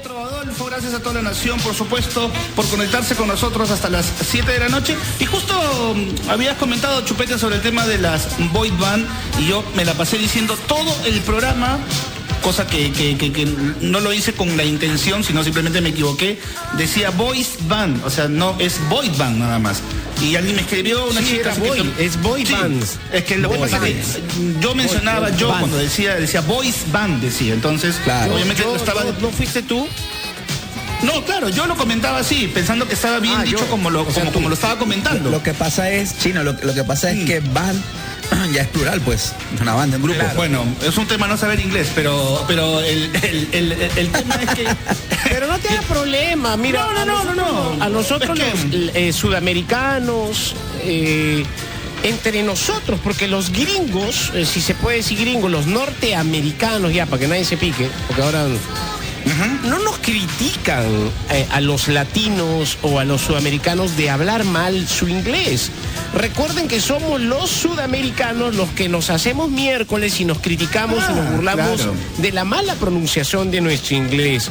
Adolfo, 0.00 0.64
gracias 0.66 0.94
a 0.94 1.00
toda 1.00 1.16
la 1.16 1.22
nación, 1.22 1.58
por 1.60 1.74
supuesto, 1.74 2.30
por 2.56 2.66
conectarse 2.68 3.14
con 3.14 3.28
nosotros 3.28 3.70
hasta 3.70 3.90
las 3.90 4.06
7 4.26 4.50
de 4.50 4.58
la 4.60 4.68
noche. 4.68 4.96
Y 5.20 5.26
justo 5.26 5.54
mm, 5.94 6.30
habías 6.30 6.56
comentado, 6.56 7.02
Chupete, 7.04 7.38
sobre 7.38 7.56
el 7.56 7.62
tema 7.62 7.86
de 7.86 7.98
las 7.98 8.28
Void 8.52 8.72
Band, 8.78 9.06
y 9.38 9.46
yo 9.48 9.62
me 9.76 9.84
la 9.84 9.92
pasé 9.94 10.16
diciendo 10.18 10.56
todo 10.66 10.94
el 11.04 11.20
programa 11.20 11.78
cosa 12.42 12.66
que- 12.66 12.90
que 12.90 13.46
no 13.82 14.00
lo 14.00 14.12
hice 14.12 14.32
con 14.32 14.56
la 14.56 14.64
intención, 14.64 15.22
sino 15.22 15.44
simplemente 15.44 15.80
me 15.80 15.90
equivoqué. 15.90 16.40
Decía 16.76 17.10
voice 17.10 17.52
band, 17.68 18.04
o 18.04 18.10
sea, 18.10 18.26
no 18.26 18.56
es 18.58 18.80
void 18.88 19.12
band 19.16 19.38
nada 19.38 19.60
más. 19.60 19.80
Y 20.22 20.36
alguien 20.36 20.54
me 20.56 20.62
escribió, 20.62 21.06
una 21.06 21.20
Sí, 21.20 21.26
chica. 21.38 21.52
que- 21.54 22.04
es 22.06 22.20
boy 22.22 22.46
Sí, 22.46 22.52
bands. 22.52 22.98
Es 23.12 23.24
que 23.24 23.36
lo 23.38 23.50
que 23.50 23.58
pasa 23.58 23.76
es 23.88 24.06
que 24.06 24.22
yo 24.60 24.74
mencionaba 24.74 25.28
Boy 25.30 25.38
yo 25.38 25.48
cuando 25.48 25.76
decía, 25.76 26.14
decía 26.14 26.40
voice 26.42 26.80
band, 26.92 27.20
decía. 27.20 27.52
Entonces, 27.54 27.96
Claro. 28.04 28.34
obviamente 28.34 28.62
Yo- 28.62 28.70
lo 28.70 28.76
estaba. 28.76 29.02
¿no, 29.04 29.12
no 29.20 29.30
fuiste 29.30 29.62
tú? 29.62 29.86
No, 31.02 31.24
claro, 31.24 31.48
yo 31.48 31.66
lo 31.66 31.76
comentaba 31.76 32.18
así, 32.18 32.48
pensando 32.54 32.86
que 32.86 32.94
estaba 32.94 33.18
bien 33.18 33.34
Ah, 33.38 33.42
dicho 33.42 33.58
yo. 33.58 33.66
como 33.66 33.90
lo, 33.90 34.08
sea, 34.12 34.30
como, 34.30 34.48
lo 34.48 34.54
estaba 34.54 34.78
comentando. 34.78 35.30
Lo 35.30 35.42
que 35.42 35.52
pasa 35.52 35.90
es, 35.90 36.16
Chino, 36.18 36.44
lo, 36.44 36.52
lo 36.52 36.74
que 36.74 36.84
pasa 36.84 37.10
es 37.10 37.24
que 37.24 37.40
van, 37.40 37.82
ya 38.50 38.62
es 38.62 38.68
plural, 38.68 39.00
pues, 39.00 39.34
una 39.60 39.74
banda, 39.74 39.96
un 39.96 40.02
grupo. 40.02 40.18
Claro, 40.18 40.36
Bueno, 40.36 40.64
es 40.82 40.96
un 40.96 41.06
tema 41.06 41.26
no 41.28 41.36
saber 41.36 41.60
inglés, 41.60 41.90
pero, 41.94 42.44
pero 42.48 42.80
el, 42.80 43.10
el, 43.52 43.72
el, 43.72 44.08
tema 44.10 44.34
es 44.42 44.50
que. 44.54 44.66
Pero 45.28 45.46
no 45.46 45.58
te 45.58 45.72
da 45.74 45.80
problema, 45.82 46.56
mira. 46.56 46.84
No, 46.92 47.04
no, 47.04 47.24
no, 47.24 47.34
no, 47.34 47.74
no. 47.76 47.82
A 47.84 47.88
nosotros 47.88 48.38
Es 48.38 48.44
que- 48.64 48.76
los 48.76 48.90
eh, 48.96 49.12
sudamericanos, 49.12 50.54
eh, 50.82 51.44
entre 52.02 52.42
nosotros, 52.42 52.98
porque 53.02 53.28
los 53.28 53.50
gringos, 53.50 54.30
eh, 54.34 54.44
si 54.44 54.60
se 54.60 54.74
puede 54.74 54.98
decir 54.98 55.18
gringos, 55.20 55.50
los 55.50 55.66
norteamericanos, 55.66 56.92
ya, 56.92 57.06
para 57.06 57.20
que 57.20 57.28
nadie 57.28 57.44
se 57.44 57.56
pique, 57.56 57.88
porque 58.08 58.22
ahora 58.22 58.46
no 59.64 59.78
nos 59.78 59.98
critican 59.98 60.84
eh, 61.30 61.46
a 61.50 61.60
los 61.60 61.88
latinos 61.88 62.78
o 62.82 62.98
a 62.98 63.04
los 63.04 63.20
sudamericanos 63.22 63.96
de 63.96 64.10
hablar 64.10 64.44
mal 64.44 64.86
su 64.88 65.08
inglés. 65.08 65.70
Recuerden 66.14 66.68
que 66.68 66.80
somos 66.80 67.20
los 67.20 67.48
sudamericanos 67.50 68.54
los 68.54 68.68
que 68.70 68.88
nos 68.88 69.10
hacemos 69.10 69.50
miércoles 69.50 70.20
y 70.20 70.24
nos 70.24 70.38
criticamos 70.38 70.98
y 71.08 71.12
nos 71.14 71.26
Ah, 71.26 71.30
burlamos 71.30 71.76
claro. 71.76 71.94
de 72.18 72.32
la 72.32 72.44
mala 72.44 72.74
pronunciación 72.74 73.50
de 73.50 73.60
nuestro 73.60 73.96
inglés. 73.96 74.50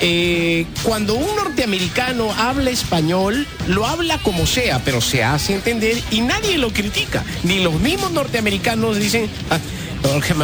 Eh, 0.00 0.66
cuando 0.82 1.14
un 1.14 1.36
norteamericano 1.36 2.32
habla 2.36 2.70
español, 2.70 3.46
lo 3.68 3.86
habla 3.86 4.18
como 4.18 4.46
sea, 4.46 4.80
pero 4.84 5.00
se 5.00 5.22
hace 5.22 5.54
entender 5.54 6.00
y 6.10 6.20
nadie 6.22 6.58
lo 6.58 6.70
critica. 6.72 7.24
Ni 7.44 7.60
los 7.60 7.74
mismos 7.74 8.10
norteamericanos 8.12 8.96
dicen, 8.98 9.28
"Ah, 9.50 9.58
Jorge, 10.02 10.34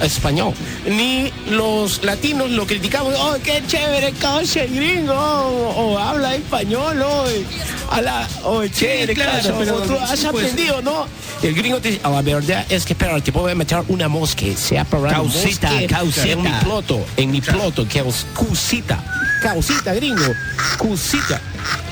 español. 0.00 0.54
Ni 0.86 1.32
los 1.50 2.02
latinos 2.04 2.50
lo 2.50 2.66
criticamos, 2.66 3.14
oh, 3.18 3.36
qué 3.42 3.62
chévere, 3.66 4.12
causa 4.12 4.62
el 4.62 4.74
gringo, 4.74 5.14
o, 5.14 5.92
o 5.92 5.98
habla 5.98 6.34
español, 6.34 7.00
oh, 7.02 7.24
a 7.90 8.00
la, 8.00 8.28
oh, 8.44 8.66
chévere, 8.66 9.14
claro, 9.14 9.32
causa, 9.32 9.54
pero 9.58 9.76
o 9.76 9.80
tú 9.80 9.94
has 9.94 10.18
sí, 10.18 10.26
pues. 10.30 10.46
aprendido, 10.46 10.82
¿no? 10.82 11.06
El 11.42 11.54
gringo 11.54 11.80
te 11.80 11.90
dice, 11.90 12.00
oh, 12.04 12.10
la 12.10 12.22
verdad 12.22 12.66
es 12.68 12.84
que, 12.84 12.94
pero 12.94 13.22
te 13.22 13.32
puedo 13.32 13.54
meter 13.54 13.82
una 13.88 14.08
mosca, 14.08 14.44
se 14.56 14.78
ha 14.78 14.84
parado 14.84 15.24
Causita, 15.24 15.70
mosca 15.70 15.86
causita. 15.86 16.28
en 16.28 16.42
mi 16.42 16.50
ploto, 16.62 17.06
en 17.16 17.30
mi 17.30 17.40
ploto, 17.40 17.86
que 17.86 18.00
es 18.00 18.26
cusita, 18.34 19.02
causita, 19.42 19.94
gringo, 19.94 20.34
cusita. 20.76 21.40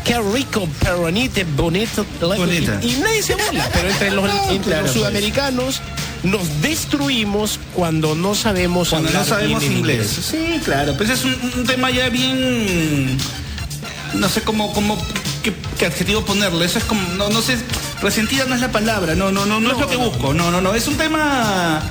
Qué 0.04 0.20
rico, 0.20 0.68
peronite, 0.80 1.44
bonito. 1.44 2.06
Bonita. 2.20 2.78
Y, 2.80 2.94
y 2.94 2.96
nadie 2.98 3.22
se 3.22 3.34
burla, 3.34 3.68
pero 3.72 3.88
entre 3.88 4.10
los, 4.12 4.30
entre 4.50 4.58
claro, 4.58 4.82
los 4.82 4.90
pues. 4.92 4.92
sudamericanos 4.92 5.82
nos 6.22 6.62
destruimos 6.62 7.60
cuando 7.74 8.14
no 8.14 8.34
sabemos 8.34 8.90
Cuando 8.90 9.10
no 9.10 9.18
hablar 9.18 9.28
sabemos 9.28 9.60
bien 9.60 9.72
en 9.72 9.78
inglés. 9.78 10.08
Sí, 10.30 10.60
claro, 10.64 10.94
pues 10.96 11.10
es 11.10 11.24
un, 11.24 11.36
un 11.56 11.64
tema 11.64 11.90
ya 11.90 12.08
bien. 12.08 13.16
No 14.14 14.28
sé 14.28 14.42
cómo, 14.42 14.72
cómo 14.72 14.96
qué, 15.42 15.52
qué 15.78 15.86
adjetivo 15.86 16.24
ponerle. 16.24 16.64
Eso 16.64 16.78
es 16.78 16.84
como, 16.84 17.00
no, 17.14 17.28
no 17.28 17.42
sé, 17.42 17.56
resentida 18.02 18.44
no 18.46 18.54
es 18.54 18.60
la 18.60 18.72
palabra, 18.72 19.14
no, 19.14 19.30
no, 19.30 19.46
no, 19.46 19.60
no, 19.60 19.72
es 19.72 19.78
lo 19.78 19.88
que 19.88 19.96
busco. 19.96 20.34
No, 20.34 20.50
no, 20.50 20.60
no. 20.60 20.74
Es 20.74 20.88
un 20.88 20.96
tema. 20.96 21.82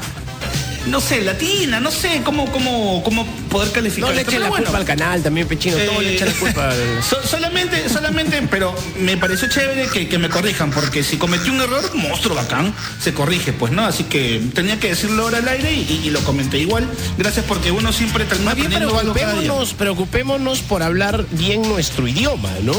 No 0.88 1.02
sé, 1.02 1.22
latina, 1.22 1.80
no 1.80 1.90
sé 1.90 2.22
cómo, 2.24 2.52
cómo, 2.52 3.02
cómo 3.03 3.25
poder 3.56 3.72
calificar. 3.72 4.10
No 4.10 4.16
le 4.16 4.22
echen 4.22 4.42
la 4.42 4.50
bueno. 4.50 4.66
culpa 4.66 4.78
al 4.80 4.86
canal 4.86 5.24
también, 5.24 5.48
Pechino. 5.48 5.78
Todo 5.78 6.02
le 6.02 6.10
Eh, 6.12 6.16
echan 6.16 6.28
la 6.28 6.34
culpa 6.36 6.70
al... 6.70 7.04
so- 7.10 7.24
solamente, 7.28 7.88
solamente, 7.90 8.42
pero 8.50 8.76
me 9.00 9.18
pareció 9.18 9.48
chévere 9.50 9.88
que, 9.88 10.08
que 10.08 10.18
me 10.18 10.30
corrijan, 10.30 10.72
porque 10.72 11.04
si 11.04 11.18
cometí 11.18 11.50
un 11.50 11.62
error, 11.62 11.84
monstruo 11.96 12.36
bacán, 12.36 12.74
se 13.02 13.14
corrige, 13.14 13.54
pues, 13.54 13.72
¿no? 13.72 13.86
Así 13.86 14.04
que 14.06 14.42
tenía 14.54 14.80
que 14.80 14.90
decirlo 14.90 15.24
ahora 15.24 15.38
al 15.40 15.48
aire 15.48 15.74
y, 15.74 16.02
y 16.06 16.10
lo 16.10 16.20
comenté 16.22 16.58
igual. 16.58 16.88
Gracias 17.18 17.46
porque 17.46 17.72
uno 17.72 17.92
siempre 17.94 18.26
termina 18.26 18.54
bien 18.54 18.72
preocupémonos, 18.72 19.74
preocupémonos 19.74 20.60
por 20.62 20.84
hablar 20.84 21.26
bien 21.32 21.62
nuestro 21.62 22.08
idioma, 22.08 22.52
¿no? 22.64 22.74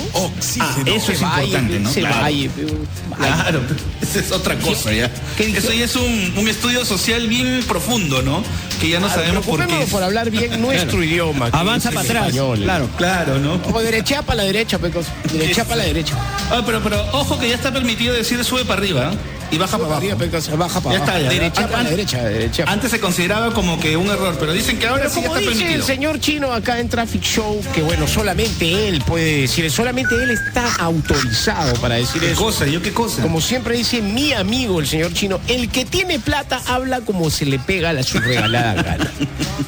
Ah, 0.61 0.77
eso 0.87 1.13
es 1.13 1.21
importante, 1.23 1.81
¿no? 1.81 1.91
Claro. 1.93 2.21
vaya, 2.21 2.51
vaya. 3.19 3.35
Claro, 3.35 3.61
esa 4.03 4.19
es 4.21 4.33
otra 4.33 4.57
cosa 4.59 4.93
ya. 4.93 5.11
Eso 5.39 5.73
ya 5.73 5.85
es 5.85 5.97
un, 5.97 6.33
un 6.37 6.49
estudio 6.49 6.85
social 6.85 7.27
bien 7.29 7.63
profundo, 7.67 8.23
¿no? 8.23 8.43
Que 8.81 8.89
ya 8.91 9.01
no 9.01 9.07
Claro, 9.07 9.23
sabemos 9.23 9.47
por 9.47 9.67
qué. 9.67 9.87
por 9.91 10.03
hablar 10.03 10.31
bien 10.31 10.61
nuestro 10.61 11.03
idioma. 11.03 11.51
que 11.51 11.57
Avanza 11.57 11.91
para 11.91 12.03
atrás. 12.03 12.27
español. 12.29 12.61
Claro. 12.63 12.89
Claro, 12.97 13.39
¿no? 13.39 13.61
O 13.73 13.81
derecha 13.83 14.23
para 14.23 14.39
la 14.39 14.43
derecha, 14.45 14.79
pecos. 14.79 15.07
Derecha 15.33 15.65
para 15.65 15.77
la 15.77 15.85
derecha. 15.85 16.15
Ah, 16.51 16.63
pero, 16.65 16.83
pero 16.83 17.03
ojo 17.13 17.39
que 17.39 17.49
ya 17.49 17.55
está 17.55 17.73
permitido 17.73 18.15
decir 18.15 18.43
sube 18.45 18.65
para 18.65 18.81
arriba 18.81 19.13
¿eh? 19.13 19.17
Y 19.51 19.59
baja 19.59 19.79
para 19.79 19.97
abajo. 19.97 20.57
Baja 20.57 20.81
para 20.81 20.97
Ya 20.99 21.03
abajo. 21.05 21.19
Derecha 21.29 21.69
para 21.69 21.83
la 21.83 21.91
derecha, 21.91 22.23
derecha. 22.25 22.65
Antes 22.67 22.91
se 22.91 23.01
consideraba 23.01 23.53
como 23.55 23.79
que 23.81 23.97
un 23.97 24.09
error, 24.09 24.37
pero 24.39 24.53
dicen 24.53 24.79
que 24.79 24.87
ahora 24.87 25.03
Pero 25.05 25.15
sí 25.15 25.21
ya 25.23 25.27
como 25.29 25.39
está 25.39 25.51
dice 25.51 25.75
el 25.75 25.83
señor 25.83 26.21
chino 26.21 26.53
acá 26.53 26.79
en 26.81 26.89
Traffic 26.89 27.23
Show, 27.23 27.61
que 27.75 27.83
bueno, 27.83 28.07
solamente 28.07 28.89
él 28.89 29.03
puede 29.07 29.43
decir, 29.43 29.71
solamente 29.71 30.15
él 30.15 30.31
está 30.31 30.65
autorizado 30.79 31.75
para 31.81 31.97
decir 31.97 32.21
¿Qué 32.21 32.33
eso. 32.33 32.43
cosa? 32.45 32.67
¿Yo 32.67 32.83
qué 32.83 32.93
cosa? 32.93 33.23
Como 33.23 33.41
siempre 33.41 33.77
dice 33.77 34.03
mi 34.03 34.33
amigo 34.33 34.81
el 34.81 34.87
señor 34.87 35.13
chino, 35.13 35.41
el 35.49 35.69
que 35.71 35.85
tiene 35.85 36.19
plata 36.19 36.61
habla 36.67 37.01
como 37.01 37.31
se 37.31 37.45
le 37.47 37.59
pega 37.59 37.93
la 37.93 38.03
su 38.03 38.19
regalada 38.19 38.83
gana. 38.83 39.11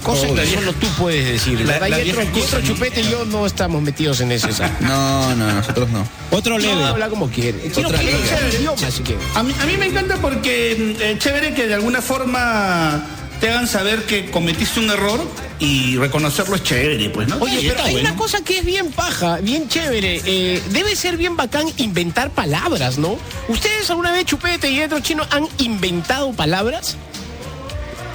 Cosa 0.02 0.26
que 0.28 0.46
solo 0.46 0.72
tú 0.74 0.86
puedes 0.98 1.26
decir. 1.26 1.60
la- 1.60 1.72
¿verdad? 1.78 1.88
la 1.90 2.02
y 2.02 2.10
otro, 2.10 2.22
y 2.22 2.26
¿no? 2.26 2.60
chupete 2.68 3.00
y 3.02 3.10
yo 3.10 3.24
no 3.26 3.44
estamos 3.46 3.82
metidos 3.82 4.20
en 4.20 4.32
ese 4.32 4.52
saco. 4.54 4.72
No, 4.80 5.34
no, 5.34 5.52
nosotros 5.52 5.88
no. 5.90 6.06
Otro 6.30 6.54
No, 6.58 6.60
leve. 6.60 6.84
habla 6.84 7.08
como 7.08 7.28
quiere. 7.28 7.58
Otra 7.74 7.98
quiere 7.98 8.16
el 8.48 8.54
idioma, 8.54 8.90
si 8.90 9.02
quiere. 9.02 9.20
A 9.34 9.42
mí, 9.42 9.52
a 9.60 9.66
mí 9.66 9.67
me 9.76 9.86
encanta 9.86 10.16
porque 10.16 10.76
mm, 10.98 11.02
eh, 11.02 11.16
chévere 11.18 11.54
que 11.54 11.66
de 11.66 11.74
alguna 11.74 12.00
forma 12.00 13.04
te 13.40 13.50
hagan 13.50 13.66
saber 13.66 14.04
que 14.04 14.30
cometiste 14.30 14.80
un 14.80 14.90
error 14.90 15.20
y 15.60 15.96
reconocerlo 15.96 16.56
es 16.56 16.62
chévere, 16.62 17.10
pues, 17.10 17.28
¿no? 17.28 17.36
Oye, 17.38 17.68
pero 17.68 17.82
hay 17.82 17.92
bueno. 17.92 18.10
una 18.10 18.18
cosa 18.18 18.42
que 18.42 18.58
es 18.58 18.64
bien 18.64 18.90
paja, 18.92 19.38
bien 19.38 19.68
chévere. 19.68 20.22
eh, 20.24 20.62
debe 20.70 20.96
ser 20.96 21.16
bien 21.16 21.36
bacán 21.36 21.66
inventar 21.76 22.30
palabras, 22.30 22.98
¿no? 22.98 23.16
¿Ustedes 23.48 23.88
alguna 23.90 24.12
vez, 24.12 24.24
Chupete 24.24 24.70
y 24.70 24.82
otro 24.82 25.00
chino, 25.00 25.24
han 25.30 25.46
inventado 25.58 26.32
palabras? 26.32 26.96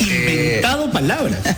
Inventado 0.09 0.91
palabras. 0.91 1.39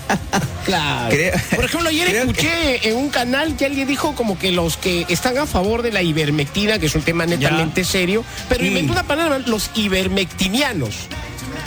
Claro. 0.66 1.10
Creo- 1.16 1.34
Por 1.56 1.66
ejemplo, 1.66 1.90
ayer 1.90 2.08
creo 2.08 2.22
escuché 2.24 2.90
en 2.90 2.96
un 2.96 3.10
canal 3.10 3.56
que 3.56 3.66
alguien 3.68 3.88
dijo 3.88 4.16
como 4.16 4.40
que 4.40 4.52
los 4.52 4.78
que 4.78 5.06
están 5.10 5.38
a 5.38 5.46
favor 5.46 5.84
de 5.84 5.92
la 5.92 6.02
ivermectina, 6.02 6.80
que 6.80 6.88
es 6.88 6.96
un 6.96 7.04
tema 7.04 7.28
netamente 7.28 7.84
serio, 7.86 8.26
pero 8.50 8.64
Mm. 8.64 8.68
inventó 8.68 8.94
una 8.94 9.04
palabra, 9.04 9.38
los 9.46 9.70
ivermectinianos. 9.76 10.96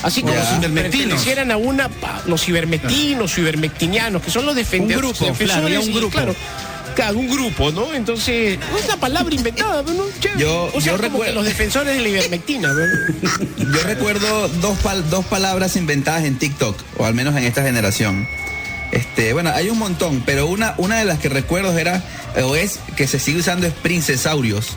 Así 0.03 0.23
como 0.23 0.35
si 0.35 0.39
Ivermectinos. 0.57 0.83
pertenecieran 0.91 1.53
a 1.53 1.57
una, 1.57 1.89
los 2.27 2.49
ivermectinos, 2.49 3.39
ivermectinianos, 3.39 4.21
que 4.21 4.33
son 4.33 4.47
los 4.47 4.57
defensores. 4.57 4.97
Un 4.97 5.01
grupo, 5.15 5.35
claro, 5.45 5.67
un 5.81 5.93
grupo. 5.95 6.11
Claro, 6.17 6.35
claro, 6.99 7.19
un 7.19 7.29
grupo, 7.31 7.71
¿no? 7.71 7.95
Entonces, 7.95 8.59
no 8.73 8.77
es 8.77 8.85
una 8.87 8.97
palabra 8.97 9.33
inventada, 9.33 9.83
¿no? 9.93 10.03
Chévere. 10.19 10.41
Yo- 10.41 10.65
o 10.75 10.81
sea, 10.81 10.93
yo 10.93 10.97
como 10.97 11.03
recuerdo- 11.09 11.25
que 11.27 11.33
los 11.33 11.45
defensores 11.45 11.95
de 11.95 12.01
la 12.03 12.09
ivermectina, 12.09 12.73
¿no? 12.73 12.81
Yo 13.73 13.83
recuerdo 13.85 14.49
dos, 14.49 14.77
pal- 14.83 15.05
dos 15.09 15.25
palabras 15.27 15.77
inventadas 15.77 16.25
en 16.25 16.39
TikTok, 16.39 16.77
o 16.97 17.05
al 17.05 17.15
menos 17.15 17.37
en 17.37 17.45
esta 17.45 17.63
generación. 17.63 18.27
Este, 18.91 19.33
bueno, 19.33 19.51
hay 19.55 19.69
un 19.71 19.79
montón, 19.79 20.23
pero 20.27 20.47
una, 20.47 20.75
una 20.79 20.97
de 20.99 21.05
las 21.05 21.21
que 21.21 21.29
recuerdo 21.29 21.77
era, 21.79 22.03
o 22.43 22.57
es, 22.57 22.81
que 22.97 23.07
se 23.07 23.21
sigue 23.21 23.39
usando 23.41 23.67
es 23.69 23.75
princesaurios. 23.75 24.71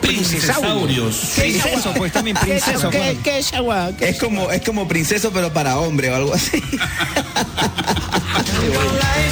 Princesaurios. 0.00 1.32
¿Qué 1.34 1.48
es 1.56 1.62
pues, 1.96 2.12
también 2.12 2.36
¿Qué 2.42 2.56
es- 2.56 2.62
princeso, 2.64 2.88
¿Qué, 2.90 3.18
qué 3.22 3.38
es 3.38 3.52
agua? 3.52 3.90
¿Qué 3.98 4.08
Es 4.08 4.18
como, 4.18 4.50
es 4.50 4.62
como 4.62 4.86
princeso, 4.88 5.30
pero 5.32 5.52
para 5.52 5.78
hombre 5.78 6.10
o 6.10 6.14
algo 6.14 6.32
así. 6.34 6.62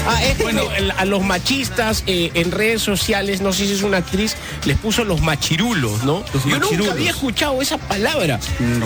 Ah, 0.06 0.22
es 0.24 0.38
Bueno. 0.38 0.62
a 0.96 1.04
los 1.04 1.22
machistas 1.22 2.02
eh, 2.06 2.30
en 2.34 2.50
redes 2.50 2.82
sociales, 2.82 3.40
no 3.40 3.52
sé 3.52 3.66
si 3.66 3.72
es 3.72 3.82
una 3.82 3.98
actriz, 3.98 4.34
les 4.64 4.76
puso 4.78 5.04
los 5.04 5.20
machirulos, 5.20 6.02
¿no? 6.04 6.24
Los 6.32 6.44
Yo 6.44 6.50
machirulos. 6.50 6.78
nunca 6.78 6.92
había 6.92 7.10
escuchado 7.10 7.60
esa 7.62 7.78
palabra, 7.78 8.38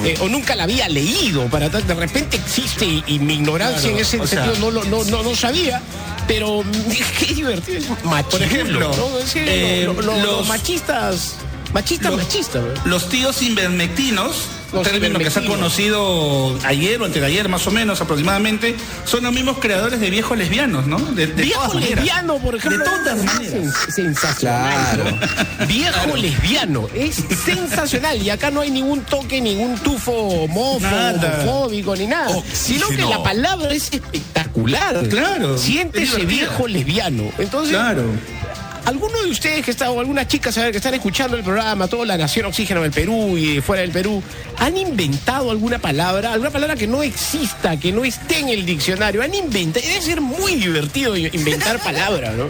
eh, 0.05 0.17
o 0.21 0.29
nunca 0.29 0.55
la 0.57 0.65
había 0.65 0.89
leído, 0.89 1.47
para 1.47 1.69
de 1.69 1.95
repente 1.95 2.37
existe 2.37 2.85
y, 2.85 3.05
y 3.07 3.19
mi 3.19 3.35
ignorancia 3.35 3.81
Claro, 3.81 3.97
en 3.97 4.03
ese 4.03 4.19
sea- 4.27 4.45
sentido 4.45 4.57
no, 4.59 4.71
lo- 4.71 4.85
no, 4.85 5.05
no, 5.05 5.23
no 5.23 5.35
sabía. 5.37 5.81
Pero 6.29 6.65
qué 7.21 7.35
divertido. 7.35 7.81
Machirulo, 8.05 8.29
Por 8.31 8.43
ejemplo, 8.43 8.91
¿no? 8.97 9.19
Eh, 9.37 9.83
lo- 9.87 9.93
lo- 9.95 10.03
los- 10.03 10.23
los 10.23 10.49
machistas 10.49 11.35
Machista, 11.77 12.09
Los- 12.09 12.23
machista. 12.23 12.59
¿no? 12.61 12.87
Los 12.91 13.11
tíos 13.11 13.43
invermectinos, 13.43 14.47
un 14.73 14.79
Los 14.79 14.89
término 14.89 15.19
que 15.19 15.31
se 15.31 15.41
ha 15.41 15.45
conocido 15.45 16.59
ayer 16.65 17.01
o 17.03 17.05
antes 17.05 17.21
de 17.21 17.27
ayer 17.29 17.51
más 17.51 17.67
o 17.67 17.71
menos 17.71 18.01
aproximadamente, 18.01 18.75
son 19.05 19.25
los 19.25 19.33
mismos 19.35 19.59
creadores 19.59 20.01
de 20.01 20.09
viejos 20.09 20.39
lesbianos, 20.39 20.87
¿no? 20.87 20.99
De, 20.99 21.27
de 21.27 21.43
Viejo 21.43 21.79
lesbiano, 21.79 22.39
por 22.39 22.55
ejemplo. 22.57 22.79
De 22.83 22.85
todas 22.91 23.19
es 23.19 23.25
maneras. 23.25 23.75
sens- 23.75 23.91
sensacional. 23.93 25.21
Viejo 25.69 26.17
lesbiano. 26.17 26.89
Es 26.95 27.17
sensacional. 27.45 28.23
Y 28.23 28.31
acá 28.31 28.51
no 28.51 28.63
hay 28.63 28.71
ningún 28.71 29.03
toque, 29.03 29.39
ningún 29.43 29.77
tufo 29.79 30.49
Nada. 30.81 31.43
homofóbico, 31.45 31.95
ni 31.95 32.07
nada. 32.07 32.35
Sino 32.55 32.89
que 32.89 33.03
la 33.05 33.23
palabra 33.23 33.71
es 33.75 33.93
espectacular. 33.93 35.07
Claro, 35.11 35.57
es 35.57 35.61
Siéntese 35.61 36.25
viejo 36.25 36.67
lesbiano. 36.67 37.25
Entonces, 37.39 37.71
Claro. 37.77 38.05
¿Alguno 38.87 39.21
de 39.21 39.31
ustedes 39.31 39.65
que 39.65 39.73
está, 39.73 39.91
o 39.91 39.99
algunas 39.99 40.29
chicas 40.29 40.55
que 40.55 40.77
están 40.77 40.95
escuchando 40.95 41.37
el 41.37 41.43
programa, 41.43 41.89
toda 41.89 42.07
la 42.07 42.17
nación 42.17 42.47
oxígeno 42.47 42.83
del 42.83 42.93
Perú 42.93 43.37
y 43.37 43.61
fuera 43.61 43.83
del 43.83 43.91
Perú, 43.91 44.23
han 44.59 44.77
inventado 44.77 45.51
alguna 45.51 45.81
palabra, 45.81 46.33
alguna 46.33 46.51
palabra 46.51 46.77
que 46.77 46.87
no 46.87 47.03
exista, 47.03 47.77
que 47.77 47.91
no 47.91 48.05
esté 48.05 48.39
en 48.39 48.49
el 48.51 48.65
diccionario? 48.65 49.23
Han 49.23 49.35
inventado, 49.35 49.85
debe 49.85 50.01
ser 50.01 50.21
muy 50.21 50.55
divertido 50.55 51.17
inventar 51.17 51.83
palabras, 51.83 52.35
¿no? 52.35 52.49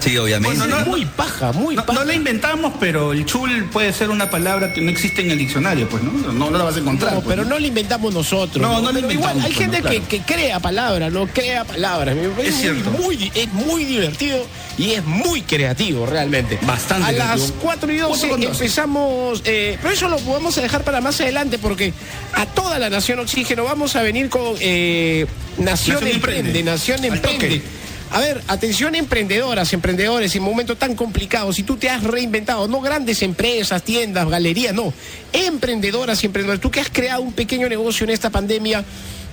Sí, 0.00 0.16
obviamente. 0.16 0.58
Bueno, 0.58 0.78
no- 0.80 0.86
muy 0.86 1.04
paja, 1.04 1.52
muy 1.52 1.74
No, 1.76 1.84
paja. 1.84 1.98
no 1.98 2.04
la 2.04 2.14
inventamos, 2.14 2.72
pero 2.78 3.12
el 3.12 3.24
chul 3.26 3.68
puede 3.72 3.92
ser 3.92 4.10
una 4.10 4.30
palabra 4.30 4.72
que 4.72 4.80
no 4.80 4.90
existe 4.90 5.22
en 5.22 5.30
el 5.32 5.38
diccionario, 5.38 5.88
pues, 5.88 6.02
¿no? 6.02 6.12
No, 6.32 6.50
no 6.50 6.58
la 6.58 6.64
vas 6.64 6.76
a 6.76 6.78
encontrar. 6.80 7.14
No, 7.14 7.20
pues, 7.20 7.34
pero 7.34 7.44
¿no? 7.44 7.50
no 7.54 7.58
la 7.58 7.66
inventamos 7.66 8.14
nosotros. 8.14 8.62
No, 8.62 8.80
no 8.80 8.92
la 8.92 9.00
Pero 9.00 9.10
igual 9.12 9.36
inventamos, 9.36 9.44
hay 9.44 9.52
pues, 9.52 9.58
gente 9.58 9.78
no, 9.82 9.90
que, 9.90 9.96
claro. 9.96 10.08
que 10.26 10.34
crea 10.34 10.60
palabras, 10.60 11.12
¿no? 11.12 11.26
Crea 11.26 11.64
palabras. 11.64 12.16
Es 12.16 12.34
muy- 12.36 12.52
cierto. 12.52 12.90
Muy, 12.92 13.32
es 13.34 13.52
muy 13.52 13.84
divertido 13.84 14.46
y 14.78 14.92
es 14.92 15.04
muy 15.04 15.42
creativo, 15.42 16.06
realmente. 16.06 16.58
Bastante 16.62 17.08
A 17.08 17.12
las 17.12 17.26
creativo. 17.34 17.58
4 17.62 17.92
y 17.92 17.96
12 17.98 18.08
Cuatro 18.08 18.28
con 18.30 18.40
doce. 18.40 18.52
empezamos, 18.64 19.42
eh, 19.44 19.78
pero 19.82 19.92
eso 19.94 20.08
lo 20.08 20.18
vamos 20.20 20.56
a 20.58 20.60
dejar 20.62 20.84
para 20.84 21.00
más 21.00 21.20
adelante 21.20 21.58
porque 21.58 21.92
a 22.34 22.46
toda 22.46 22.78
la 22.78 22.88
Nación 22.88 23.18
Oxígeno 23.18 23.64
vamos 23.64 23.96
a 23.96 24.02
venir 24.02 24.28
con 24.28 24.54
eh, 24.60 25.26
Nación, 25.58 25.94
Nación 25.96 26.06
Emprende, 26.14 26.38
Emprende. 26.50 26.62
Nación 26.70 27.04
Al 27.04 27.20
toque. 27.20 27.32
Emprende. 27.34 27.62
A 28.10 28.20
ver, 28.20 28.42
atención 28.48 28.94
emprendedoras, 28.94 29.72
emprendedores, 29.72 30.34
en 30.34 30.42
momentos 30.42 30.78
tan 30.78 30.94
complicados, 30.94 31.56
si 31.56 31.62
tú 31.62 31.76
te 31.76 31.90
has 31.90 32.02
reinventado, 32.02 32.66
no 32.66 32.80
grandes 32.80 33.22
empresas, 33.22 33.82
tiendas, 33.82 34.28
galerías, 34.28 34.74
no, 34.74 34.94
emprendedoras 35.32 36.22
y 36.22 36.26
emprendedores, 36.26 36.60
tú 36.60 36.70
que 36.70 36.80
has 36.80 36.88
creado 36.88 37.22
un 37.22 37.32
pequeño 37.32 37.68
negocio 37.68 38.04
en 38.04 38.10
esta 38.10 38.30
pandemia, 38.30 38.82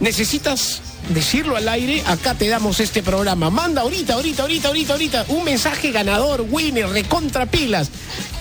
necesitas 0.02 0.82
decirlo 1.10 1.56
al 1.56 1.68
aire, 1.70 2.04
acá 2.08 2.34
te 2.34 2.48
damos 2.48 2.80
este 2.80 3.04
programa. 3.04 3.50
Manda 3.50 3.82
ahorita, 3.82 4.14
ahorita, 4.14 4.44
ahorita, 4.44 4.68
ahorita, 4.70 4.94
ahorita, 4.94 5.26
un 5.30 5.44
mensaje 5.44 5.92
ganador, 5.92 6.46
winner, 6.50 6.88
recontra 6.90 7.46
pilas. 7.46 7.90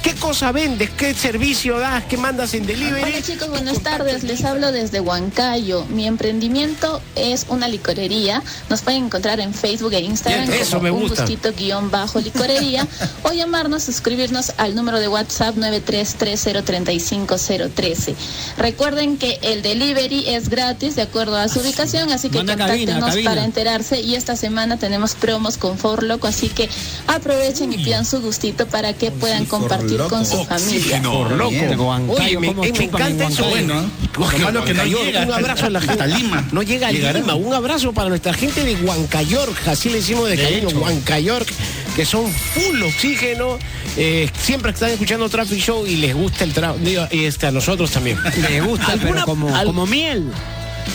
¿Qué 0.04 0.14
cosa 0.16 0.52
vendes? 0.52 0.90
¿Qué 0.90 1.14
servicio 1.14 1.78
das? 1.78 2.04
¿Qué 2.04 2.18
mandas 2.18 2.52
en 2.52 2.66
delivery? 2.66 3.04
Hola 3.04 3.22
chicos, 3.22 3.48
buenas 3.48 3.80
tardes. 3.80 4.22
Les 4.22 4.44
hablo 4.44 4.70
desde 4.70 5.00
Huancayo. 5.00 5.86
Mi 5.86 6.06
emprendimiento 6.06 7.00
es 7.16 7.46
una 7.48 7.68
licorería. 7.68 8.42
Nos 8.68 8.82
pueden 8.82 9.06
encontrar 9.06 9.40
en 9.40 9.54
Facebook 9.54 9.94
e 9.94 10.00
Instagram 10.00 10.46
Bien, 10.46 10.60
eso 10.60 10.72
como 10.72 10.82
me 10.82 10.90
un 10.90 11.08
gusta. 11.08 11.22
gustito 11.22 11.54
guion 11.54 11.90
bajo 11.90 12.20
licorería 12.20 12.86
o 13.22 13.32
llamarnos, 13.32 13.84
suscribirnos 13.84 14.52
al 14.58 14.74
número 14.74 15.00
de 15.00 15.08
WhatsApp 15.08 15.56
933035013. 15.56 18.14
Recuerden 18.58 19.16
que 19.16 19.38
el 19.40 19.62
delivery 19.62 20.28
es 20.28 20.50
gratis 20.50 20.96
de 20.96 21.02
acuerdo 21.02 21.38
a 21.38 21.48
su 21.48 21.60
ubicación, 21.60 22.12
así 22.12 22.28
que 22.28 22.44
Cabina, 22.56 23.00
para 23.24 23.44
enterarse 23.44 24.00
y 24.00 24.14
esta 24.14 24.36
semana 24.36 24.78
tenemos 24.78 25.14
promos 25.14 25.56
con 25.58 25.78
Forloco, 25.78 26.26
así 26.26 26.48
que 26.48 26.68
aprovechen 27.06 27.72
y 27.72 27.78
pidan 27.78 28.04
su 28.04 28.20
gustito 28.20 28.66
para 28.66 28.92
que 28.92 29.10
puedan 29.10 29.44
compartir 29.46 29.98
con 30.08 30.24
su 30.26 30.44
familia. 30.44 31.02
Por 31.02 31.30
loco. 31.32 31.50
Bien. 31.50 31.78
Huancayo, 31.78 32.38
Oye, 32.38 32.38
me, 32.38 32.48
eh, 32.68 32.72
me 32.78 32.84
encanta 32.84 33.26
eso. 33.26 33.44
Bueno, 33.44 33.74
Oye, 34.18 34.38
lo 34.38 34.44
malo 34.44 34.64
que 34.64 34.74
no 34.74 34.84
llega 34.84 35.22
un 35.24 35.32
abrazo 35.32 35.66
a 35.66 35.70
la 35.70 35.80
gente. 35.80 36.02
hasta 36.02 36.06
Lima. 36.18 36.48
No 36.52 36.62
llega 36.62 36.88
a 36.88 36.92
Llegará. 36.92 37.18
Lima. 37.18 37.34
Un 37.34 37.52
abrazo 37.54 37.92
para 37.92 38.08
nuestra 38.08 38.32
gente 38.34 38.64
de 38.64 38.76
Huancayork, 38.76 39.68
así 39.68 39.88
le 39.90 39.96
decimos 39.96 40.28
de 40.28 40.36
De 40.36 40.42
cariño, 40.42 40.68
hecho. 40.68 40.78
Huancayork, 40.80 41.48
que 41.96 42.04
son 42.04 42.30
full 42.32 42.82
oxígeno, 42.82 43.58
eh, 43.96 44.30
siempre 44.40 44.72
están 44.72 44.90
escuchando 44.90 45.28
Traffic 45.28 45.58
Show 45.60 45.86
y 45.86 45.96
les 45.96 46.14
gusta 46.14 46.44
el 46.44 46.52
trabajo. 46.52 46.80
Y 47.10 47.24
este, 47.24 47.46
a 47.46 47.50
nosotros 47.50 47.90
también. 47.90 48.18
Le 48.48 48.60
gusta, 48.60 48.86
pero 48.94 49.02
¿Alguna- 49.02 49.24
como, 49.24 49.54
al- 49.54 49.66
como 49.66 49.86
miel. 49.86 50.24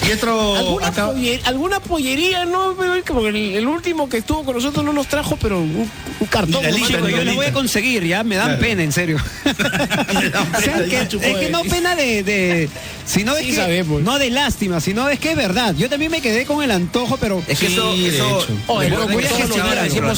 Y 0.07 0.12
otro. 0.12 0.56
¿Alguna, 0.56 0.88
acá- 0.88 1.12
poller- 1.13 1.41
alguna 1.45 1.80
pollería, 1.80 2.45
no? 2.45 2.75
Pero 2.77 2.94
Como 3.06 3.27
el, 3.27 3.36
el 3.36 3.68
último 3.68 4.07
que 4.09 4.18
estuvo 4.18 4.44
con 4.44 4.56
nosotros 4.56 4.83
no 4.86 4.94
nos 4.94 5.07
trajo, 5.07 5.38
pero 5.41 5.59
un, 5.59 5.89
un 6.19 6.27
cartón. 6.27 6.63
Lito, 6.65 6.88
Chico, 6.88 7.09
yo 7.09 7.24
lo 7.24 7.33
voy 7.36 7.45
a 7.47 7.53
conseguir, 7.53 8.03
ya 8.06 8.24
me 8.24 8.36
dan 8.36 8.47
Claro. 8.47 8.62
pena, 8.62 8.83
en 8.83 8.91
serio. 8.91 9.18
Es 11.21 11.38
que 11.38 11.50
no 11.51 11.62
pena 11.63 11.95
de, 11.95 12.24
de 12.24 12.69
sino 13.06 13.33
es 13.36 13.39
Sí 13.44 13.50
que 13.51 13.56
sabemos. 13.56 14.01
no 14.01 14.19
de 14.19 14.30
lástima, 14.30 14.80
sino 14.80 15.09
es 15.09 15.19
que 15.19 15.31
es 15.31 15.36
verdad. 15.38 15.74
Yo 15.75 15.89
también 15.89 16.12
me 16.12 16.21
quedé 16.21 16.45
con 16.45 16.63
el 16.63 16.71
antojo, 16.71 17.18
pero 17.18 17.41
Es 17.47 17.59
que 17.59 17.68
eso, 17.68 17.95
Sí. 17.95 18.53
Oh, 18.68 18.81
el 18.81 18.91
decimos 18.91 19.07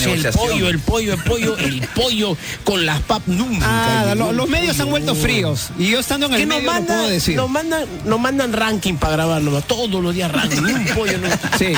de 0.04 0.14
el 0.14 0.24
la 0.24 0.32
pollo, 0.32 0.68
el 0.70 0.80
pollo, 0.80 1.14
el 1.14 1.20
pollo, 1.24 1.58
el 1.58 1.82
pollo 1.96 2.38
con 2.64 2.86
las 2.86 3.00
pap 3.02 3.22
nunca. 3.28 3.66
ah, 4.12 4.16
lo- 4.16 4.32
los 4.32 4.50
medios 4.50 4.80
han 4.80 4.90
vuelto 4.90 5.16
fríos 5.16 5.70
y 5.80 5.90
yo 5.92 6.00
estando 6.00 6.26
en 6.28 6.34
el 6.34 6.48
medio 6.48 6.62
lo 6.64 6.68
puedo 6.72 6.80
mandan, 6.88 7.10
decir. 7.10 7.36
nos 7.36 7.50
mandan, 7.50 7.86
nos 8.06 8.20
mandan 8.20 8.54
ranking 8.54 8.96
para 8.96 9.14
grabar 9.14 9.42
todos 9.62 9.90
los 10.04 10.14
días 10.14 10.32
ni 10.62 10.72
un 10.74 10.86
pollo 10.96 11.18
no. 11.18 11.28
Sí. 11.58 11.74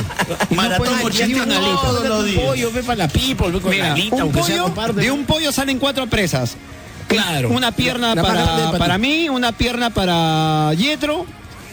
Maratón 0.49 0.87
ni 1.27 1.33
una 1.35 1.57
alita. 1.57 1.81
todos 1.81 2.05
los 2.07 2.19
un 2.19 2.25
días. 2.31 2.43
pollo, 2.43 2.71
ve 2.71 2.83
para 2.83 2.95
la 2.95 3.07
people, 3.07 3.51
ve 3.51 3.61
con 3.61 3.71
Mira, 3.71 3.87
la 3.87 3.93
alita, 3.93 4.15
un 4.15 4.21
aunque 4.21 4.43
sea 4.43 4.47
pollo, 4.57 4.63
comparte. 4.63 5.01
de 5.01 5.11
un 5.11 5.25
pollo 5.25 5.51
salen 5.51 5.79
cuatro 5.79 6.07
presas. 6.07 6.55
Claro. 7.07 7.49
Una 7.49 7.71
pierna 7.71 8.15
La 8.15 8.21
para, 8.21 8.45
para 8.45 8.77
para 8.77 8.97
mí, 8.97 9.29
una 9.29 9.51
pierna 9.51 9.89
para 9.91 10.73
Yetro, 10.73 11.25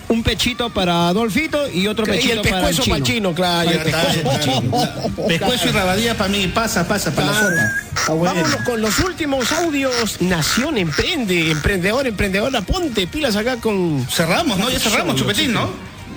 un 0.09 0.23
pechito 0.25 0.71
para 0.71 1.09
Adolfito 1.09 1.71
y 1.71 1.87
otro 1.87 2.05
y 2.05 2.09
pechito 2.11 2.35
el 2.35 2.41
pescuezo 2.41 2.83
para 2.85 2.97
el 2.97 3.03
chino, 3.05 3.33
claro. 3.33 3.71
y 3.71 3.75
el 3.75 3.79
pescuezo. 3.81 4.31
está 4.31 4.51
bien. 4.51 4.71
Pescuezo 5.29 5.69
y 5.69 5.71
rabadilla 5.71 6.15
para 6.19 6.29
mí. 6.31 6.49
Pasa, 6.49 6.87
pasa, 6.87 7.13
para 7.13 7.29
la 7.29 7.33
Claro. 7.33 7.57
sopa. 7.95 8.13
Bueno. 8.15 8.35
Vámonos 8.35 8.61
con 8.67 8.81
los 8.83 8.99
últimos 8.99 9.53
audios. 9.53 10.21
Nación 10.21 10.77
Emprende, 10.79 11.53
emprendedor, 11.53 12.07
emprendedora, 12.09 12.61
ponte 12.63 13.07
pilas 13.07 13.37
acá 13.37 13.57
con. 13.59 14.05
Cerramos, 14.11 14.59
¿no? 14.59 14.69
Ya 14.69 14.81
cerramos, 14.81 15.15
chupetín, 15.17 15.53
¿no? 15.53 15.71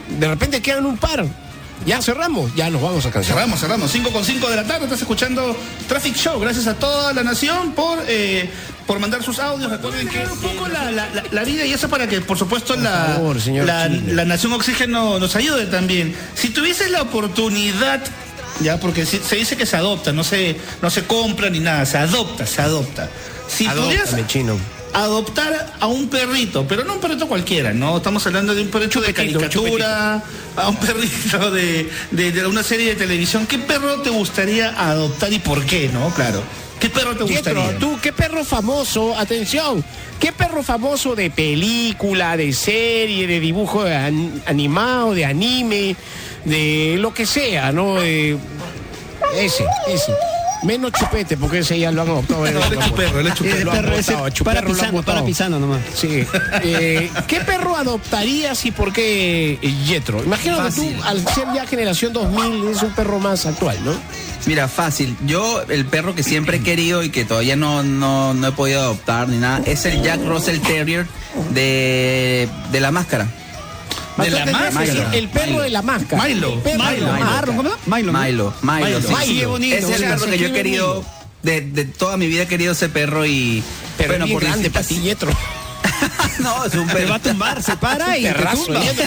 De 0.10 0.28
repente 0.28 0.62
quedan 0.62 0.86
un 0.86 0.98
par. 0.98 1.26
Ya 1.86 2.02
cerramos, 2.02 2.56
ya 2.56 2.70
nos 2.70 2.82
vamos 2.82 3.06
a 3.06 3.12
cansar. 3.12 3.34
Cerramos, 3.36 3.60
cerramos. 3.60 3.92
5 3.92 4.12
con 4.12 4.24
5 4.24 4.50
de 4.50 4.56
la 4.56 4.64
tarde. 4.64 4.86
Estás 4.86 5.02
escuchando 5.02 5.56
Traffic 5.88 6.16
Show. 6.16 6.40
Gracias 6.40 6.68
a 6.68 6.76
toda 6.76 7.12
la 7.14 7.24
nación 7.24 7.72
por, 7.74 8.00
eh, 8.08 8.50
por 8.88 9.00
mandar 9.00 9.22
sus 9.22 9.38
audios. 9.40 9.70
Recuerden 9.70 10.08
que 10.08 10.20
un 10.20 10.40
poco 10.40 10.70
la, 10.70 10.92
la- 10.92 11.44
vida 11.44 11.66
y 11.66 11.74
eso 11.74 11.90
para 11.90 12.08
que, 12.08 12.22
por 12.22 12.38
supuesto, 12.38 12.76
la, 12.78 13.16
favor, 13.16 13.36
la, 13.48 14.24
Nación 14.24 14.54
Oxígeno 14.54 15.20
nos 15.20 15.36
ayude 15.36 15.66
también. 15.66 16.16
Si 16.36 16.50
tuvieses 16.52 16.90
la 16.90 17.02
oportunidad, 17.02 18.02
ya, 18.62 18.80
porque 18.80 19.06
si- 19.06 19.20
se 19.20 19.36
dice 19.36 19.58
que 19.58 19.66
se 19.66 19.76
adopta, 19.76 20.14
no 20.14 20.24
se, 20.24 20.56
no 20.82 20.90
se 20.90 21.04
compra 21.04 21.50
ni 21.50 21.60
nada, 21.60 21.86
se 21.86 21.98
adopta, 21.98 22.46
se 22.46 22.62
adopta. 22.62 23.10
Si 23.50 23.68
pudieras 23.68 24.08
Adóptame, 24.08 24.28
chino. 24.28 24.58
Adoptar 24.94 25.74
a 25.80 25.88
un 25.88 26.08
perrito, 26.08 26.66
pero 26.68 26.84
no 26.84 26.94
un 26.94 27.00
perrito 27.00 27.28
cualquiera, 27.28 27.74
¿no? 27.74 27.98
Estamos 27.98 28.26
hablando 28.28 28.54
de 28.56 28.62
un 28.62 28.68
perrito 28.70 29.02
de 29.02 29.08
Chupetito, 29.14 29.40
caricatura, 29.40 30.24
a 30.56 30.70
un 30.70 30.76
perrito 30.78 31.52
de, 31.52 31.90
de- 32.12 32.32
de 32.32 32.46
una 32.48 32.64
serie 32.64 32.90
de 32.90 32.96
televisión. 32.96 33.46
¿Qué 33.48 33.58
perro 33.60 34.02
te 34.02 34.10
gustaría 34.12 34.70
adoptar 34.90 35.32
y 35.34 35.40
por 35.40 35.66
qué, 35.66 35.90
no? 35.92 36.10
Claro. 36.14 36.42
¿Qué 36.80 36.90
perro 36.90 37.16
te 37.16 37.24
Pietro, 37.24 37.54
gustaría? 37.56 37.80
tú, 37.80 37.98
¿qué 38.02 38.12
perro 38.12 38.44
famoso? 38.44 39.18
Atención, 39.18 39.84
¿qué 40.20 40.34
perro 40.34 40.64
famoso 40.64 41.16
de 41.16 41.30
película, 41.32 42.36
de 42.36 42.52
serie, 42.52 43.26
de 43.26 43.40
dibujo 43.40 43.86
animado, 44.46 45.14
de 45.14 45.24
anime, 45.26 45.96
de 46.44 46.98
lo 47.00 47.14
que 47.14 47.26
sea, 47.26 47.72
¿no? 47.72 48.02
Ese, 48.02 48.38
ese. 49.88 50.12
Menos 50.64 50.92
chupete, 50.94 51.36
porque 51.38 51.60
ese 51.60 51.78
ya 51.78 51.92
lo 51.92 52.04
han 52.04 52.10
adoptado. 52.10 52.46
No, 52.50 52.62
chuperro. 52.86 53.20
Han 53.20 53.36
perro 53.70 53.96
ese 53.96 54.14
a 54.14 54.18
para 54.44 54.62
pisando, 54.62 54.76
para 54.76 54.92
botado. 54.92 55.26
pisando 55.26 55.60
nomás. 55.60 55.82
Sí. 55.96 56.26
Eh, 56.64 57.10
¿Qué 57.28 57.40
perro 57.42 57.76
adoptarías 57.76 58.66
y 58.66 58.72
por 58.72 58.94
qué 58.94 59.60
eh, 59.62 59.76
Yetro? 59.86 60.24
Imagino 60.24 60.58
que 60.58 60.64
Fácil. 60.64 60.96
tú, 60.96 61.04
al 61.04 61.28
ser 61.28 61.48
ya 61.54 61.66
generación 61.68 62.14
2000, 62.14 62.70
es 62.70 62.84
un 62.84 62.92
perro 62.92 63.20
más 63.20 63.46
actual, 63.46 63.78
¿no? 63.84 63.94
Mira, 64.46 64.68
fácil. 64.68 65.16
Yo, 65.26 65.62
el 65.70 65.86
perro 65.86 66.16
que 66.16 66.24
siempre 66.24 66.58
he 66.58 66.62
querido 66.62 67.04
y 67.04 67.10
que 67.10 67.26
todavía 67.26 67.56
no, 67.56 67.82
no, 67.84 68.34
no 68.34 68.48
he 68.48 68.52
podido 68.52 68.82
adoptar 68.82 69.30
ni 69.30 69.38
nada, 69.38 69.62
es 69.66 69.86
el 69.86 70.02
Jack 70.02 70.22
Russell 70.26 70.60
Terrier 70.60 71.06
de, 71.52 72.48
de 72.72 72.80
la 72.80 72.92
máscara. 72.92 73.28
De 74.18 74.30
la 74.30 74.46
máscara. 74.46 75.16
El 75.16 75.30
perro 75.30 75.62
de 75.62 75.70
la 75.70 75.82
máscara. 75.82 76.24
Milo. 76.26 76.62
Milo. 76.66 76.84
Milo. 76.84 77.14
Milo. 77.14 77.78
Milo, 77.86 78.14
Milo. 78.14 78.54
Milo. 78.62 79.02
sí. 79.02 79.14
Milo, 79.34 79.50
bonito. 79.50 79.76
Ese 79.76 79.92
es 79.94 80.02
el 80.02 80.10
perro 80.10 80.26
que 80.26 80.38
yo 80.38 80.48
he 80.48 80.52
querido, 80.52 80.94
Milo. 80.96 81.06
de, 81.44 81.62
de 81.62 81.86
toda 81.86 82.18
mi 82.18 82.28
vida 82.28 82.44
he 82.44 82.48
querido 82.48 82.74
ese 82.74 82.90
perro 82.90 83.26
y... 83.26 83.64
Pero 83.98 84.10
bueno, 84.10 84.26
es 84.26 84.30
bien 84.30 84.40
por 84.40 84.44
grande 84.44 84.70
ti, 84.70 85.02
Yetro. 85.02 85.32
No, 86.40 86.66
es 86.66 86.74
un 86.76 86.88
Te 86.88 87.06
va 87.06 87.16
a 87.16 87.20
tumbar, 87.20 87.62
se 87.64 87.76
para 87.78 88.18
y 88.18 88.24
te 88.24 88.34
tumba. 88.34 88.82
Yetro. 88.82 89.06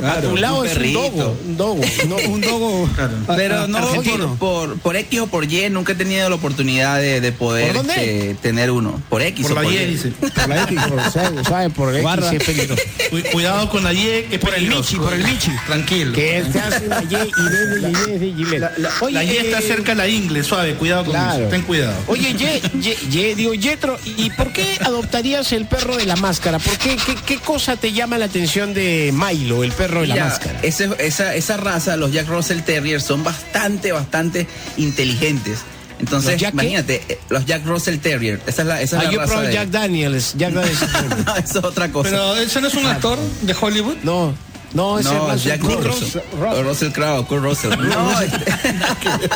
Para 0.00 0.20
tu 0.20 0.36
lado 0.36 0.60
un 0.60 0.66
es 0.66 0.72
un 0.72 0.78
perrito. 0.78 1.00
dogo. 1.10 1.38
Un 1.46 1.56
dogo. 1.56 1.80
no. 2.08 2.16
Un 2.16 2.40
dogo 2.40 2.90
a- 3.28 3.36
Pero 3.36 3.62
a- 3.62 3.66
no, 3.66 3.78
argentino. 3.78 4.34
por, 4.36 4.68
por, 4.70 4.78
por 4.80 4.96
X 4.96 5.20
o 5.20 5.26
por 5.26 5.50
Y 5.50 5.68
nunca 5.70 5.92
he 5.92 5.96
tenido 5.96 6.28
la 6.28 6.34
oportunidad 6.36 6.98
de, 6.98 7.20
de 7.20 7.32
poder 7.32 7.68
¿Por 7.68 7.76
dónde? 7.86 7.94
este, 8.30 8.34
tener 8.42 8.70
uno. 8.70 9.00
Por 9.08 9.22
X 9.22 9.42
Por 9.46 9.52
o 9.52 9.54
la 9.56 9.62
por 9.62 9.72
Y, 9.72 9.76
Y. 9.76 9.86
dice. 9.86 10.08
Por 10.20 10.48
la 10.48 10.62
X. 10.64 10.78
Por- 10.88 11.10
¿Sabe, 11.12 11.44
sabe? 11.44 11.70
Por 11.70 11.90
X 11.90 12.02
Guarda. 12.02 12.30
sí 12.30 12.36
es 12.36 12.44
peligroso. 12.44 12.82
Cu- 13.10 13.22
Cuidado 13.32 13.68
con 13.70 13.84
la 13.84 13.92
Y, 13.92 14.26
que 14.28 14.34
es 14.36 14.38
Por 14.40 14.54
el. 14.54 14.68
Michi, 14.68 14.96
por 14.96 15.12
el 15.12 15.24
Michi. 15.24 15.50
Tranquilo. 15.66 16.12
Que 16.12 16.44
se 16.52 16.60
hace 16.60 16.86
una 16.86 17.02
Y 17.02 17.06
y 17.06 17.08
vende 18.08 18.26
y 18.26 18.44
de 18.44 18.58
la 18.58 19.24
Y 19.24 19.30
eh, 19.30 19.40
está 19.46 19.60
cerca 19.60 19.92
de 19.92 19.96
la 19.96 20.08
ingle, 20.08 20.42
suave, 20.44 20.74
cuidado 20.74 21.04
con 21.04 21.12
Claro. 21.14 21.40
eso. 21.40 21.48
Ten 21.50 21.62
cuidado. 21.62 21.94
Oye, 22.06 22.34
Ye, 22.34 22.60
Ye- 22.80 22.96
Ye- 23.10 23.34
digo, 23.34 23.54
Yetro, 23.54 23.98
¿y 24.04 24.30
por 24.30 24.52
qué 24.52 24.78
adoptarías 24.84 25.52
el 25.52 25.66
perro 25.66 25.96
de 25.96 26.06
la 26.06 26.16
máscara? 26.38 26.58
¿Por 26.58 26.78
qué, 26.78 26.96
qué, 27.04 27.14
qué 27.26 27.38
cosa 27.38 27.76
te 27.76 27.92
llama 27.92 28.16
la 28.18 28.26
atención 28.26 28.72
de 28.72 29.12
Milo, 29.12 29.64
el 29.64 29.72
perro 29.72 30.02
de 30.02 30.06
la 30.08 30.14
Mira, 30.14 30.26
máscara? 30.26 30.60
ese- 30.62 30.88
esa, 30.98 31.34
esa 31.34 31.56
raza, 31.56 31.96
los 31.96 32.12
Jack 32.12 32.28
Russell 32.28 32.60
Terriers, 32.60 33.02
son 33.04 33.24
bastante, 33.24 33.90
bastante 33.92 34.46
inteligentes. 34.76 35.58
Entonces, 35.98 36.32
¿Los 36.34 36.40
Jack 36.40 36.50
qué? 36.52 36.54
imagínate, 36.66 37.02
eh, 37.08 37.18
los 37.28 37.44
Jack 37.44 37.66
Russell 37.66 37.98
Terrier, 37.98 38.40
esa 38.46 38.62
es 38.62 38.68
la, 38.68 38.80
esa 38.80 38.96
es 38.98 39.02
Ah, 39.02 39.04
la 39.06 39.10
yo 39.12 39.18
raza 39.20 39.40
de- 39.42 39.52
Jack 39.52 39.68
Daniels. 39.70 40.34
Jack 40.36 40.52
Daniels. 40.52 40.80
no, 41.26 41.34
eso 41.36 41.58
es 41.58 41.64
otra 41.64 41.90
cosa. 41.90 42.10
Pero 42.10 42.36
ese 42.36 42.60
no 42.60 42.68
es 42.68 42.74
un 42.74 42.86
actor 42.86 43.18
de 43.42 43.56
Hollywood. 43.60 43.96
no, 44.04 44.32
no, 44.74 44.98
ese 45.00 45.12
no, 45.12 45.32
es 45.32 45.42
Jack 45.42 45.60
Russell. 45.62 45.82
Russell. 45.90 46.62
Russell 46.64 46.90
Crowe, 46.92 47.26
Kurt 47.26 47.42
Russell. 47.42 47.70
No, 47.76 48.20
este- 48.20 48.52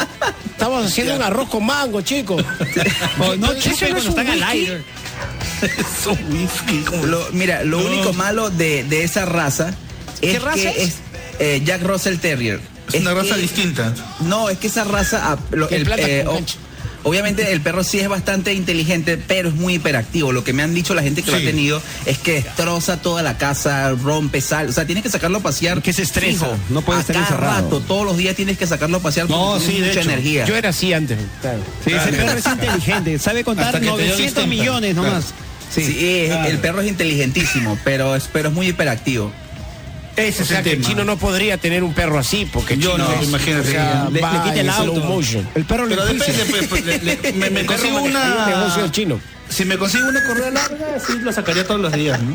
Estamos 0.53 0.87
haciendo 0.87 1.17
un 1.17 1.23
arroz 1.23 1.49
con 1.49 1.67
mango, 1.67 2.01
chicos. 2.03 2.45
O 3.19 3.35
no 3.35 3.51
¿Ese 3.51 3.71
chupe 3.71 3.89
no 3.89 3.91
cuando 3.95 3.99
es 3.99 4.05
un 4.05 4.11
están 4.11 4.29
al 4.31 4.43
aire. 4.45 4.85
Es 5.63 6.07
un 6.07 6.19
whisky. 6.33 6.79
como- 6.85 7.07
lo- 7.07 7.29
mira, 7.33 7.65
lo 7.65 7.81
No. 7.81 7.87
único 7.87 8.13
malo 8.13 8.51
de, 8.51 8.85
de 8.85 9.05
esa 9.05 9.25
raza 9.25 9.75
¿Qué 10.21 10.33
es 10.37 10.43
raza 10.43 10.57
que 10.57 10.69
es? 10.69 10.77
es 10.89 10.95
eh, 11.39 11.63
Jack 11.65 11.83
Russell 11.83 12.17
Terrier. 12.19 12.61
Es 12.93 13.01
una 13.01 13.15
raza 13.15 13.37
distinta. 13.37 13.95
No, 14.21 14.49
es 14.51 14.59
que 14.59 14.67
esa 14.67 14.85
raza, 14.85 15.21
ah, 15.33 15.39
lo- 15.51 15.69
el- 15.71 15.89
eh, 15.99 16.25
obviamente 17.05 17.51
el 17.53 17.61
perro 17.61 17.83
sí 17.83 17.99
es 17.99 18.09
bastante 18.09 18.53
inteligente, 18.55 19.17
pero 19.17 19.49
es 19.49 19.55
muy 19.55 19.75
hiperactivo. 19.75 20.31
Lo 20.31 20.45
que 20.45 20.53
me 20.53 20.63
han 20.63 20.75
dicho 20.75 20.95
la 20.95 21.03
gente 21.03 21.23
que 21.23 21.31
lo 21.31 21.37
ha 21.39 21.41
tenido 21.41 21.83
es 22.07 22.19
que 22.19 22.43
destroza 22.43 22.99
toda 22.99 23.23
la 23.23 23.39
casa, 23.39 23.91
rompe, 23.91 24.41
sal, 24.41 24.69
o 24.69 24.73
sea, 24.73 24.85
tienes 24.87 25.03
que 25.03 25.11
sacarlo 25.11 25.39
a 25.39 25.43
pasear. 25.43 25.81
Que 25.83 25.93
se 25.93 26.03
estresa, 26.03 26.45
fijo. 26.47 26.57
no 26.71 26.83
puede 26.83 26.99
A 26.99 27.01
estar 27.01 27.15
cada 27.17 27.27
encerrado. 27.29 27.63
rato, 27.65 27.81
todos 27.81 28.05
los 28.07 28.17
días 28.17 28.37
tienes 28.37 28.59
que 28.59 28.67
sacarlo 28.67 28.99
a 28.99 29.01
pasear 29.01 29.29
No, 29.29 29.55
porque 29.55 29.67
sí, 29.67 29.79
mucha 29.81 29.91
hecho. 29.93 30.01
energía. 30.01 30.45
Yo 30.45 30.55
era 30.57 30.69
así 30.69 30.93
antes. 30.93 31.19
claro. 31.41 31.61
Sí, 31.85 31.93
ese 31.93 32.13
perro 32.13 32.39
es 32.39 32.47
inteligente, 32.47 33.19
sabe 33.19 33.43
contar 33.43 33.73
que 33.73 33.79
te 33.79 33.85
dio 33.85 33.93
900 33.93 34.19
distemper. 34.27 34.49
millones 34.59 34.95
nomás. 34.95 35.25
Sí, 35.81 35.97
es- 36.25 36.31
claro. 36.31 36.49
el 36.51 36.59
perro 36.59 36.81
es 36.83 36.89
inteligentísimo, 36.89 37.79
pero 37.85 38.15
es, 38.17 38.29
pero 38.33 38.49
es 38.51 38.55
muy 38.55 38.69
hiperactivo. 38.69 39.33
Ese 40.15 40.41
O 40.41 40.43
es 40.43 40.49
sea 40.49 40.59
el 40.59 40.65
que 40.65 40.71
el 40.73 40.77
tema. 40.77 40.89
chino 40.89 41.05
no 41.05 41.17
podría 41.17 41.57
tener 41.57 41.83
un 41.83 41.95
perro 41.95 42.19
así, 42.19 42.47
porque 42.53 42.77
Yo 42.77 42.93
chino 42.93 43.09
no, 43.09 43.15
es- 43.15 43.29
imagínate. 43.29 43.69
o 43.69 43.73
sea, 43.73 44.05
Le- 44.05 44.11
le 44.11 44.21
va 44.21 44.45
quita 44.45 44.61
el 44.61 44.69
auto. 44.69 45.01
motion. 45.01 45.49
El 45.55 45.65
perro 45.65 45.87
le 45.87 45.97
Pero 45.97 46.07
depende, 46.07 46.45
pues, 46.51 46.67
pues, 46.69 46.85
le- 46.85 46.99
le- 46.99 47.17
me, 47.33 47.33
me 47.51 47.61
El 47.61 47.67
perro 47.67 47.67
consigo 47.67 48.01
maneja 48.03 48.19
un 48.19 48.51
negocio 48.51 48.75
una. 48.75 48.83
del 48.83 48.91
chino. 48.93 49.21
Si 49.53 49.65
me 49.67 49.77
consigo 49.77 50.09
una 50.09 50.25
correa 50.27 50.51
larga, 50.51 50.99
sí 51.07 51.19
lo 51.21 51.31
sacaría 51.33 51.67
todos 51.67 51.81
los 51.81 51.93
días, 51.93 52.19
¿no? 52.23 52.33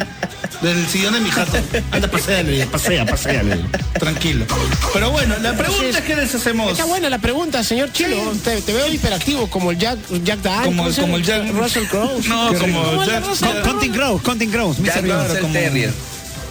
Del 0.62 0.88
sillón 0.88 1.14
de 1.14 1.20
mi 1.20 1.30
jato. 1.32 1.58
Anda, 1.92 2.08
paséale, 2.08 2.66
pasea, 2.68 3.06
paséale. 3.06 3.58
Tranquilo. 4.00 4.46
Pero 4.94 5.12
bueno, 5.12 5.36
la 5.42 5.54
pregunta 5.54 5.98
es 5.98 6.02
que 6.02 6.16
les 6.16 6.34
hacemos. 6.36 6.72
Está 6.72 6.86
buena 6.86 7.10
la 7.10 7.18
pregunta, 7.18 7.64
señor 7.64 7.92
Chino. 7.92 8.16
Te, 8.44 8.62
te 8.62 8.74
veo 8.74 8.88
hiperactivo 8.92 9.50
como 9.50 9.72
el 9.72 9.78
Jack, 9.80 9.98
Jack 10.24 10.40
Daniels. 10.42 10.98
Como, 11.00 11.18
el 11.18 11.24
Jack. 11.24 11.52
Russell 11.54 11.86
Crowe. 11.88 12.22
No, 12.28 12.54
como. 12.54 13.04
Jack. 13.06 13.26
Russell 13.26 13.48
Con- 13.48 13.62
Counting 13.64 13.92
Crows, 13.94 14.22
Counting 14.22 14.52
Crows, 14.52 14.78
Jack. 14.84 15.04
Russell 15.06 15.52
Terrier. 15.52 15.94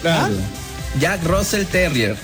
Claro. 0.01 0.33
Jack 0.99 1.23
Russell 1.23 1.65
Terrier. 1.65 2.15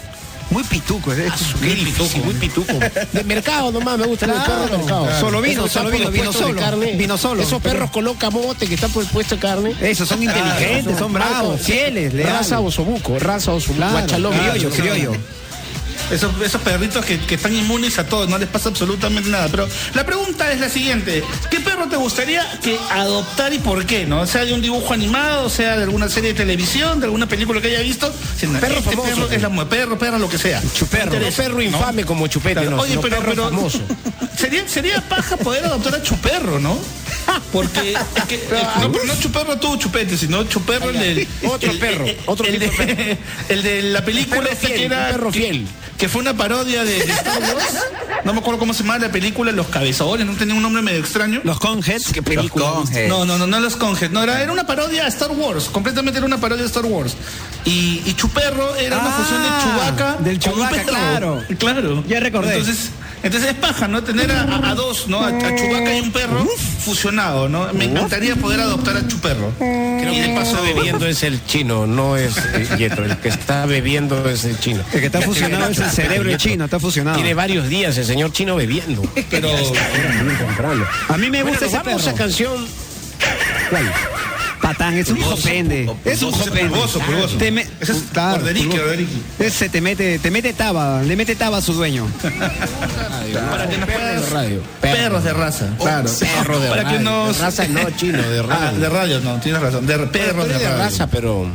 Muy 0.54 0.64
pituco. 0.64 1.12
es- 1.12 1.20
es- 1.20 1.56
Qué 1.60 1.76
difícil, 1.76 2.24
muy 2.24 2.34
pituco. 2.36 2.74
De 3.12 3.24
mercado 3.24 3.72
nomás, 3.72 3.98
me 3.98 4.06
gusta 4.06 4.26
el 4.26 4.32
perro 4.34 4.66
de 4.68 4.78
mercado. 4.78 5.20
Solo 5.20 5.42
vino, 5.42 5.68
solo 5.68 5.90
vino, 5.90 6.12
vino 6.12 6.32
solo, 6.32 6.56
carne. 6.60 6.94
vino 6.94 7.18
solo. 7.18 7.42
Esos 7.44 7.62
perros 7.62 7.90
coloca 7.92 8.30
mote 8.30 8.68
que 8.68 8.76
están 8.76 8.92
por 8.92 9.04
el 9.04 9.10
puesto 9.10 9.36
de 9.36 9.42
carne. 9.42 9.76
Esos 9.82 10.08
son 10.08 10.22
inteligentes, 10.24 10.98
son 10.98 11.12
bravos, 11.12 11.60
fieles, 11.62 12.14
leales. 12.14 12.34
Raza 12.34 12.60
osobuco, 12.60 13.18
raza 13.20 13.52
osobuco, 13.52 13.78
Claro, 13.78 13.94
guachalón. 13.94 14.34
criollo, 14.38 14.70
criollo. 14.70 15.12
Esos, 16.12 16.32
esos 16.42 16.62
perritos 16.62 17.06
que, 17.06 17.20
que 17.20 17.36
están 17.36 17.56
inmunes 17.56 17.98
a 18.00 18.06
todo, 18.06 18.28
no 18.28 18.38
les 18.38 18.48
pasa 18.50 18.70
absolutamente 18.70 19.30
nada. 19.30 19.48
Pero 19.50 19.68
la 19.94 20.06
pregunta 20.06 20.52
es 20.52 20.60
la 20.60 20.70
siguiente: 20.70 21.24
¿qué 21.50 21.60
perro 21.60 21.88
te 21.88 21.96
gustaría 21.98 22.46
que 22.62 22.78
adoptar 22.92 23.54
y 23.54 23.60
por 23.60 23.86
qué? 23.86 24.06
¿No? 24.06 24.26
Sea 24.28 24.46
de 24.46 24.54
un 24.54 24.62
dibujo 24.62 24.94
animado, 24.94 25.50
sea 25.50 25.78
de 25.78 25.84
alguna 25.84 26.10
serie 26.10 26.34
de 26.34 26.36
televisión, 26.36 27.00
de 27.00 27.06
alguna 27.06 27.28
película 27.28 27.62
que 27.62 27.68
haya 27.70 27.82
visto. 27.82 28.14
Si 28.38 28.48
no, 28.48 28.60
Perro 28.60 28.76
este 28.76 28.92
famoso, 28.92 29.10
perro 29.28 29.32
es 29.32 29.42
la 29.42 29.66
perro, 29.70 29.98
perro, 29.98 30.20
lo 30.20 30.30
que 30.30 30.38
sea. 30.38 30.62
Chuperro, 30.76 31.12
perro 31.36 31.56
¿no? 31.56 31.62
infame 31.62 32.06
como 32.06 32.28
chupete, 32.28 32.54
Claro. 32.62 32.72
no, 32.72 32.82
Oye, 32.82 32.98
pero, 33.02 33.18
perro 33.18 33.30
pero 33.30 33.44
famoso. 33.50 33.80
Sería, 34.38 34.68
sería 34.68 35.02
paja 35.08 35.38
poder 35.38 35.66
adoptar 35.66 35.96
a 35.96 36.02
Chuperro, 36.04 36.60
¿no? 36.60 36.78
Porque 37.52 37.94
es 37.94 38.24
que, 38.26 38.38
no, 38.82 38.92
pero 38.92 39.06
no 39.06 39.16
Chuperro 39.20 39.58
tú, 39.58 39.78
Chupete, 39.78 40.18
sino 40.18 40.44
Chuperro 40.44 40.90
el 40.90 41.00
del... 41.00 41.28
Otro 41.44 41.72
el- 41.72 41.80
perro, 41.80 42.06
el- 42.06 42.18
otro 42.26 42.46
el, 42.46 42.60
tipo 42.60 42.84
de 42.84 43.18
el 43.50 43.64
de 43.64 43.82
la 43.84 44.04
película 44.04 44.42
perro 44.42 44.52
esta 44.54 44.68
fiel, 44.68 44.80
que 44.80 44.86
era... 44.86 45.08
perro 45.10 45.32
fiel. 45.32 45.68
Que 45.98 46.10
fue 46.10 46.22
una 46.22 46.34
parodia 46.36 46.84
de, 46.84 47.06
de 47.06 47.12
Star 47.14 47.40
Wars. 47.40 47.78
No 48.26 48.34
me 48.34 48.40
acuerdo 48.40 48.60
cómo 48.60 48.74
se 48.74 48.82
llamaba 48.84 49.00
la 49.06 49.12
película, 49.12 49.52
Los 49.52 49.68
Cabezones, 49.68 50.26
no 50.26 50.34
tenía 50.34 50.56
un 50.56 50.62
nombre 50.62 50.82
medio 50.82 51.00
extraño. 51.00 51.40
Los 51.44 51.60
Conheads. 51.60 52.12
¿Qué 52.12 52.22
película? 52.22 52.66
Los 52.66 52.78
viste? 52.90 53.08
Conheads. 53.08 53.10
No, 53.10 53.26
no, 53.26 53.38
no, 53.38 53.48
no 53.48 53.60
los 53.60 53.76
Conheads. 53.78 54.12
No, 54.12 54.22
era, 54.24 54.42
era 54.42 54.52
una 54.52 54.66
parodia 54.66 55.06
a 55.06 55.08
Star 55.08 55.32
Wars. 55.32 55.66
Completamente 55.66 56.18
era 56.18 56.26
una 56.26 56.40
parodia 56.42 56.64
de 56.64 56.68
Star 56.68 56.86
Wars. 56.86 57.14
Y, 57.64 58.02
y 58.06 58.14
Chuperro 58.16 58.76
era 58.76 58.98
una 58.98 59.10
Ah, 59.16 59.20
fusión 59.22 59.42
de 60.24 60.30
del 60.30 60.40
con 60.40 60.54
un 60.54 60.56
Chewbacca, 60.68 60.76
perro. 60.78 60.86
claro. 60.92 61.44
Claro. 61.58 62.04
Ya 62.08 62.20
recordé. 62.20 62.58
Entonces, 62.58 62.90
entonces 63.24 63.50
es 63.52 63.56
paja, 63.56 63.88
¿no? 63.88 64.04
Tener 64.04 64.30
a, 64.32 64.76
dos, 64.76 65.08
¿no? 65.08 65.22
A, 65.24 65.30
a 65.30 65.56
Chewbacca 65.56 65.96
y 65.98 66.02
un 66.02 66.12
perro 66.12 66.46
fusionado, 66.80 67.48
¿no? 67.50 67.72
Me 67.74 67.86
encantaría 67.86 68.36
poder 68.36 68.60
adoptar 68.60 68.98
a 68.98 69.08
Chuperro. 69.08 69.52
Creo 69.58 70.12
y 70.12 70.16
que 70.16 70.20
el 70.24 70.30
que 70.32 70.36
paso 70.36 70.58
está 70.58 70.62
bebiendo 70.74 71.08
es 71.08 71.24
el 71.24 71.46
chino, 71.46 71.88
no 71.88 72.18
es 72.18 72.36
eh, 72.38 72.68
Yetro. 72.78 73.06
El 73.06 73.18
que 73.18 73.30
está 73.30 73.66
bebiendo 73.66 74.30
es 74.30 74.44
el 74.44 74.60
chino. 74.60 74.84
El 74.92 75.00
que 75.00 75.06
está 75.06 75.22
fusionado 75.22 75.72
es 75.72 75.80
el 75.80 75.90
cerebro 75.90 76.30
del 76.30 76.38
chino, 76.38 76.66
está 76.66 76.80
fusionado. 76.80 77.16
Tiene 77.16 77.34
varios 77.34 77.70
días 77.70 77.98
el 77.98 78.06
señor 78.06 78.32
chino 78.34 78.56
bebiendo. 78.56 79.02
Pero. 79.30 79.50
A 81.10 81.18
mí 81.18 81.30
me 81.30 81.42
Bueno, 81.44 81.58
gusta 81.58 81.66
nos 81.66 81.74
ese 81.74 81.84
vamos 81.84 82.04
perro. 82.04 82.16
a 82.16 82.18
canción. 82.18 82.68
Patán, 84.64 84.98
es 84.98 85.10
un 85.10 85.18
hijo 85.18 85.36
pende. 85.36 85.92
Es 86.06 86.22
un 86.24 86.30
hijo 86.30 86.46
pende. 86.46 86.70
pulgoso, 86.70 87.00
pulgoso. 87.00 87.36
Te 87.38 87.52
me- 87.52 87.68
Ese 87.82 87.92
es. 87.92 88.04
Ese 89.38 89.68
te 89.68 89.82
mete, 89.82 90.20
te 90.20 90.32
mete 90.32 90.54
taba, 90.54 91.04
le 91.04 91.18
mete 91.18 91.36
taba 91.36 91.58
a 91.58 91.62
su 91.62 91.74
dueño. 91.74 92.08
para 93.52 93.68
que 93.70 93.78
nos 93.78 93.90
puedas... 93.90 94.30
radio. 94.32 94.62
Perros 94.80 95.24
de 95.26 95.34
raza, 95.34 95.68
claro. 95.78 96.10
Perro 96.18 96.60
de 96.62 96.70
Para 96.70 96.90
que 96.90 97.00
nos... 97.00 97.38
De 97.38 97.44
raza 97.44 97.68
no, 97.68 97.90
chino, 97.92 98.22
de 98.22 98.40
Ah, 98.40 98.44
radio. 98.44 98.80
de 98.80 98.90
radio, 98.90 99.20
no, 99.20 99.40
tienes 99.42 99.62
razón. 99.62 99.86
De 99.86 99.98
perros 100.00 100.48
de, 100.48 100.70
raza, 100.70 101.08
pero. 101.08 101.46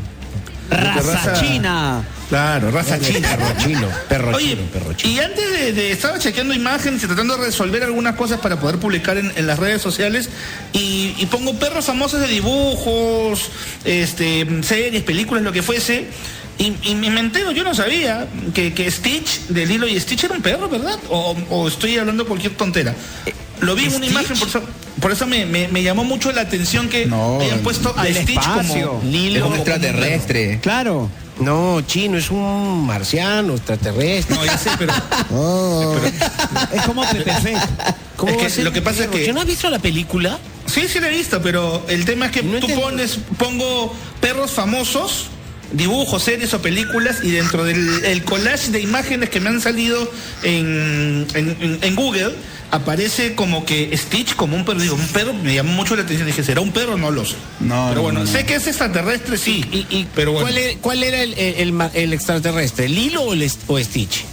Raza, 0.70 1.00
raza- 1.00 1.40
china. 1.40 2.02
Claro, 2.28 2.70
raza 2.70 2.98
china. 3.00 3.26
Perro 3.28 3.46
chino, 3.58 3.88
perro 4.08 4.36
Oye, 4.36 4.50
chino, 4.50 4.62
perro 4.70 4.92
chino. 4.92 5.14
y 5.14 5.18
antes 5.18 5.50
de, 5.50 5.72
de- 5.72 5.92
estaba 5.92 6.18
chequeando 6.18 6.52
imágenes 6.52 7.02
y 7.02 7.06
tratando 7.06 7.36
de 7.38 7.46
resolver 7.46 7.82
algunas 7.84 8.16
cosas 8.16 8.38
para 8.40 8.60
poder 8.60 8.78
publicar 8.78 9.16
en, 9.16 9.32
en 9.34 9.46
las 9.46 9.58
redes 9.58 9.80
sociales 9.80 10.28
y, 10.74 11.14
y 11.18 11.26
pongo 11.26 11.54
perros 11.58 11.86
famosos 11.86 12.20
de 12.20 12.28
dibujos, 12.28 13.50
este, 13.84 14.46
series, 14.62 15.02
películas, 15.04 15.42
lo 15.42 15.52
que 15.52 15.62
fuese. 15.62 16.06
Y, 16.58 16.74
y 16.82 16.94
me 16.96 17.20
entero, 17.20 17.52
yo 17.52 17.62
no 17.62 17.72
sabía 17.74 18.26
que, 18.52 18.74
que 18.74 18.90
Stitch, 18.90 19.42
de 19.48 19.64
Lilo 19.64 19.86
y 19.86 19.98
Stitch 20.00 20.24
era 20.24 20.34
un 20.34 20.42
perro, 20.42 20.68
¿verdad? 20.68 20.98
O, 21.08 21.36
o 21.50 21.68
estoy 21.68 21.96
hablando 21.98 22.26
cualquier 22.26 22.54
tontera. 22.56 22.94
Lo 23.60 23.74
vi 23.76 23.84
en 23.84 23.94
una 23.94 24.06
imagen, 24.06 24.36
por 24.38 24.48
eso, 24.48 24.62
por 25.00 25.12
eso 25.12 25.26
me, 25.26 25.46
me- 25.46 25.68
me 25.68 25.82
llamó 25.82 26.02
mucho 26.04 26.32
la 26.32 26.40
atención 26.42 26.88
que 26.88 27.06
No, 27.06 27.40
hayan 27.40 27.60
puesto 27.60 27.94
a 27.96 28.04
Stitch 28.06 28.30
espacio. 28.30 28.88
como 28.90 29.02
Es 29.02 29.06
Lilo. 29.08 29.46
un 29.48 29.54
extraterrestre. 29.54 30.58
Claro. 30.60 31.08
No, 31.40 31.80
chino, 31.86 32.18
es 32.18 32.30
un 32.32 32.84
marciano, 32.86 33.54
extraterrestre. 33.54 34.34
No, 34.34 34.44
ya 34.44 34.58
sé, 34.58 34.70
pero 34.76 34.92
Es 36.74 36.82
como 36.82 37.02
Pepe 37.08 37.32
Fe. 37.34 37.54
¿Cómo 38.16 38.32
Es 38.32 38.36
que 38.36 38.42
va 38.42 38.48
a 38.48 38.50
ser 38.50 38.64
lo 38.64 38.72
que 38.72 38.82
pasa 38.82 39.04
es 39.04 39.10
que- 39.10 39.26
¿Yo 39.26 39.32
no 39.32 39.40
has 39.40 39.46
visto 39.46 39.70
la 39.70 39.78
película? 39.78 40.38
Sí, 40.66 40.88
sí 40.88 40.98
la 41.00 41.08
he 41.08 41.10
visto, 41.16 41.40
pero 41.40 41.84
el 41.88 42.04
tema 42.04 42.26
es 42.26 42.32
que 42.32 42.42
No 42.42 42.50
tú 42.58 42.66
entiendo. 42.66 42.82
pones, 42.82 43.18
pongo 43.38 43.94
perros 44.20 44.50
famosos, 44.50 45.26
dibujos, 45.72 46.22
series 46.22 46.52
o 46.54 46.62
películas 46.62 47.18
y 47.22 47.30
dentro 47.30 47.64
del 47.64 48.04
el 48.04 48.22
collage 48.24 48.70
de 48.70 48.80
imágenes 48.80 49.28
que 49.30 49.40
me 49.40 49.50
han 49.50 49.60
salido 49.60 50.10
en, 50.42 51.26
en- 51.34 51.94
Google 51.96 52.32
aparece 52.70 53.34
como 53.34 53.64
que 53.64 53.96
Stitch 53.96 54.34
como 54.36 54.56
un 54.56 54.64
perro. 54.64 54.80
Digo, 54.80 54.94
un 54.94 55.06
perro 55.08 55.32
me 55.34 55.54
llamó 55.54 55.72
mucho 55.72 55.96
la 55.96 56.02
atención. 56.02 56.26
Dije, 56.26 56.42
¿será 56.42 56.60
un 56.60 56.70
perro? 56.72 56.96
No 56.96 57.10
lo 57.10 57.24
sé. 57.24 57.34
No, 57.60 57.86
pero 57.88 57.94
no, 57.96 58.02
bueno, 58.02 58.18
no, 58.20 58.24
no. 58.26 58.30
sé 58.30 58.44
que 58.44 58.54
es 58.56 58.66
extraterrestre, 58.66 59.36
sí. 59.38 59.64
¿Y, 59.72 59.78
y 59.96 60.06
pero 60.14 60.32
bueno. 60.32 60.46
¿cuál, 60.46 60.58
era, 60.58 60.78
cuál 60.80 61.02
era 61.02 61.22
el, 61.22 61.32
el- 61.34 61.54
el 61.56 61.72
ma- 61.72 61.90
el 61.94 62.12
extraterrestre? 62.12 62.88
¿Lilo 62.88 63.22
o, 63.22 63.34
o 63.68 63.78
Stitch? 63.78 64.24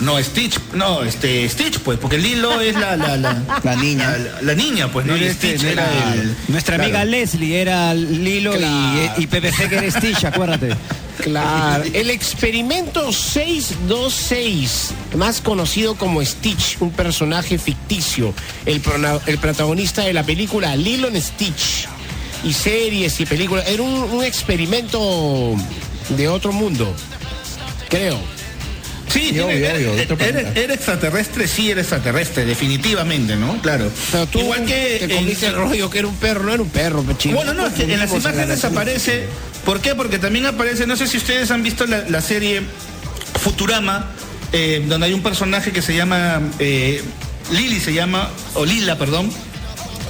No, 0.00 0.22
Stitch, 0.22 0.58
no, 0.74 1.02
este, 1.04 1.48
Stitch, 1.48 1.78
pues, 1.78 1.98
porque 1.98 2.18
Lilo 2.18 2.60
es 2.60 2.74
la, 2.78 2.96
la, 2.96 3.16
la, 3.16 3.42
La 3.64 3.76
niña. 3.76 4.14
la, 4.18 4.42
la 4.42 4.54
niña, 4.54 4.92
pues, 4.92 5.06
¿no? 5.06 5.16
Y 5.16 5.24
Este, 5.24 5.50
Stitch 5.56 5.62
no 5.62 5.68
era 5.70 5.90
era- 5.90 6.14
el. 6.14 6.36
Nuestra 6.48 6.74
amiga 6.76 7.02
Leslie 7.06 7.60
era 7.62 7.94
Lilo 7.94 8.54
y- 8.54 8.58
Claro. 8.58 9.12
y, 9.16 9.26
PPC 9.26 9.68
que 9.70 9.76
era 9.76 9.90
Stitch, 9.90 10.24
acuérdate. 10.24 10.76
Claro. 11.22 11.82
El 11.94 12.10
experimento 12.10 13.10
626, 13.10 14.90
más 15.16 15.40
conocido 15.40 15.94
como 15.94 16.22
Stitch, 16.22 16.76
un 16.80 16.90
personaje 16.90 17.56
ficticio, 17.58 18.34
el, 18.66 18.82
prona- 18.82 19.18
el 19.26 19.38
protagonista 19.38 20.02
de 20.02 20.12
la 20.12 20.24
película 20.24 20.76
Lilo 20.76 21.08
and 21.08 21.16
Stitch, 21.20 21.88
y 22.44 22.52
series 22.52 23.18
y 23.20 23.24
películas, 23.24 23.66
era 23.66 23.82
un, 23.82 23.94
un 23.94 24.22
experimento 24.22 25.54
de 26.10 26.28
otro 26.28 26.52
mundo, 26.52 26.94
creo. 27.88 28.18
Sí, 29.08 29.30
tiene- 29.32 29.42
obvio, 29.44 29.92
obvio, 29.92 30.16
planeta. 30.16 30.52
era 30.60 30.74
extraterrestre, 30.74 31.46
sí 31.48 31.70
era 31.70 31.80
extraterrestre, 31.80 32.44
definitivamente, 32.44 33.36
¿no? 33.36 33.60
Claro. 33.62 33.90
Pero 34.12 34.26
tú 34.26 34.40
Igual 34.40 34.64
que. 34.66 34.96
te 34.98 35.04
en- 35.04 35.10
comiste 35.16 35.46
el 35.46 35.54
rollo 35.54 35.88
que 35.90 35.98
era 36.00 36.08
un 36.08 36.16
perro, 36.16 36.42
no 36.42 36.52
era 36.52 36.62
un 36.62 36.68
perro, 36.70 37.02
pechino. 37.02 37.36
Bueno, 37.36 37.54
no, 37.54 37.66
es 37.66 37.74
que 37.74 37.84
en 37.84 37.98
las 37.98 38.12
imágenes 38.12 38.62
la- 38.62 38.68
aparece. 38.68 39.26
¿Por 39.64 39.80
qué? 39.80 39.94
Porque 39.94 40.18
también 40.18 40.46
aparece, 40.46 40.86
no 40.86 40.96
sé 40.96 41.06
si 41.06 41.16
ustedes 41.16 41.50
han 41.50 41.62
visto 41.62 41.86
la, 41.86 42.04
la 42.08 42.20
serie 42.20 42.62
Futurama, 43.40 44.10
eh, 44.52 44.84
donde 44.86 45.06
hay 45.06 45.12
un 45.12 45.22
personaje 45.22 45.72
que 45.72 45.82
se 45.82 45.94
llama. 45.96 46.40
eh, 46.58 47.02
Lily 47.52 47.78
se 47.78 47.92
llama, 47.94 48.30
o 48.54 48.64
Lila, 48.64 48.98
perdón, 48.98 49.30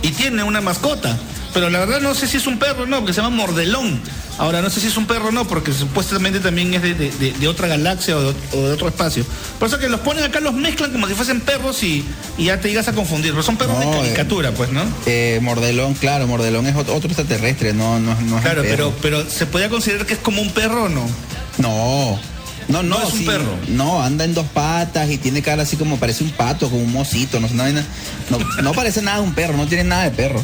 y 0.03 0.11
tiene 0.13 0.43
una 0.43 0.61
mascota. 0.63 1.19
Pero 1.57 1.71
la 1.71 1.79
verdad 1.79 2.01
no 2.03 2.15
sé 2.15 2.27
si 2.29 2.37
es 2.37 2.47
un 2.47 2.59
perro 2.59 2.83
o 2.83 2.87
no, 2.87 2.99
porque 2.99 3.15
se 3.15 3.23
llama 3.23 3.35
Mordelón. 3.35 3.99
Ahora 4.37 4.61
no 4.61 4.69
sé 4.69 4.79
si 4.81 4.89
es 4.89 4.97
un 4.99 5.07
perro 5.07 5.29
o 5.29 5.33
no, 5.33 5.49
porque 5.49 5.73
supuestamente 5.73 6.39
también 6.41 6.75
es 6.75 6.83
de, 6.83 6.93
de- 6.95 7.11
de- 7.11 7.33
de 7.33 7.49
otra 7.49 7.67
galaxia 7.67 8.15
o 8.15 8.21
de, 8.21 8.35
o 8.53 8.73
otro 8.75 8.89
espacio. 8.89 9.25
Por 9.59 9.69
eso 9.69 9.79
que 9.79 9.89
los 9.89 10.01
ponen 10.01 10.23
acá, 10.25 10.41
los 10.41 10.53
mezclan 10.53 10.93
como 10.93 11.09
si 11.09 11.15
fuesen 11.15 11.41
perros 11.41 11.83
y, 11.83 12.05
y 12.37 12.45
ya 12.45 12.61
te 12.61 12.69
llegas 12.69 12.89
a 12.89 12.93
confundir. 12.93 13.31
Pero 13.31 13.43
son 13.43 13.57
perros 13.57 13.75
No, 13.83 13.91
de 13.91 13.97
eh. 13.97 14.01
caricatura, 14.03 14.51
pues, 14.53 14.71
¿no? 14.71 14.83
Eh, 15.07 15.39
Mordelón, 15.43 15.95
claro, 15.95 16.27
Mordelón 16.27 16.67
es 16.67 16.75
ot- 16.75 16.91
otro 16.91 17.09
extraterrestre, 17.09 17.73
no, 17.73 17.99
no, 17.99 18.15
no 18.21 18.37
es 18.37 18.43
Claro, 18.43 18.61
pero, 18.63 18.91
perro. 18.91 19.23
pero 19.23 19.31
¿se 19.31 19.47
podía 19.47 19.71
considerar 19.71 20.05
que 20.05 20.13
es 20.13 20.21
como 20.21 20.43
un 20.43 20.51
perro 20.51 20.85
o 20.85 20.89
no? 20.91 21.09
No. 21.57 22.21
No, 22.69 22.83
no, 22.83 22.99
No 22.99 23.07
es 23.07 23.13
un 23.15 23.19
sí, 23.21 23.25
perro. 23.25 23.55
No, 23.69 24.03
anda 24.03 24.25
en 24.25 24.35
dos 24.35 24.47
patas 24.53 25.09
y 25.09 25.19
tiene 25.19 25.41
cara 25.41 25.63
así 25.63 25.77
como 25.77 25.99
parece 25.99 26.25
un 26.25 26.31
pato, 26.33 26.69
como 26.69 26.83
un 26.83 26.93
mosito, 26.93 27.39
no, 27.41 27.49
no, 27.49 27.65
no, 27.73 28.39
no 28.63 28.73
parece 28.73 29.01
nada 29.03 29.19
de 29.19 29.23
un 29.25 29.35
perro, 29.35 29.57
no 29.57 29.67
tiene 29.67 29.85
nada 29.85 30.03
de 30.03 30.11
perro. 30.11 30.43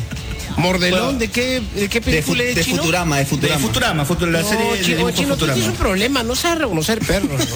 Mordelón, 0.57 1.19
¿de 1.19 1.29
qué, 1.29 1.63
de 1.75 1.89
qué 1.89 2.01
De, 2.01 2.23
fu- 2.23 2.33
película 2.33 2.43
es 2.45 2.55
de 2.57 2.65
chino? 2.65 2.79
Futurama, 2.79 3.17
de 3.17 3.23
De 3.25 3.27
Futurama. 3.29 3.59
Futurama, 3.61 4.05
Futurama, 4.05 4.39
la 4.39 4.43
No, 4.43 4.49
serie 4.49 4.73
de 4.73 4.83
chino, 4.83 5.11
chino, 5.11 5.29
tú 5.29 5.33
Futurama. 5.35 5.55
tienes 5.55 5.71
un 5.73 5.77
problema, 5.77 6.23
no 6.23 6.35
sabes 6.37 6.59
reconocer 6.61 6.99
perros. 7.01 7.41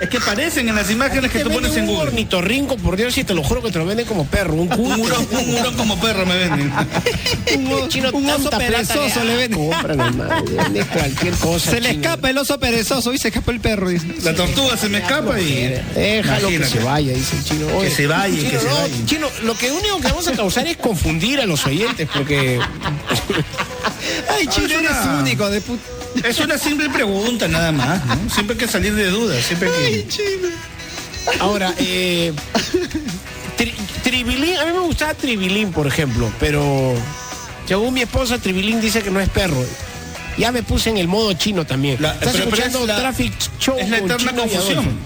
Es 0.00 0.08
que 0.08 0.20
parecen 0.20 0.68
en 0.68 0.74
las 0.74 0.90
imágenes 0.90 1.30
que 1.30 1.38
Te 1.38 1.44
tú 1.44 1.50
pones 1.50 1.74
en 1.76 1.82
un 1.84 1.88
Google. 1.90 2.08
ornitorrinco, 2.08 2.76
por 2.76 2.96
Dios, 2.96 3.16
y 3.18 3.24
te 3.24 3.34
lo 3.34 3.42
juro 3.42 3.62
que 3.62 3.70
te 3.70 3.78
lo 3.78 3.86
venden 3.86 4.06
como 4.06 4.24
perro, 4.26 4.54
un 4.54 4.68
culo. 4.68 4.94
Un 4.94 5.00
hurón, 5.00 5.28
un 5.30 5.54
hurón 5.54 5.74
como 5.76 6.00
perro 6.00 6.24
me 6.26 6.36
venden. 6.36 6.72
Un, 7.56 7.88
Chino, 7.88 8.10
un 8.12 8.28
oso 8.30 8.50
perezoso 8.50 9.24
le 9.24 9.36
venden. 9.36 9.70
Cómpralo, 9.70 10.12
madre, 10.12 10.42
vende 10.56 10.84
cualquier 10.84 11.34
cosa. 11.38 11.70
Se 11.70 11.80
le 11.80 11.90
escapa 11.90 12.30
el 12.30 12.38
oso 12.38 12.58
perezoso 12.60 13.12
y 13.12 13.18
se 13.18 13.28
escapa 13.28 13.50
el 13.52 13.60
perro. 13.60 13.88
dice. 13.88 14.06
La 14.22 14.34
tortuga 14.34 14.76
se 14.76 14.88
me 14.88 14.98
escapa 14.98 15.38
y. 15.40 15.74
Déjalo 15.94 16.48
que 16.48 16.64
se 16.64 16.78
vaya, 16.80 17.12
dice 17.12 17.36
el 17.36 17.44
chino. 17.44 17.66
Oye, 17.76 17.90
se 17.90 18.06
vaya, 18.06 18.50
que 18.50 18.58
se 18.58 18.68
no, 18.68 18.74
vaya. 18.74 18.94
Chino, 19.06 19.26
lo 19.44 19.54
que 19.56 19.70
único 19.70 19.96
que 20.00 20.08
vamos 20.08 20.28
a 20.28 20.32
causar 20.32 20.66
es 20.66 20.76
confundir 20.76 21.17
a 21.40 21.46
los 21.46 21.66
oyentes, 21.66 22.08
porque 22.12 22.60
Ay, 24.30 24.46
chino, 24.46 24.66
es 24.66 24.72
eres 24.72 24.90
una- 24.90 25.18
único 25.20 25.48
de 25.50 25.60
puta. 25.60 25.82
Es 26.24 26.38
una 26.40 26.58
simple 26.58 26.88
pregunta 26.90 27.46
nada 27.48 27.70
más, 27.72 28.04
¿no? 28.06 28.30
Siempre 28.30 28.54
hay 28.54 28.58
que 28.58 28.68
salir 28.68 28.94
de 28.94 29.06
dudas, 29.10 29.44
siempre 29.44 29.68
hay 29.68 30.02
que. 30.04 31.38
ahora, 31.40 31.74
eh, 31.78 32.32
tri- 33.56 33.74
Tribilín, 34.02 34.56
a 34.56 34.64
mí 34.64 34.72
me 34.72 34.78
gustaba 34.80 35.14
Tribilín, 35.14 35.70
por 35.72 35.86
ejemplo, 35.86 36.30
pero 36.40 36.94
según 37.66 37.94
mi 37.94 38.02
esposa, 38.02 38.38
Tribilín 38.38 38.80
dice 38.80 39.02
que 39.02 39.10
no 39.10 39.20
es 39.20 39.28
perro. 39.28 39.64
Ya 40.38 40.52
me 40.52 40.62
puse 40.62 40.88
en 40.90 40.98
el 40.98 41.08
modo 41.08 41.32
chino 41.34 41.66
también. 41.66 41.96
La- 42.00 42.12
Estás 42.14 42.32
pero- 42.32 42.44
pero 42.44 42.56
escuchando 42.56 42.80
es 42.80 42.86
la- 42.86 42.96
Traffic 43.00 43.32
Show 43.58 43.76
Es 43.78 43.88
la 43.90 43.98
eterna 43.98 44.16
Chino 44.30 44.36
confusión. 44.42 44.98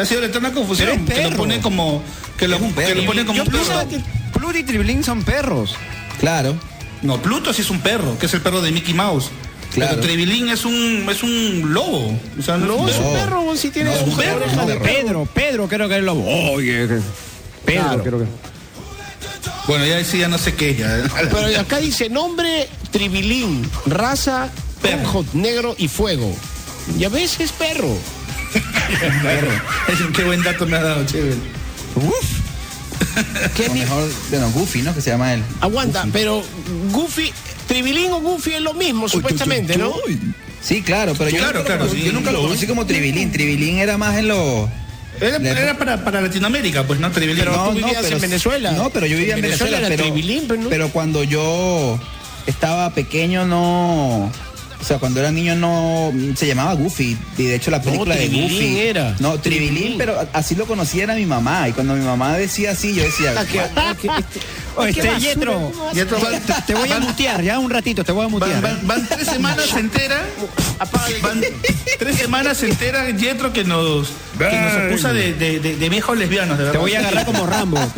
Ha 0.00 0.04
sido 0.04 0.20
la 0.20 0.26
eterna 0.26 0.52
confusión. 0.52 0.88
Pero 1.06 1.18
es 1.20 1.24
Que 1.24 1.30
lo 1.30 1.36
pone 1.36 1.60
como. 1.60 2.02
Que 2.36 2.48
lo, 2.48 2.58
un 2.58 2.72
que 2.74 2.94
lo 2.94 3.06
pone 3.06 3.24
como 3.24 3.36
Yo 3.38 3.44
un 3.44 3.50
perro. 3.50 3.86
Pluto 4.40 4.58
y 4.58 4.62
Tribilín 4.64 5.04
son 5.04 5.22
perros. 5.22 5.76
Claro. 6.18 6.56
No, 7.02 7.20
Pluto 7.20 7.52
sí 7.52 7.62
es 7.62 7.70
un 7.70 7.80
perro, 7.80 8.18
que 8.18 8.26
es 8.26 8.34
el 8.34 8.40
perro 8.40 8.60
de 8.62 8.72
Mickey 8.72 8.94
Mouse. 8.94 9.30
Claro. 9.74 9.90
Pero 9.96 10.02
Trevilín 10.02 10.48
es 10.48 10.64
un, 10.64 11.06
es 11.10 11.22
un 11.22 11.72
lobo. 11.72 12.18
O 12.38 12.42
sea, 12.42 12.56
No, 12.56 12.88
es 12.88 12.96
un 12.96 13.12
perro, 13.12 13.56
si 13.56 13.70
tiene 13.70 13.94
No, 13.94 14.02
un 14.04 14.16
perro. 14.16 14.40
de 14.46 14.56
no, 14.56 14.66
perro. 14.66 14.82
Pedro, 14.82 15.28
Pedro 15.32 15.68
creo 15.68 15.88
que 15.88 15.94
es 15.94 15.98
el 16.00 16.06
lobo. 16.06 16.24
Oye, 16.52 16.88
que- 16.88 17.00
Pedro 17.64 17.82
Claro. 17.84 18.02
creo 18.02 18.18
que. 18.20 18.24
Bueno, 19.66 19.84
ya 19.86 20.00
ya 20.00 20.28
no 20.28 20.38
sé 20.38 20.54
qué. 20.54 20.74
Ya. 20.74 21.02
Pero 21.30 21.60
acá 21.60 21.78
dice 21.78 22.08
nombre 22.08 22.68
Tribilín, 22.90 23.70
raza, 23.86 24.48
Perro. 24.82 25.24
negro 25.34 25.74
y 25.78 25.86
fuego. 25.88 26.34
Ya 26.98 27.08
ves, 27.08 27.38
es 27.40 27.52
perro. 27.52 27.94
perro. 29.22 30.12
Qué 30.16 30.24
buen 30.24 30.42
dato 30.42 30.66
me 30.66 30.76
ha 30.78 30.82
dado, 30.82 31.04
chévere. 31.06 31.36
¿Qué 33.56 33.68
O 33.68 33.74
mejor, 33.74 34.10
bueno, 34.30 34.50
Goofy, 34.52 34.82
¿no? 34.82 34.94
Que 34.94 35.00
se 35.00 35.10
llama 35.10 35.34
él. 35.34 35.42
Aguanta, 35.60 36.06
pero 36.12 36.42
Goofy, 36.90 37.32
Tribilín 37.66 38.12
o 38.12 38.20
Goofy 38.20 38.54
es 38.54 38.60
lo 38.60 38.74
mismo, 38.74 39.08
supuestamente, 39.08 39.76
¿no? 39.76 39.94
Sí, 40.62 40.82
claro, 40.82 41.14
pero 41.16 41.30
yo 41.30 41.38
Claro, 41.38 41.60
nunca, 41.60 41.76
claro, 41.76 41.90
sí. 41.90 42.02
yo 42.02 42.12
nunca 42.12 42.30
lo 42.32 42.42
conocí 42.42 42.66
como 42.66 42.84
Tribilín. 42.86 43.32
Tribilín 43.32 43.78
era 43.78 43.96
más 43.96 44.16
en 44.18 44.28
los... 44.28 44.68
Era, 45.20 45.36
era 45.36 45.76
para, 45.76 46.02
para 46.04 46.20
Latinoamérica, 46.20 46.86
pues, 46.86 46.98
¿no? 47.00 47.10
Trevilín. 47.10 47.44
Pero 47.44 47.64
tú 47.64 47.72
vivías 47.72 48.10
en 48.10 48.20
Venezuela. 48.20 48.72
No, 48.72 48.90
pero 48.90 49.06
yo 49.06 49.16
vivía 49.16 49.34
en 49.34 49.38
En 49.38 49.42
Venezuela 49.42 49.78
Venezuela, 49.78 49.94
era 49.94 49.96
pero, 50.02 50.14
Tribilín, 50.14 50.44
pero 50.48 50.60
no. 50.62 50.68
pero 50.68 50.88
cuando 50.90 51.24
yo 51.24 51.98
estaba 52.46 52.90
pequeño 52.90 53.46
no... 53.46 54.30
O 54.80 54.84
sea, 54.84 54.98
cuando 54.98 55.20
era 55.20 55.30
niño 55.30 55.54
no... 55.56 56.12
Se 56.36 56.46
llamaba 56.46 56.72
Goofy. 56.74 57.16
Y 57.36 57.42
de 57.44 57.54
hecho 57.56 57.70
la 57.70 57.82
película 57.82 58.14
de 58.16 58.28
Goofy... 58.28 58.78
era. 58.80 59.14
No, 59.18 59.38
Tribilín, 59.38 59.68
Tribilín. 59.74 59.98
pero 59.98 60.26
así 60.32 60.54
lo 60.54 60.64
conocía 60.66 61.04
era 61.04 61.14
mi 61.14 61.26
mamá. 61.26 61.68
Y 61.68 61.72
cuando 61.72 61.94
mi 61.94 62.04
mamá 62.04 62.36
decía 62.36 62.70
así, 62.72 62.94
yo 62.94 63.02
decía... 63.02 63.34
Ah, 63.36 63.44
ah, 63.76 63.94
que- 64.00 64.08
Oh, 64.76 64.84
¿Qué 64.84 64.90
este, 64.90 65.02
basura? 65.08 65.18
Yetro, 65.18 65.52
¿Cómo 65.52 65.84
vas 65.84 65.92
a- 65.92 65.94
Yetro, 65.96 66.20
van- 66.20 66.40
te, 66.42 66.54
te 66.68 66.74
voy 66.76 66.92
a 66.92 67.00
mutear, 67.00 67.42
ya 67.42 67.58
un 67.58 67.70
ratito, 67.70 68.04
te 68.04 68.12
voy 68.12 68.20
a 68.22 68.24
Van, 68.28 68.30
mutear. 68.30 68.62
van- 68.62 68.80
van 68.86 69.08
tres 69.08 69.26
semanas 69.26 69.74
enteras. 69.76 70.22
Van 71.22 71.40
tres 71.98 72.16
semanas 72.16 72.62
enteras, 72.62 73.14
Yetro, 73.20 73.52
que 73.52 73.64
nos, 73.64 74.08
que 74.38 74.44
nos 74.44 74.72
acusa 74.74 75.12
de, 75.12 75.34
de, 75.34 75.58
de- 75.58 75.76
de 75.76 75.88
viejos 75.88 76.16
lesbianos, 76.16 76.56
de 76.56 76.64
verdad. 76.64 76.72
Te 76.72 76.78
voy 76.78 76.94
a 76.94 77.00
agarrar 77.00 77.26
como 77.26 77.46
Rambo. 77.46 77.78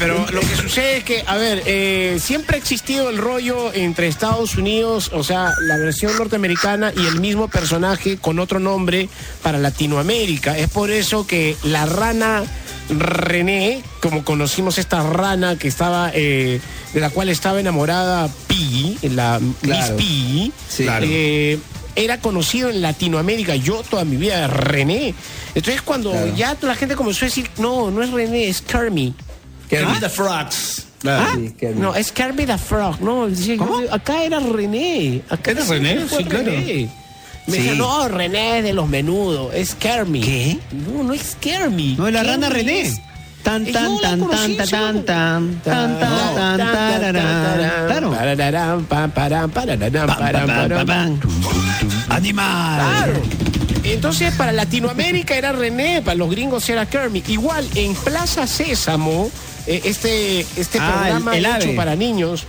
Pero 0.00 0.26
lo 0.32 0.40
que 0.40 0.56
sucede 0.56 0.96
es 0.96 1.04
que, 1.04 1.22
a 1.26 1.36
ver, 1.36 1.62
eh, 1.66 2.16
siempre 2.20 2.56
ha 2.56 2.58
existido 2.58 3.10
el 3.10 3.18
rollo 3.18 3.70
entre 3.74 4.08
Estados 4.08 4.56
Unidos, 4.56 5.10
o 5.12 5.22
sea, 5.22 5.52
la 5.60 5.76
versión 5.76 6.16
norteamericana 6.16 6.90
y 6.96 7.06
el 7.06 7.20
mismo 7.20 7.48
personaje 7.48 8.16
con 8.16 8.38
otro 8.38 8.58
nombre 8.58 9.10
para 9.42 9.58
Latinoamérica. 9.58 10.56
Es 10.56 10.70
por 10.70 10.90
eso 10.90 11.26
que 11.26 11.54
la 11.64 11.84
rana 11.84 12.42
René, 12.88 13.82
como 14.00 14.24
conocimos 14.24 14.78
esta 14.78 15.02
rana 15.08 15.56
que 15.56 15.68
estaba, 15.68 16.10
eh, 16.14 16.60
de 16.94 17.00
la 17.00 17.10
cual 17.10 17.28
estaba 17.28 17.60
enamorada 17.60 18.28
Piggy, 18.48 18.96
la 19.10 19.38
Claro. 19.60 19.94
Miss 19.96 20.04
Piggy, 20.04 20.52
Sí. 20.66 20.86
Eh, 20.88 21.58
era 21.94 22.20
conocido 22.20 22.70
en 22.70 22.80
Latinoamérica, 22.80 23.54
yo 23.56 23.82
toda 23.82 24.04
mi 24.06 24.16
vida, 24.16 24.46
René. 24.46 25.14
Entonces 25.54 25.82
cuando 25.82 26.12
Claro. 26.12 26.34
ya 26.34 26.56
la 26.62 26.74
gente 26.74 26.96
comenzó 26.96 27.26
a 27.26 27.28
decir, 27.28 27.50
no, 27.58 27.90
no 27.90 28.02
es 28.02 28.10
René, 28.10 28.48
es 28.48 28.62
Kermit. 28.62 29.14
Kermit 29.70 30.00
the 30.00 30.08
Frogs. 30.08 30.84
¿Ah? 31.06 31.32
Sí, 31.34 31.54
Kermit. 31.58 31.78
No, 31.80 31.94
es 31.94 32.12
Kermit 32.12 32.46
the 32.48 32.58
Frog. 32.58 33.00
No, 33.00 33.26
acá 33.90 34.22
era 34.24 34.38
René. 34.40 35.22
Acá 35.30 35.52
¿Era 35.52 35.64
René? 35.64 36.00
Sí, 36.08 36.24
claro. 36.24 36.44
René. 36.44 36.88
Me 37.46 37.56
Sí. 37.56 37.72
no, 37.76 38.06
René 38.08 38.58
es 38.58 38.64
de 38.64 38.72
los 38.74 38.86
menudos, 38.88 39.54
es 39.54 39.74
Kermit. 39.74 40.24
¿Qué? 40.24 40.58
No, 40.72 41.02
no 41.02 41.12
es 41.14 41.36
Kermit. 41.40 41.98
No, 41.98 42.06
es 42.06 42.12
la 42.12 42.22
rana 42.22 42.48
René. 42.50 42.82
es- 42.82 43.00
Tan, 43.42 43.64
tan, 43.72 43.98
tan, 44.02 44.20
tan, 44.28 44.56
tan, 44.58 44.66
tan, 44.66 45.56
tan, 45.64 45.96
tan, 45.96 45.96
tan. 50.86 51.20
Animal. 52.10 53.12
Entonces, 53.84 54.34
para 54.34 54.52
Latinoamérica 54.52 55.34
era 55.34 55.52
René, 55.52 56.02
para 56.02 56.16
los 56.16 56.30
gringos 56.30 56.68
era 56.68 56.84
Kermit. 56.86 57.28
Igual, 57.30 57.66
en 57.74 57.94
Plaza 57.94 58.46
Sésamo, 58.46 59.30
este, 59.76 60.40
este 60.56 60.78
Ah, 60.80 60.92
programa 60.94 61.36
el- 61.36 61.44
el 61.46 61.56
hecho 61.62 61.76
para 61.76 61.96
niños, 61.96 62.44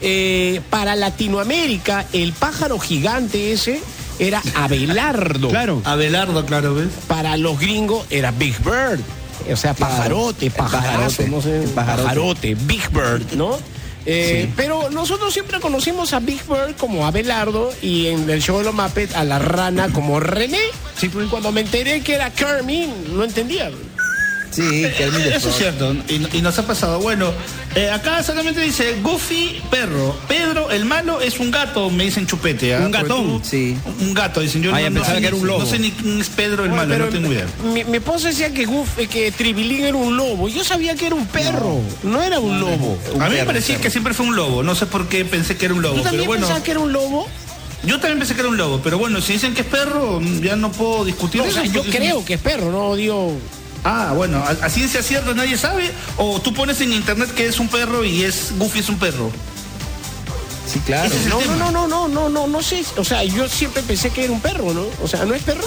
eh, 0.00 0.60
para 0.70 0.96
Latinoamérica, 0.96 2.06
el 2.12 2.32
pájaro 2.32 2.78
gigante 2.78 3.52
ese 3.52 3.80
era 4.18 4.42
Abelardo. 4.54 5.48
Claro. 5.50 5.82
Abelardo, 5.84 6.44
claro, 6.46 6.74
¿ves? 6.74 6.88
Para 7.06 7.36
los 7.36 7.58
gringos 7.58 8.06
era 8.10 8.30
Big 8.30 8.56
Bird. 8.64 9.00
O 9.50 9.56
sea, 9.56 9.74
Claro. 9.74 9.94
pajarote, 9.96 10.50
pajarazo, 10.50 11.26
no 11.28 11.40
sé, 11.42 11.62
pajarote. 11.74 12.02
pajarote, 12.04 12.54
Big 12.54 12.88
Bird, 12.90 13.32
¿no? 13.34 13.58
Eh, 14.06 14.44
Sí. 14.46 14.52
Pero 14.56 14.88
nosotros 14.90 15.32
siempre 15.32 15.60
conocimos 15.60 16.12
a 16.14 16.20
Big 16.20 16.40
Bird 16.46 16.74
como 16.76 17.06
Abelardo 17.06 17.70
y 17.82 18.06
en 18.06 18.28
el 18.30 18.40
show 18.42 18.58
de 18.58 18.64
los 18.64 18.74
Muppets 18.74 19.14
a 19.14 19.24
la 19.24 19.38
rana 19.38 19.88
como 19.92 20.20
René. 20.20 20.58
Sí, 20.98 21.08
pues, 21.08 21.28
cuando 21.28 21.52
me 21.52 21.60
enteré 21.62 22.00
que 22.02 22.14
era 22.14 22.30
Kermit, 22.30 22.88
no 23.12 23.24
entendía. 23.24 23.70
Sí, 24.50 24.82
Kermit 24.98 25.26
Eso 25.26 25.48
es 25.50 25.56
cierto, 25.56 25.94
y, 26.08 26.38
y 26.38 26.42
nos 26.42 26.58
ha 26.58 26.66
pasado. 26.66 26.98
Bueno, 27.00 27.32
eh, 27.76 27.88
acá 27.90 28.22
solamente 28.22 28.60
dice 28.60 28.96
Goofy, 29.02 29.62
perro. 29.70 30.16
Pedro, 30.26 30.70
el 30.70 30.84
malo, 30.84 31.20
es 31.20 31.38
un 31.38 31.50
gato, 31.50 31.88
me 31.90 32.04
dicen 32.04 32.26
chupete. 32.26 32.74
¿ah? 32.74 32.80
Un 32.80 32.90
gatón. 32.90 33.40
Sí. 33.44 33.76
Un 34.00 34.12
gato, 34.12 34.40
dicen. 34.40 34.62
Yo 34.62 34.74
Ah, 34.74 34.80
no, 34.80 34.86
pensaba 35.00 35.14
sé 35.14 35.20
que 35.20 35.26
era 35.28 35.36
ni- 35.36 35.42
un 35.42 35.46
lobo. 35.46 35.58
No 35.60 35.66
sé 35.66 35.78
ni 35.78 35.90
quién 35.92 36.20
es 36.20 36.28
Pedro 36.30 36.64
el 36.64 36.70
Bueno, 36.70 36.86
malo, 36.86 37.04
no 37.06 37.10
tengo 37.12 37.32
idea. 37.32 37.46
Mi, 37.72 37.84
mi 37.84 37.98
esposa 37.98 38.28
decía 38.28 38.52
que, 38.52 38.66
Goof- 38.66 39.06
que 39.08 39.30
Tribilín 39.32 39.84
era 39.84 39.96
un 39.96 40.16
lobo. 40.16 40.48
Yo 40.48 40.64
sabía 40.64 40.96
que 40.96 41.06
era 41.06 41.14
un 41.14 41.26
perro, 41.26 41.80
no, 42.02 42.20
era 42.22 42.40
un 42.40 42.58
lobo. 42.58 42.98
Un 43.14 43.22
A 43.22 43.28
mí 43.28 43.36
me 43.36 43.44
parecía 43.44 43.76
perro. 43.76 43.82
que 43.84 43.90
siempre 43.90 44.14
fue 44.14 44.26
un 44.26 44.34
lobo. 44.36 44.62
No 44.64 44.74
sé 44.74 44.86
por 44.86 45.08
qué 45.08 45.24
pensé 45.24 45.56
que 45.56 45.66
era 45.66 45.74
un 45.74 45.82
lobo. 45.82 45.94
¿Tú 45.94 46.00
Pero 46.02 46.10
también 46.10 46.26
bueno, 46.26 46.40
pensabas 46.46 46.64
que 46.64 46.70
era 46.72 46.80
un 46.80 46.92
lobo? 46.92 47.28
yo 47.84 47.98
también 48.00 48.18
pensé 48.18 48.34
que 48.34 48.40
era 48.40 48.48
un 48.50 48.56
lobo. 48.56 48.80
Pero 48.82 48.98
bueno, 48.98 49.20
si 49.20 49.34
dicen 49.34 49.54
que 49.54 49.60
es 49.60 49.66
perro, 49.68 50.20
ya 50.42 50.56
no 50.56 50.72
puedo 50.72 51.04
discutir 51.04 51.40
No, 51.40 51.46
o 51.46 51.50
eso. 51.50 51.62
sea, 51.62 51.66
yo 51.70 51.82
creo 51.84 52.24
que 52.24 52.34
es 52.34 52.40
perro, 52.40 52.72
no 52.72 52.96
digo. 52.96 53.38
Ah, 53.84 54.12
bueno, 54.14 54.38
a, 54.38 54.50
a 54.50 54.68
ciencia 54.70 55.02
cierta 55.02 55.32
nadie 55.34 55.56
sabe. 55.56 55.90
O 56.16 56.40
tú 56.40 56.52
pones 56.52 56.80
en 56.80 56.92
internet 56.92 57.32
que 57.34 57.46
es 57.46 57.58
un 57.58 57.68
perro 57.68 58.04
y 58.04 58.24
es 58.24 58.52
Goofy 58.58 58.80
es 58.80 58.88
un 58.88 58.98
perro. 58.98 59.30
Sí, 60.66 60.78
claro. 60.80 61.12
Es 61.12 61.26
No, 61.26 61.40
no, 61.56 61.70
no, 61.70 61.88
no, 61.88 62.08
no, 62.08 62.28
no, 62.28 62.46
no 62.46 62.62
sé. 62.62 62.84
O 62.96 63.04
sea, 63.04 63.24
yo 63.24 63.48
siempre 63.48 63.82
pensé 63.82 64.10
que 64.10 64.24
era 64.24 64.32
un 64.32 64.40
perro, 64.40 64.72
¿no? 64.72 64.84
O 65.02 65.08
sea, 65.08 65.24
¿no 65.24 65.34
es 65.34 65.42
perro? 65.42 65.64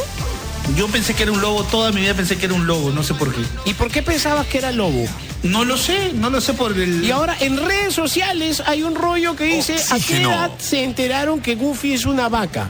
Yo 0.78 0.88
pensé 0.88 1.13
que 1.13 1.23
era 1.23 1.32
un 1.34 1.41
lobo, 1.41 1.63
toda 1.65 1.91
mi 1.91 2.02
vida 2.02 2.13
pensé 2.13 2.38
que 2.38 2.45
era 2.45 2.54
un 2.54 2.65
lobo, 2.65 2.91
no 2.91 3.04
sé 3.04 3.13
por 3.13 3.34
qué. 3.34 3.41
¿Y 3.65 3.73
por 3.73 3.91
qué 3.91 4.02
pensabas 4.02 4.47
que 4.47 4.60
era 4.60 4.71
lobo? 4.71 5.06
No 5.43 5.65
lo 5.65 5.76
sé, 5.76 6.13
no 6.13 6.30
lo 6.30 6.39
sé 6.39 6.54
por 6.54 6.71
el... 6.71 7.04
Y 7.04 7.12
ahora 7.12 7.36
en 7.41 7.58
redes 7.58 7.93
sociales 7.93 8.63
hay 8.65 8.84
un 8.84 8.95
rollo 8.95 9.36
que 9.36 9.43
dice 9.43 9.76
a 9.89 9.99
qué 9.99 10.21
edad 10.21 10.52
se 10.58 10.84
enteraron 10.84 11.41
que 11.41 11.56
Goofy 11.56 11.93
es 11.93 12.06
una 12.06 12.30
vaca. 12.30 12.69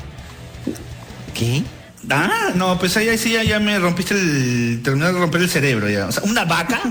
¿Qué? 1.36 1.62
Ah, 2.09 2.49
no, 2.55 2.77
pues 2.79 2.95
ahí 2.97 3.07
ahí 3.09 3.17
sí 3.17 3.31
ya, 3.31 3.43
ya 3.43 3.59
me 3.59 3.79
rompiste 3.79 4.13
el... 4.13 4.81
Terminaste 4.83 5.13
de 5.13 5.19
romper 5.19 5.41
el 5.41 5.49
cerebro 5.49 5.89
ya. 5.89 6.07
O 6.07 6.11
sea, 6.11 6.23
¿una 6.23 6.43
vaca? 6.45 6.81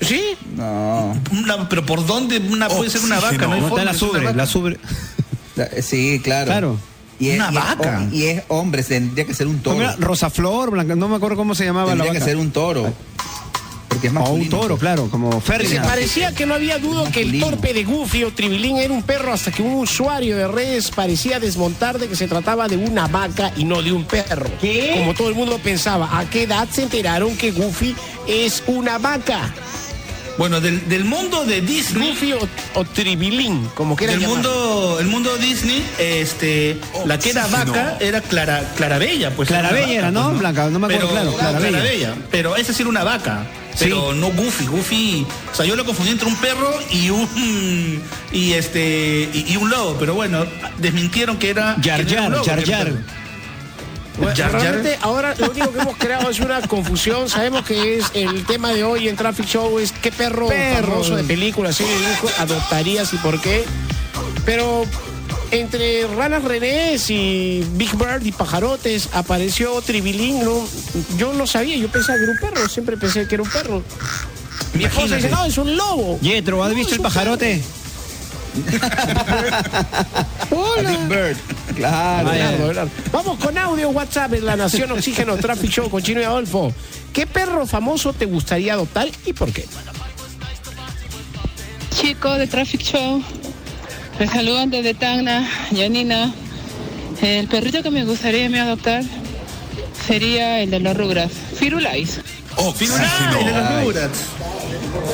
¿Sí? 0.00 0.22
No. 0.54 1.16
Una- 1.32 1.68
¿Pero 1.68 1.84
por 1.86 2.06
dónde 2.06 2.38
una, 2.38 2.68
puede 2.68 2.90
ser 2.90 3.00
una 3.02 3.18
vaca? 3.20 3.46
No, 3.46 3.52
hay 3.54 3.60
No 3.60 3.66
está 3.66 3.68
forma 3.70 3.84
la 3.84 3.94
sobre, 3.94 4.24
vaca. 4.24 4.36
la 4.36 4.46
sobre. 4.46 4.78
Sí, 5.82 6.20
claro. 6.22 6.46
Claro. 6.46 6.80
Y 7.18 7.30
es, 7.30 7.36
Una 7.36 7.46
y 7.46 7.48
es 7.48 7.54
vaca. 7.64 8.06
y 8.12 8.24
es 8.26 8.42
hombre, 8.48 8.82
tendría 8.84 9.24
que 9.26 9.34
ser 9.34 9.48
un 9.48 9.58
toro. 9.58 9.76
Mira, 9.76 9.96
Rosaflor, 9.98 10.70
Blanca, 10.70 10.94
no 10.94 11.08
me 11.08 11.16
acuerdo 11.16 11.36
cómo 11.36 11.54
se 11.56 11.64
llamaba 11.64 11.86
la 11.96 12.04
tendría 12.04 12.12
que 12.12 12.18
vaca. 12.20 12.30
ser 12.30 12.36
un 12.36 12.52
toro. 12.52 12.92
Porque 13.98 14.06
es 14.06 14.14
O 14.14 14.30
un 14.30 14.48
toro, 14.48 14.78
claro, 14.78 15.10
como 15.10 15.32
Se 15.32 15.40
Ferdinand. 15.40 15.88
parecía 15.88 16.32
que 16.32 16.46
no 16.46 16.54
había 16.54 16.78
duda 16.78 17.10
que 17.10 17.22
el 17.22 17.40
torpe 17.40 17.74
de 17.74 17.82
Goofy 17.82 18.22
o 18.22 18.32
Tribilín 18.32 18.76
era 18.76 18.94
un 18.94 19.02
perro 19.02 19.32
hasta 19.32 19.50
que 19.50 19.60
un 19.60 19.74
usuario 19.74 20.36
de 20.36 20.46
redes 20.46 20.92
parecía 20.92 21.40
desmontar 21.40 21.98
de 21.98 22.06
que 22.06 22.14
se 22.14 22.28
trataba 22.28 22.68
de 22.68 22.76
una 22.76 23.08
vaca 23.08 23.50
y 23.56 23.64
no 23.64 23.82
de 23.82 23.90
un 23.90 24.04
perro. 24.04 24.48
Como 24.94 25.14
todo 25.14 25.28
el 25.30 25.34
mundo 25.34 25.58
pensaba, 25.58 26.16
¿a 26.16 26.30
qué 26.30 26.44
edad 26.44 26.68
se 26.70 26.82
enteraron 26.84 27.36
que 27.36 27.50
Goofy 27.50 27.96
es 28.28 28.62
una 28.68 28.98
vaca? 28.98 29.52
Bueno, 30.38 30.60
del, 30.60 30.88
del 30.88 31.04
mundo 31.04 31.44
de 31.44 31.60
Disney... 31.60 32.10
Goofy 32.10 32.32
o, 32.32 32.48
o 32.74 32.84
Tribilín, 32.84 33.68
como 33.74 33.96
quieran 33.96 34.20
Del 34.20 34.28
mundo, 34.28 34.98
el 35.00 35.06
mundo 35.08 35.36
Disney, 35.36 35.84
este, 35.98 36.78
la 37.04 37.18
que 37.18 37.30
era 37.30 37.46
vaca 37.48 37.96
era 38.00 38.20
Clara, 38.20 38.62
Clarabella, 38.76 39.30
pues. 39.34 39.48
Clarabella 39.48 39.92
era, 39.92 40.10
¿no? 40.12 40.28
pues, 40.28 40.38
Blanca, 40.38 40.70
no 40.70 40.78
me 40.78 40.86
acuerdo, 40.86 41.08
Pero- 41.12 41.34
claro, 41.36 41.58
Clarabella. 41.58 42.14
Pero 42.30 42.56
esa 42.56 42.72
sí 42.72 42.82
era 42.82 42.88
una 42.88 43.02
vaca. 43.04 43.46
Pero 43.80 44.12
no 44.12 44.28
Goofy, 44.32 44.66
Goofy, 44.66 45.26
o 45.52 45.54
sea, 45.54 45.64
yo 45.64 45.76
lo 45.76 45.84
confundí 45.84 46.10
entre 46.10 46.26
un 46.26 46.34
perro 46.36 46.68
y 46.90 47.10
un 47.10 48.02
y 48.32 48.52
este 48.54 49.28
y, 49.32 49.52
y 49.52 49.56
un 49.56 49.70
lobo, 49.70 49.96
pero 50.00 50.14
bueno, 50.14 50.44
desmintieron 50.78 51.36
que 51.36 51.50
era 51.50 51.76
Jar 51.82 52.04
que 52.04 52.16
no 52.16 52.42
era 52.42 52.86
Bueno, 54.20 54.34
realmente 54.50 54.98
ahora 55.00 55.34
lo 55.38 55.50
único 55.50 55.72
que 55.72 55.78
hemos 55.80 55.96
creado 55.96 56.30
es 56.30 56.40
una 56.40 56.60
confusión. 56.62 57.28
Sabemos 57.28 57.64
que 57.64 57.98
es 57.98 58.06
el 58.14 58.44
tema 58.46 58.72
de 58.72 58.82
hoy 58.84 59.08
en 59.08 59.16
Traffic 59.16 59.46
Show 59.46 59.78
es 59.78 59.92
qué 59.92 60.10
perro, 60.10 60.48
Perro. 60.48 60.88
famoso 60.90 61.16
de 61.16 61.24
película, 61.24 61.72
serie 61.72 61.92
de 61.92 62.00
dibujo 62.00 62.28
adoptarías 62.38 63.12
y 63.14 63.16
por 63.18 63.40
qué. 63.40 63.64
Pero 64.44 64.84
entre 65.50 66.06
ranas 66.08 66.42
renés 66.44 67.08
y 67.10 67.64
Big 67.74 67.94
Bird 67.96 68.24
y 68.26 68.32
pajarotes 68.32 69.08
apareció 69.12 69.80
Tribilín. 69.82 70.42
No, 70.44 70.66
yo 71.16 71.32
no 71.32 71.46
sabía, 71.46 71.76
yo 71.76 71.88
pensaba 71.88 72.18
que 72.18 72.24
era 72.24 72.32
un 72.32 72.38
perro, 72.38 72.68
siempre 72.68 72.96
pensé 72.96 73.26
que 73.28 73.36
era 73.36 73.44
un 73.44 73.50
perro. 73.50 73.82
Mi 74.74 74.84
esposa 74.84 75.16
dice, 75.16 75.30
no, 75.30 75.44
es 75.44 75.56
un 75.58 75.76
lobo. 75.76 76.18
Yetro, 76.20 76.62
¿has 76.64 76.70
No, 76.70 76.76
visto 76.76 76.94
el 76.94 77.00
pajarote? 77.00 77.62
A 80.48 80.80
Big 80.80 81.08
Bird. 81.08 81.36
Claro. 81.78 82.90
Vamos 83.12 83.38
con 83.38 83.56
audio 83.56 83.90
WhatsApp 83.90 84.34
en 84.34 84.46
la 84.46 84.56
Nación 84.56 84.90
Oxígeno 84.90 85.36
Traffic 85.36 85.70
Show 85.70 85.88
con 85.88 86.02
Chino 86.02 86.20
y 86.20 86.24
Adolfo. 86.24 86.72
¿Qué 87.12 87.26
perro 87.26 87.66
famoso 87.66 88.12
te 88.12 88.26
gustaría 88.26 88.72
adoptar 88.72 89.08
y 89.24 89.32
por 89.32 89.52
qué? 89.52 89.64
Chicos 91.94 92.38
de 92.38 92.46
Traffic 92.46 92.82
Show, 92.82 93.22
les 94.18 94.30
saludan 94.30 94.70
desde 94.70 94.94
Tacna, 94.94 95.48
Janina. 95.70 96.32
El 97.22 97.46
perrito 97.48 97.82
que 97.82 97.90
me 97.90 98.04
gustaría 98.04 98.48
mí 98.48 98.58
adoptar 98.58 99.04
sería 100.06 100.60
el 100.60 100.70
de 100.70 100.80
los 100.80 100.96
Rugras, 100.96 101.30
Firulais. 101.58 102.20
Ah, 102.56 102.72
el 103.38 103.44
de 103.44 103.52
los. 103.52 103.84
Rugrats. 103.84 104.18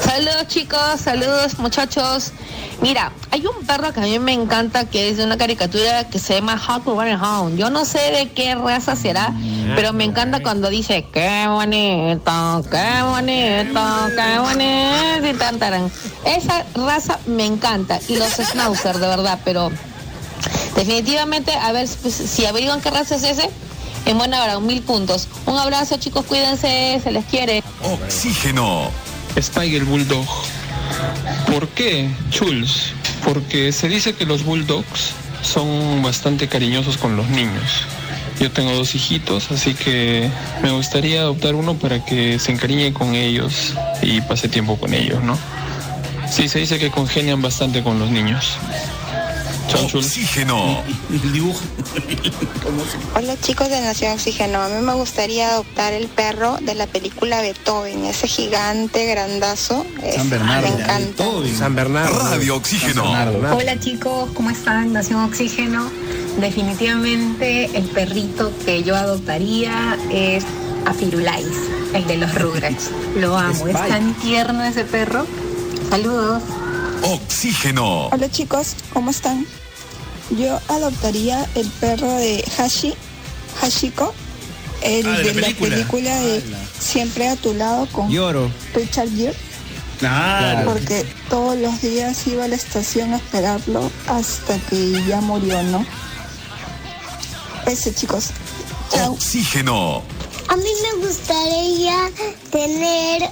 Saludos 0.02 0.48
chicos, 0.48 1.00
saludos 1.02 1.58
muchachos. 1.58 2.32
Mira, 2.80 3.12
hay 3.30 3.46
un 3.46 3.66
perro 3.66 3.92
que 3.92 4.00
a 4.00 4.02
mí 4.02 4.18
me 4.18 4.32
encanta 4.32 4.84
que 4.84 5.08
es 5.08 5.16
de 5.16 5.24
una 5.24 5.36
caricatura 5.36 6.08
que 6.08 6.18
se 6.18 6.34
llama 6.34 6.60
Huckleberry 6.60 7.14
Hound. 7.14 7.58
Yo 7.58 7.70
no 7.70 7.84
sé 7.84 7.98
de 8.10 8.32
qué 8.32 8.54
raza 8.54 8.96
será, 8.96 9.32
pero 9.74 9.92
me 9.92 10.04
encanta 10.04 10.42
cuando 10.42 10.68
dice 10.68 11.06
qué 11.12 11.46
bonito, 11.48 12.64
qué 12.70 13.02
bonito, 13.02 13.80
qué 14.14 14.38
bonito 14.38 15.26
y 15.26 15.34
tan, 15.34 15.58
taran. 15.58 15.90
Esa 16.24 16.64
raza 16.74 17.18
me 17.26 17.46
encanta 17.46 18.00
y 18.08 18.16
los 18.16 18.32
Schnauzer 18.32 18.98
de 18.98 19.06
verdad, 19.06 19.38
pero 19.44 19.70
definitivamente 20.76 21.52
a 21.52 21.72
ver 21.72 21.88
pues, 22.02 22.14
si 22.14 22.44
averiguan 22.44 22.80
qué 22.80 22.90
raza 22.90 23.16
es 23.16 23.24
ese. 23.24 23.50
En 24.06 24.18
buena 24.18 24.42
hora, 24.42 24.60
mil 24.60 24.82
puntos. 24.82 25.28
Un 25.46 25.56
abrazo 25.56 25.96
chicos, 25.96 26.26
cuídense, 26.26 27.00
se 27.02 27.10
les 27.10 27.24
quiere. 27.24 27.62
Oxígeno. 27.82 28.90
Spiegel 29.40 29.84
Bulldog. 29.84 30.26
¿Por 31.46 31.68
qué, 31.68 32.08
Chuls? 32.30 32.92
Porque 33.24 33.72
se 33.72 33.88
dice 33.88 34.14
que 34.14 34.26
los 34.26 34.44
bulldogs 34.44 35.12
son 35.42 36.02
bastante 36.02 36.48
cariñosos 36.48 36.96
con 36.96 37.16
los 37.16 37.28
niños. 37.28 37.84
Yo 38.40 38.50
tengo 38.50 38.72
dos 38.72 38.94
hijitos, 38.94 39.50
así 39.52 39.74
que 39.74 40.28
me 40.62 40.72
gustaría 40.72 41.20
adoptar 41.20 41.54
uno 41.54 41.74
para 41.74 42.04
que 42.04 42.38
se 42.38 42.52
encariñe 42.52 42.92
con 42.92 43.14
ellos 43.14 43.74
y 44.02 44.20
pase 44.22 44.48
tiempo 44.48 44.76
con 44.76 44.92
ellos, 44.92 45.22
¿no? 45.22 45.38
Sí, 46.28 46.48
se 46.48 46.58
dice 46.58 46.78
que 46.78 46.90
congenian 46.90 47.40
bastante 47.40 47.82
con 47.82 48.00
los 48.00 48.10
niños. 48.10 48.56
Oxígeno. 49.72 50.82
El 51.10 51.32
dibujo. 51.32 51.60
Hola 53.16 53.34
chicos 53.40 53.68
de 53.70 53.80
Nación 53.80 54.12
Oxígeno, 54.12 54.60
a 54.60 54.68
mí 54.68 54.84
me 54.84 54.92
gustaría 54.94 55.50
adoptar 55.50 55.92
el 55.92 56.06
perro 56.08 56.58
de 56.60 56.74
la 56.74 56.86
película 56.86 57.40
Beethoven, 57.40 58.04
ese 58.04 58.28
gigante 58.28 59.06
grandazo, 59.06 59.84
es- 60.02 60.16
San 60.16 60.28
Bernardo. 60.30 60.68
me 60.76 60.82
encanta. 60.82 61.24
San 61.58 61.74
Bernardo. 61.74 62.18
Radio 62.30 62.56
Oxígeno. 62.56 63.02
Bernardo. 63.12 63.56
Hola 63.56 63.78
chicos, 63.80 64.30
¿cómo 64.34 64.50
están? 64.50 64.92
Nación 64.92 65.20
Oxígeno. 65.24 65.90
Definitivamente 66.38 67.70
el 67.76 67.84
perrito 67.84 68.52
que 68.64 68.82
yo 68.82 68.94
adoptaría 68.96 69.96
es 70.10 70.44
a 70.84 70.92
Firulais, 70.92 71.46
el 71.94 72.06
de 72.06 72.16
los 72.18 72.34
Rugrats. 72.34 72.90
Lo 73.16 73.36
amo, 73.38 73.66
es 73.68 73.74
tan 73.88 74.14
tierno 74.14 74.62
ese 74.64 74.84
perro. 74.84 75.26
Saludos. 75.90 76.42
Oxígeno. 77.04 78.06
Hola 78.08 78.30
chicos, 78.30 78.74
¿cómo 78.92 79.10
están? 79.10 79.46
Yo 80.30 80.58
adoptaría 80.68 81.46
el 81.54 81.68
perro 81.68 82.10
de 82.10 82.42
Hashi, 82.56 82.94
Hashiko, 83.60 84.14
el 84.82 85.06
Ah, 85.06 85.10
de 85.10 85.16
la 85.18 85.18
de 85.18 85.34
la 85.34 85.40
película. 85.42 85.70
película 85.76 86.20
de 86.20 86.42
Siempre 86.78 87.28
a 87.28 87.36
tu 87.36 87.52
lado 87.54 87.86
con 87.92 88.08
Lloro. 88.10 88.50
Richard 88.74 89.10
Gere, 89.14 89.34
Claro. 89.98 90.70
porque 90.72 91.04
todos 91.28 91.56
los 91.58 91.80
días 91.82 92.26
iba 92.26 92.44
a 92.44 92.48
la 92.48 92.56
estación 92.56 93.12
a 93.12 93.16
esperarlo 93.16 93.90
hasta 94.08 94.58
que 94.70 95.02
ya 95.06 95.20
murió, 95.20 95.62
¿no? 95.64 95.84
Ese 97.66 97.94
chicos. 97.94 98.26
Chao. 98.92 99.12
Oxígeno. 99.12 100.02
A 100.48 100.56
mí 100.56 100.64
me 100.82 101.06
gustaría 101.06 102.10
tener 102.50 103.28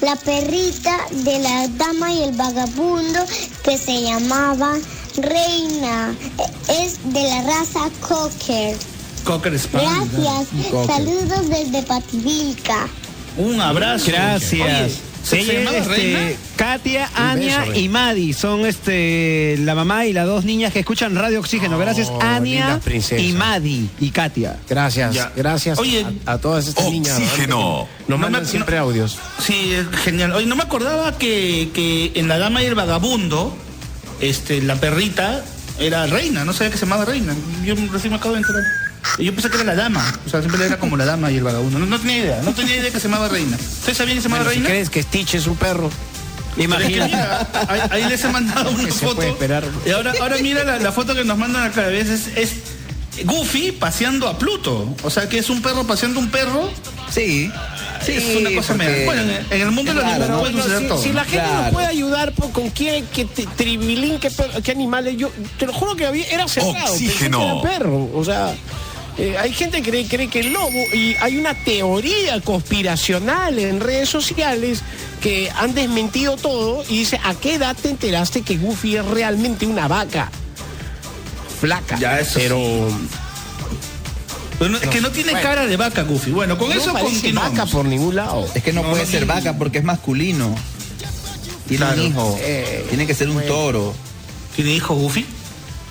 la 0.00 0.16
perrita 0.16 0.96
de 1.10 1.38
la 1.38 1.68
dama 1.68 2.12
y 2.12 2.22
el 2.22 2.32
vagabundo 2.32 3.20
que 3.64 3.76
se 3.76 4.02
llamaba 4.02 4.78
Reina. 5.16 6.14
Es 6.68 6.98
de 7.12 7.22
la 7.22 7.42
raza 7.42 7.90
Cocker. 8.00 8.76
Cocker 9.24 9.58
Spaniel. 9.58 10.08
Gracias. 10.12 10.70
Cocker. 10.70 10.96
Saludos 10.96 11.48
desde 11.48 11.82
Pativilca. 11.82 12.88
Un 13.36 13.60
abrazo. 13.60 14.06
Gracias. 14.06 14.92
Oye, 14.92 15.11
¿Se, 15.22 15.38
Ella 15.40 15.62
es, 15.70 15.86
este, 15.86 15.88
Reina? 15.88 16.30
Katia, 16.56 17.10
Ania 17.14 17.60
beso, 17.60 17.74
y 17.80 17.88
Madi. 17.88 18.32
Son 18.32 18.66
este 18.66 19.56
la 19.60 19.74
mamá 19.74 20.04
y 20.06 20.12
las 20.12 20.26
dos 20.26 20.44
niñas 20.44 20.72
que 20.72 20.80
escuchan 20.80 21.14
Radio 21.14 21.38
Oxígeno. 21.40 21.78
Gracias, 21.78 22.08
Oh, 22.10 22.20
Ania 22.20 22.80
y 23.18 23.32
Madi 23.32 23.88
y 24.00 24.10
Katia. 24.10 24.58
Gracias, 24.68 25.14
Ya. 25.14 25.32
gracias 25.36 25.78
Oye, 25.78 26.04
a, 26.26 26.32
a 26.32 26.38
todas 26.38 26.66
estas 26.66 26.90
niñas. 26.90 27.16
¿verdad? 27.18 27.32
Oxígeno. 27.32 27.88
Nos 28.00 28.08
No 28.08 28.18
mandan 28.18 28.42
me- 28.42 28.48
siempre 28.48 28.76
no- 28.76 28.82
audios. 28.82 29.18
Sí, 29.38 29.72
es 29.72 29.86
genial. 30.00 30.32
Oye, 30.32 30.46
no 30.46 30.56
me 30.56 30.62
acordaba 30.64 31.16
que, 31.18 31.70
que 31.72 32.12
en 32.16 32.26
La 32.28 32.38
Dama 32.38 32.62
y 32.62 32.66
el 32.66 32.74
Vagabundo, 32.74 33.56
este, 34.20 34.60
la 34.62 34.74
perrita 34.76 35.44
era 35.78 36.06
reina, 36.06 36.44
no 36.44 36.52
sabía 36.52 36.70
que 36.72 36.78
se 36.78 36.84
llamaba 36.84 37.04
reina. 37.04 37.34
Yo 37.64 37.74
recién 37.92 38.10
me 38.12 38.16
acabo 38.16 38.34
de 38.34 38.40
enterar. 38.40 38.62
Y 39.18 39.24
Yo 39.24 39.32
pensé 39.34 39.50
que 39.50 39.56
era 39.56 39.64
la 39.64 39.74
dama, 39.74 40.04
o 40.26 40.28
sea, 40.30 40.40
siempre 40.40 40.64
era 40.64 40.78
como 40.78 40.96
la 40.96 41.04
dama 41.04 41.30
y 41.30 41.36
el 41.36 41.42
vagabundo. 41.44 41.78
No, 41.78 41.86
no 41.86 41.98
tenía 41.98 42.18
idea, 42.18 42.40
no 42.42 42.52
tenía 42.54 42.76
idea 42.76 42.90
que 42.90 43.00
se 43.00 43.08
llamaba 43.08 43.28
reina. 43.28 43.56
¿Ustedes 43.56 43.98
sabían 43.98 44.16
que 44.16 44.22
se 44.22 44.28
llamaba 44.28 44.44
Bueno, 44.44 44.50
si 44.54 44.60
reina? 44.60 44.68
crees 44.70 44.90
que 44.90 45.02
Stitch 45.02 45.34
es 45.34 45.46
un 45.46 45.56
perro. 45.56 45.90
Imagínate. 46.56 47.06
mira, 47.16 47.48
ahí, 47.68 47.80
ahí 47.90 48.04
les 48.08 48.22
he 48.24 48.28
mandado 48.28 48.70
una 48.70 48.84
¿Qué 48.84 48.92
se 48.92 48.98
foto. 49.04 49.16
puede 49.16 49.30
esperar? 49.30 49.64
Y 49.86 49.90
ahora, 49.90 50.12
ahora 50.20 50.36
mira 50.42 50.64
la, 50.64 50.78
la 50.78 50.92
foto 50.92 51.14
que 51.14 51.24
nos 51.24 51.38
mandan 51.38 51.64
acá 51.64 51.84
a 51.84 51.88
veces 51.88 52.28
es 52.36 52.52
Goofy 53.24 53.72
paseando 53.72 54.28
a 54.28 54.38
Pluto. 54.38 54.94
O 55.02 55.10
sea 55.10 55.28
que 55.28 55.38
es 55.38 55.48
un 55.50 55.62
perro 55.62 55.86
paseando 55.86 56.20
un 56.20 56.28
perro. 56.30 56.70
Sí. 57.10 57.50
Sí, 58.04 58.12
es 58.12 58.36
una 58.36 58.50
cosa 58.54 58.74
porque- 58.74 58.84
media. 58.90 59.04
Bueno, 59.06 59.22
en, 59.50 59.60
el 59.62 59.70
mundo 59.70 59.92
de 59.92 60.00
los 60.00 60.04
Claro, 60.04 60.24
animales 60.24 60.52
¿no? 60.54 60.62
suceder 60.62 60.80
si, 60.82 60.88
todo. 60.88 61.02
si 61.02 61.12
la 61.12 61.24
gente 61.24 61.38
Claro. 61.44 61.62
nos 61.62 61.72
puede 61.72 61.86
ayudar 61.86 62.32
por- 62.32 62.50
con 62.52 62.70
quién, 62.70 63.06
qué 63.14 63.24
t- 63.26 63.46
tribilín, 63.56 64.18
qué, 64.18 64.30
qué 64.64 64.70
animales, 64.72 65.16
yo 65.16 65.30
te 65.58 65.66
lo 65.66 65.72
juro 65.72 65.94
que 65.96 66.06
había, 66.06 66.26
era 66.26 66.46
cerrado. 66.48 66.72
pensé 66.74 66.98
que 66.98 67.06
Oxígeno. 67.10 67.60
era 67.60 67.62
perro. 67.62 68.10
O 68.14 68.24
sea, 68.24 68.52
eh, 69.18 69.36
hay 69.38 69.52
gente 69.52 69.82
que 69.82 69.90
cree, 69.90 70.06
cree 70.08 70.28
que 70.28 70.40
el 70.40 70.52
lobo, 70.52 70.70
y 70.92 71.14
hay 71.20 71.36
una 71.38 71.54
teoría 71.54 72.40
conspiracional 72.40 73.58
en 73.58 73.80
redes 73.80 74.08
sociales 74.08 74.80
que 75.20 75.50
han 75.54 75.74
desmentido 75.74 76.36
todo 76.36 76.82
y 76.88 76.98
dice, 77.00 77.20
¿a 77.22 77.34
qué 77.34 77.54
edad 77.54 77.76
te 77.80 77.90
enteraste 77.90 78.42
que 78.42 78.56
Goofy 78.56 78.96
es 78.96 79.04
realmente 79.04 79.66
una 79.66 79.86
vaca? 79.88 80.30
Flaca. 81.60 81.98
Ya, 81.98 82.18
eso 82.20 82.32
pero 82.34 82.88
Pero 84.58 84.70
no- 84.70 84.78
es 84.78 84.88
que 84.88 85.00
no 85.00 85.10
tiene 85.10 85.32
Bueno. 85.32 85.48
cara 85.48 85.66
de 85.66 85.76
vaca, 85.76 86.02
Goofy. 86.02 86.30
Bueno, 86.30 86.56
con 86.58 86.68
no 86.68 86.74
eso 86.74 86.92
continuamos. 86.92 87.52
vaca 87.56 87.66
por 87.70 87.84
ningún 87.84 88.14
lado. 88.16 88.48
Es 88.54 88.62
que 88.62 88.72
no, 88.72 88.82
No, 88.82 88.90
puede 88.90 89.04
no 89.04 89.10
ser 89.10 89.26
vaca 89.26 89.56
porque 89.58 89.78
es 89.78 89.84
masculino. 89.84 90.54
Tiene 91.68 91.84
Claro. 91.84 92.00
un 92.02 92.08
hijo. 92.08 92.38
Eh, 92.40 92.86
tiene 92.88 93.06
que 93.06 93.14
ser 93.14 93.28
un 93.28 93.42
toro. 93.46 93.94
¿Tiene 94.56 94.72
hijo 94.74 94.94
Goofy? 94.94 95.24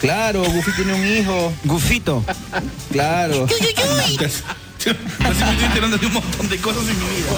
Claro, 0.02 0.42
Goofy 0.42 0.72
tiene 0.72 0.94
un 0.96 1.06
hijo. 1.06 1.54
Gufito. 1.64 2.24
Claro. 2.92 3.46
Recién 3.46 4.98
me 5.20 5.30
estoy 5.30 5.64
enterando 5.64 5.98
de 6.00 6.08
un 6.08 6.14
montón 6.14 6.50
de 6.50 6.58
cosas 6.58 6.82
en 6.90 7.00
mi 7.00 7.06
vida. 7.06 7.30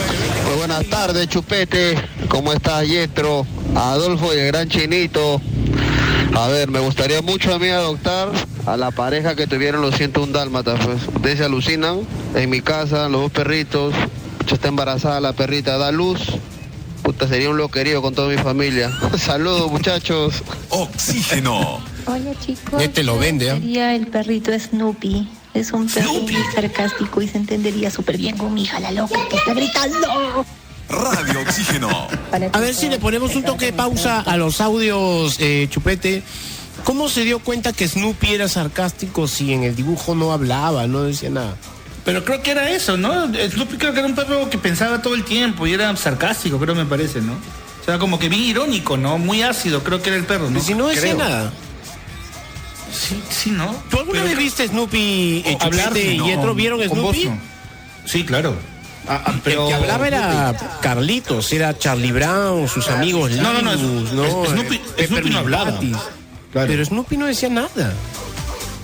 Muy 0.46 0.56
buenas 0.56 0.86
tardes, 0.86 1.28
Chupete. 1.28 1.98
¿Cómo 2.30 2.54
estás, 2.54 2.88
Yetro? 2.88 3.46
Adolfo 3.76 4.34
y 4.34 4.40
el 4.40 4.48
gran 4.48 4.70
chinito. 4.70 5.42
A 6.36 6.48
ver, 6.48 6.72
me 6.72 6.80
gustaría 6.80 7.22
mucho 7.22 7.54
a 7.54 7.60
mí 7.60 7.68
adoptar 7.68 8.30
a 8.66 8.78
la 8.78 8.92
pareja 8.92 9.36
que 9.36 9.46
tuvieron 9.46 9.82
los 9.82 9.96
101 9.96 10.32
dálmatas. 10.32 10.80
Pues. 10.86 11.06
Ustedes 11.14 11.40
se 11.40 11.44
alucinan. 11.44 12.08
En 12.34 12.50
mi 12.50 12.62
casa, 12.62 13.10
los 13.10 13.24
dos 13.24 13.32
perritos. 13.32 13.94
Pucha, 14.38 14.56
está 14.56 14.70
embarazada 14.70 15.20
la 15.20 15.34
perrita, 15.34 15.78
da 15.78 15.92
luz. 15.92 16.22
Puta, 17.02 17.28
sería 17.28 17.50
un 17.50 17.58
loquerío 17.58 18.02
con 18.02 18.16
toda 18.16 18.30
mi 18.30 18.38
familia. 18.38 18.90
Saludos, 19.18 19.70
muchachos. 19.70 20.42
Oxígeno. 20.70 21.93
Hola 22.06 22.32
chicos. 22.40 22.82
Este 22.82 23.04
lo 23.04 23.18
vende. 23.18 23.50
Sería 23.52 23.96
el 23.96 24.08
perrito 24.08 24.52
Snoopy. 24.58 25.28
Es 25.54 25.72
un 25.72 25.88
perro 25.88 26.14
muy 26.14 26.36
sarcástico 26.54 27.22
y 27.22 27.28
se 27.28 27.38
entendería 27.38 27.92
súper 27.92 28.18
bien 28.18 28.38
con 28.38 28.54
mi 28.54 28.64
hija 28.64 28.80
la 28.80 28.92
loca 28.92 29.20
que 29.30 29.38
está 29.38 29.54
gritando. 29.54 30.46
Radio 30.90 31.42
Oxígeno. 31.42 32.08
A 32.52 32.60
ver 32.60 32.74
si 32.74 32.90
le 32.90 33.00
ponemos 33.00 33.36
un 33.36 33.44
toque 33.44 33.66
de 33.68 33.74
pausa 33.74 34.20
a 34.22 34.36
los 34.38 34.62
audios, 34.62 35.38
eh, 35.40 35.68
Chupete. 35.70 36.24
¿Cómo 36.84 37.08
se 37.08 37.24
dio 37.24 37.40
cuenta 37.40 37.72
que 37.72 37.88
Snoopy 37.88 38.34
era 38.34 38.50
sarcástico 38.50 39.28
si 39.28 39.54
en 39.54 39.64
el 39.64 39.76
dibujo 39.76 40.16
no 40.16 40.34
hablaba, 40.34 40.88
no 40.88 41.04
decía 41.04 41.30
nada? 41.30 41.56
Pero 42.04 42.26
creo 42.26 42.42
que 42.42 42.52
era 42.52 42.70
eso, 42.70 42.98
¿no? 42.98 43.28
Snoopy 43.28 43.78
creo 43.78 43.94
que 43.94 44.00
era 44.00 44.08
un 44.08 44.16
perro 44.16 44.50
que 44.50 44.58
pensaba 44.58 45.02
todo 45.02 45.16
el 45.16 45.24
tiempo 45.24 45.66
y 45.66 45.74
era 45.74 45.96
sarcástico, 45.96 46.60
creo 46.60 46.76
me 46.76 46.86
parece, 46.86 47.22
¿no? 47.22 47.34
O 47.34 47.86
sea, 47.86 48.00
como 48.00 48.20
que 48.20 48.28
bien 48.28 48.44
irónico, 48.44 48.98
¿no? 48.98 49.18
Muy 49.18 49.42
ácido, 49.44 49.84
creo 49.84 50.02
que 50.02 50.10
era 50.10 50.18
el 50.18 50.26
perro, 50.26 50.50
¿no? 50.50 50.58
Y 50.58 50.62
si 50.62 50.74
no 50.74 50.88
decía 50.88 51.02
Creo. 51.02 51.18
nada. 51.18 51.54
Sí, 52.94 53.22
sí, 53.30 53.50
¿no? 53.52 53.76
¿Tú 53.90 53.98
alguna 53.98 54.20
Pero- 54.22 54.30
vez 54.30 54.38
viste 54.38 54.68
Snoopy, 54.68 55.44
eh, 55.46 55.58
Hablar, 55.60 55.88
Chupete 55.90 56.16
no, 56.18 56.26
y 56.26 56.30
Yetro? 56.30 56.54
¿Vieron 56.56 56.82
Snoopy? 56.84 57.26
no. 57.26 57.40
Sí, 58.06 58.24
claro. 58.24 58.56
Ah, 59.08 59.22
ah, 59.26 59.34
pero 59.44 59.64
El 59.64 59.68
que 59.70 59.74
hablaba 59.74 60.08
era 60.08 60.56
Carlitos, 60.82 61.52
era 61.52 61.78
Charlie 61.78 62.12
Brown, 62.14 62.70
sus 62.70 62.88
amigos 62.88 63.32
No, 63.32 63.52
no, 63.54 63.62
no, 63.62 63.74
es- 63.74 63.82
¿no? 64.14 64.46
Snoopy- 64.46 64.80
Eh, 64.98 65.08
Snoopy 65.08 65.30
no 65.30 65.40
hablaba. 65.40 65.78
Claro. 66.52 66.68
Pero 66.68 66.86
Snoopy 66.86 67.18
no 67.18 67.26
decía 67.26 67.50
nada. 67.50 67.94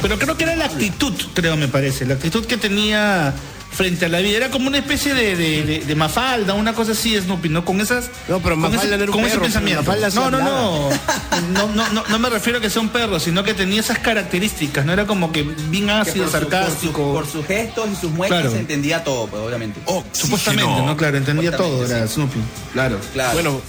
Pero 0.01 0.17
creo 0.17 0.35
que 0.37 0.43
era 0.45 0.55
la 0.55 0.65
actitud, 0.65 1.13
creo 1.33 1.55
me 1.55 1.67
parece. 1.67 2.05
La 2.05 2.15
actitud 2.15 2.45
que 2.45 2.57
tenía 2.57 3.33
frente 3.71 4.05
a 4.05 4.09
la 4.09 4.19
vida. 4.19 4.37
Era 4.37 4.49
como 4.49 4.67
una 4.67 4.77
especie 4.79 5.13
de, 5.13 5.35
de, 5.35 5.63
de- 5.63 5.79
de 5.85 5.95
mafalda, 5.95 6.53
una 6.53 6.73
cosa 6.73 6.91
así, 6.93 7.17
Snoopy, 7.19 7.49
¿no? 7.49 7.63
Con 7.65 7.79
esas. 7.81 8.09
No, 8.27 8.39
pero 8.39 8.55
con 8.55 8.61
Mafalda 8.61 8.83
ese, 8.83 8.97
no 8.97 9.03
era 9.03 9.11
un 9.11 9.17
con 9.17 9.25
ese 9.25 9.39
pensamiento. 9.39 9.83
Mafalda 9.83 10.11
sí 10.11 10.17
no, 10.17 10.31
no, 10.31 10.39
no, 10.39 10.89
no. 10.89 11.67
No, 11.67 11.89
no, 11.93 12.03
no 12.07 12.19
me 12.19 12.29
refiero 12.29 12.59
a 12.59 12.61
que 12.61 12.69
sea 12.69 12.81
un 12.81 12.89
perro, 12.89 13.19
sino 13.19 13.43
que 13.43 13.53
tenía 13.53 13.79
esas 13.79 13.99
características. 13.99 14.85
No 14.85 14.93
era 14.93 15.05
como 15.05 15.31
que 15.31 15.43
bien 15.43 15.85
Que 15.85 15.91
ácido, 15.91 16.25
por 16.25 16.33
su- 16.33 16.39
sarcástico. 16.39 17.13
Por, 17.13 17.25
su- 17.25 17.31
por 17.33 17.41
sus 17.41 17.45
gestos 17.47 17.89
y 17.91 17.95
sus 17.95 18.11
muestras 18.11 18.41
Claro. 18.41 18.55
se 18.55 18.59
entendía 18.59 19.03
todo, 19.03 19.27
pues, 19.27 19.41
obviamente. 19.41 19.79
Supuestamente, 20.11 20.81
¿no? 20.81 20.97
Claro, 20.97 21.17
entendía 21.17 21.55
todo, 21.55 21.85
era 21.85 22.05
Snoopy. 22.07 22.39
Claro. 22.73 22.99
Claro. 23.13 23.33
Bueno, 23.33 23.61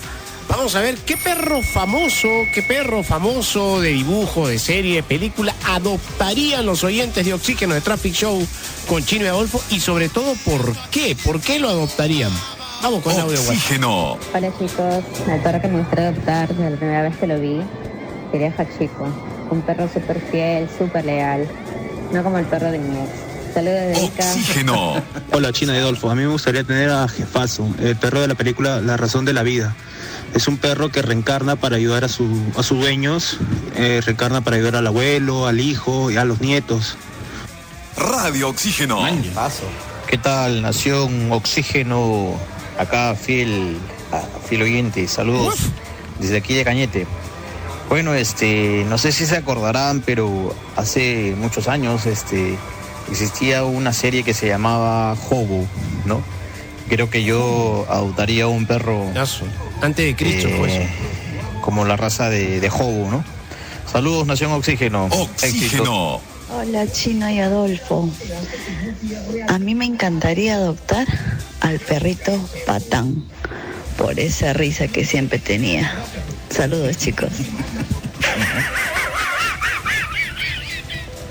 vamos 0.50 0.74
a 0.74 0.80
ver 0.80 0.96
qué 0.96 1.16
perro 1.16 1.62
famoso, 1.62 2.28
qué 2.52 2.62
perro 2.62 3.02
famoso 3.02 3.80
de 3.80 3.90
dibujo, 3.90 4.48
de 4.48 4.58
serie, 4.58 4.96
de 4.96 5.02
película 5.02 5.54
adoptarían 5.66 6.66
los 6.66 6.84
oyentes 6.84 7.24
de 7.24 7.32
Oxígeno 7.32 7.74
de 7.74 7.80
Traffic 7.80 8.12
Show 8.12 8.46
con 8.88 9.04
Chino 9.04 9.24
y 9.24 9.28
Adolfo 9.28 9.62
y 9.70 9.80
sobre 9.80 10.08
todo 10.08 10.34
por 10.44 10.76
qué, 10.90 11.16
por 11.24 11.40
qué 11.40 11.58
lo 11.58 11.68
adoptarían. 11.68 12.32
Vamos 12.82 13.02
con 13.02 13.12
el 13.12 13.20
audio. 13.20 13.40
Oxígeno. 13.40 14.18
Hola 14.34 14.52
chicos, 14.58 15.04
el 15.28 15.40
perro 15.40 15.60
que 15.60 15.68
me 15.68 15.78
gustaría 15.78 16.08
adoptar 16.08 16.48
desde 16.48 16.70
la 16.70 16.76
primera 16.76 17.02
vez 17.02 17.16
que 17.16 17.26
lo 17.26 17.40
vi 17.40 17.60
sería 18.32 18.54
Hachiko, 18.56 19.06
un 19.50 19.62
perro 19.62 19.88
súper 19.92 20.20
fiel, 20.30 20.68
súper 20.78 21.04
leal, 21.04 21.46
no 22.12 22.22
como 22.22 22.38
el 22.38 22.46
perro 22.46 22.70
de 22.70 22.78
mi 22.78 22.98
ex. 22.98 23.29
De. 23.62 24.10
Oxígeno. 24.18 25.02
Hola 25.32 25.52
China 25.52 25.74
y 25.74 25.78
Adolfo, 25.78 26.10
a 26.10 26.14
mí 26.14 26.22
me 26.22 26.28
gustaría 26.28 26.64
tener 26.64 26.90
a 26.90 27.06
Jefazo, 27.08 27.68
el 27.80 27.96
perro 27.96 28.20
de 28.20 28.28
la 28.28 28.34
película 28.34 28.80
La 28.80 28.96
razón 28.96 29.24
de 29.24 29.32
la 29.32 29.42
vida. 29.42 29.74
Es 30.34 30.48
un 30.48 30.58
perro 30.58 30.90
que 30.90 31.02
reencarna 31.02 31.56
para 31.56 31.76
ayudar 31.76 32.04
a, 32.04 32.08
su, 32.08 32.26
a 32.56 32.62
sus 32.62 32.78
dueños, 32.78 33.38
eh, 33.74 34.00
reencarna 34.04 34.40
para 34.42 34.56
ayudar 34.56 34.76
al 34.76 34.86
abuelo, 34.86 35.46
al 35.46 35.60
hijo 35.60 36.10
y 36.10 36.16
a 36.16 36.24
los 36.24 36.40
nietos. 36.40 36.96
Radio 37.96 38.48
Oxígeno. 38.48 39.00
Paso. 39.34 39.64
¿Qué 40.06 40.18
tal, 40.18 40.62
Nación 40.62 41.30
Oxígeno? 41.32 42.34
Acá, 42.78 43.14
fiel, 43.14 43.76
fiel 44.48 44.62
oyente, 44.62 45.06
saludos 45.08 45.70
desde 46.20 46.36
aquí 46.36 46.54
de 46.54 46.64
Cañete. 46.64 47.06
Bueno, 47.88 48.14
este, 48.14 48.84
no 48.88 48.98
sé 48.98 49.10
si 49.10 49.26
se 49.26 49.36
acordarán, 49.36 50.02
pero 50.04 50.54
hace 50.76 51.34
muchos 51.36 51.66
años, 51.66 52.06
este, 52.06 52.56
existía 53.10 53.64
una 53.64 53.92
serie 53.92 54.22
que 54.22 54.34
se 54.34 54.48
llamaba 54.48 55.16
Hobo, 55.30 55.66
¿no? 56.04 56.22
Creo 56.88 57.10
que 57.10 57.22
yo 57.22 57.86
adoptaría 57.88 58.46
un 58.46 58.66
perro. 58.66 59.06
Antes 59.80 60.04
de 60.04 60.16
Cristo 60.16 60.48
eh, 60.66 60.88
Como 61.60 61.84
la 61.84 61.96
raza 61.96 62.28
de, 62.28 62.60
de 62.60 62.68
Hobo, 62.68 63.10
¿no? 63.10 63.24
Saludos, 63.90 64.26
Nación 64.26 64.52
Oxígeno. 64.52 65.08
Éxito. 65.42 66.20
Hola 66.52 66.90
Chino 66.90 67.30
y 67.30 67.38
Adolfo. 67.38 68.10
A 69.48 69.58
mí 69.58 69.74
me 69.74 69.84
encantaría 69.84 70.56
adoptar 70.56 71.06
al 71.60 71.78
perrito 71.78 72.32
Patán 72.66 73.24
por 73.96 74.18
esa 74.18 74.52
risa 74.52 74.88
que 74.88 75.04
siempre 75.04 75.38
tenía. 75.38 75.92
Saludos 76.50 76.96
chicos. 76.98 77.30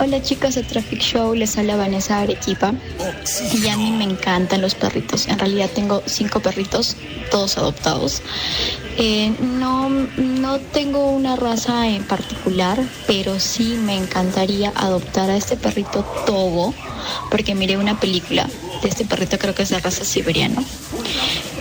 Hola 0.02 0.22
chicos 0.22 0.56
de 0.56 0.64
Traffic 0.64 1.02
Show, 1.02 1.36
les 1.36 1.58
habla 1.58 1.76
Vanessa 1.76 2.20
Arequipa. 2.20 2.74
Y 3.54 3.68
a 3.68 3.76
mí 3.76 3.92
me 3.92 4.06
encantan 4.06 4.62
los 4.62 4.74
perritos. 4.74 5.28
En 5.28 5.38
realidad 5.38 5.70
tengo 5.76 6.02
cinco 6.06 6.40
perritos, 6.40 6.96
todos 7.30 7.58
adoptados. 7.58 8.22
Eh, 8.98 9.34
no, 9.42 9.90
no 9.90 10.60
tengo 10.60 11.12
una 11.12 11.36
raza 11.36 11.90
en 11.90 12.06
particular, 12.06 12.80
pero 13.08 13.42
sí 13.42 13.78
me 13.84 13.98
encantaría 13.98 14.72
adoptar 14.74 15.30
a 15.30 15.36
este 15.36 15.58
perrito 15.58 16.04
Togo, 16.26 16.74
porque 17.30 17.54
miré 17.54 17.76
una 17.76 18.00
película 18.00 18.48
de 18.82 18.88
este 18.88 19.04
perrito, 19.04 19.38
creo 19.38 19.54
que 19.54 19.64
es 19.64 19.70
de 19.70 19.80
raza 19.80 20.06
siberiana, 20.06 20.64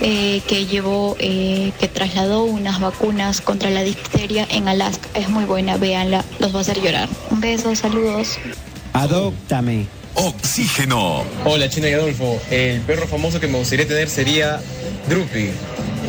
eh, 0.01 0.41
que 0.47 0.65
llevó, 0.65 1.17
eh, 1.19 1.73
que 1.77 1.89
trasladó 1.89 2.43
unas 2.43 2.79
vacunas 2.79 3.41
contra 3.41 3.69
la 3.69 3.83
difteria 3.83 4.47
en 4.49 4.69
Alaska. 4.69 5.09
Es 5.13 5.27
muy 5.27 5.43
buena, 5.43 5.75
véanla, 5.75 6.23
los 6.39 6.53
va 6.53 6.59
a 6.59 6.61
hacer 6.61 6.81
llorar. 6.81 7.09
Un 7.39 7.43
beso, 7.43 7.73
saludos. 7.73 8.37
Adóptame. 8.91 9.85
Oxígeno. 10.15 11.23
Hola 11.45 11.69
China 11.69 11.87
y 11.87 11.93
Adolfo, 11.93 12.37
el 12.51 12.81
perro 12.81 13.07
famoso 13.07 13.39
que 13.39 13.47
me 13.47 13.57
gustaría 13.57 13.87
tener 13.87 14.09
sería 14.09 14.59
Drupi, 15.07 15.51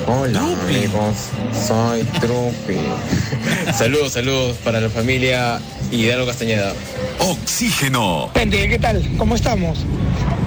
Hola 0.08 0.40
amigos, 0.40 1.28
soy 1.68 2.02
Trupi. 2.18 2.80
saludos, 3.72 4.14
saludos 4.14 4.56
para 4.64 4.80
la 4.80 4.90
familia 4.90 5.60
Hidalgo 5.92 6.26
Castañeda. 6.26 6.72
Oxígeno. 7.20 8.30
Gente, 8.34 8.68
¿qué 8.68 8.80
tal? 8.80 9.08
¿Cómo 9.16 9.36
estamos? 9.36 9.86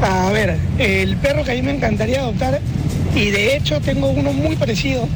A 0.01 0.31
ver, 0.31 0.57
el 0.79 1.15
perro 1.15 1.45
que 1.45 1.51
a 1.51 1.55
mí 1.55 1.61
me 1.61 1.71
encantaría 1.71 2.19
adoptar, 2.19 2.59
y 3.15 3.29
de 3.29 3.55
hecho 3.55 3.79
tengo 3.79 4.09
uno 4.09 4.33
muy 4.33 4.57
parecido, 4.57 5.07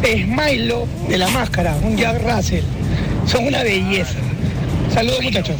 es 0.00 0.28
Milo 0.28 0.86
de 1.08 1.18
la 1.18 1.26
máscara, 1.26 1.74
un 1.82 1.96
Jack 1.96 2.22
Russell. 2.22 2.62
Son 3.26 3.44
una 3.48 3.64
belleza. 3.64 4.14
Saludos 4.98 5.22
muchachos. 5.22 5.56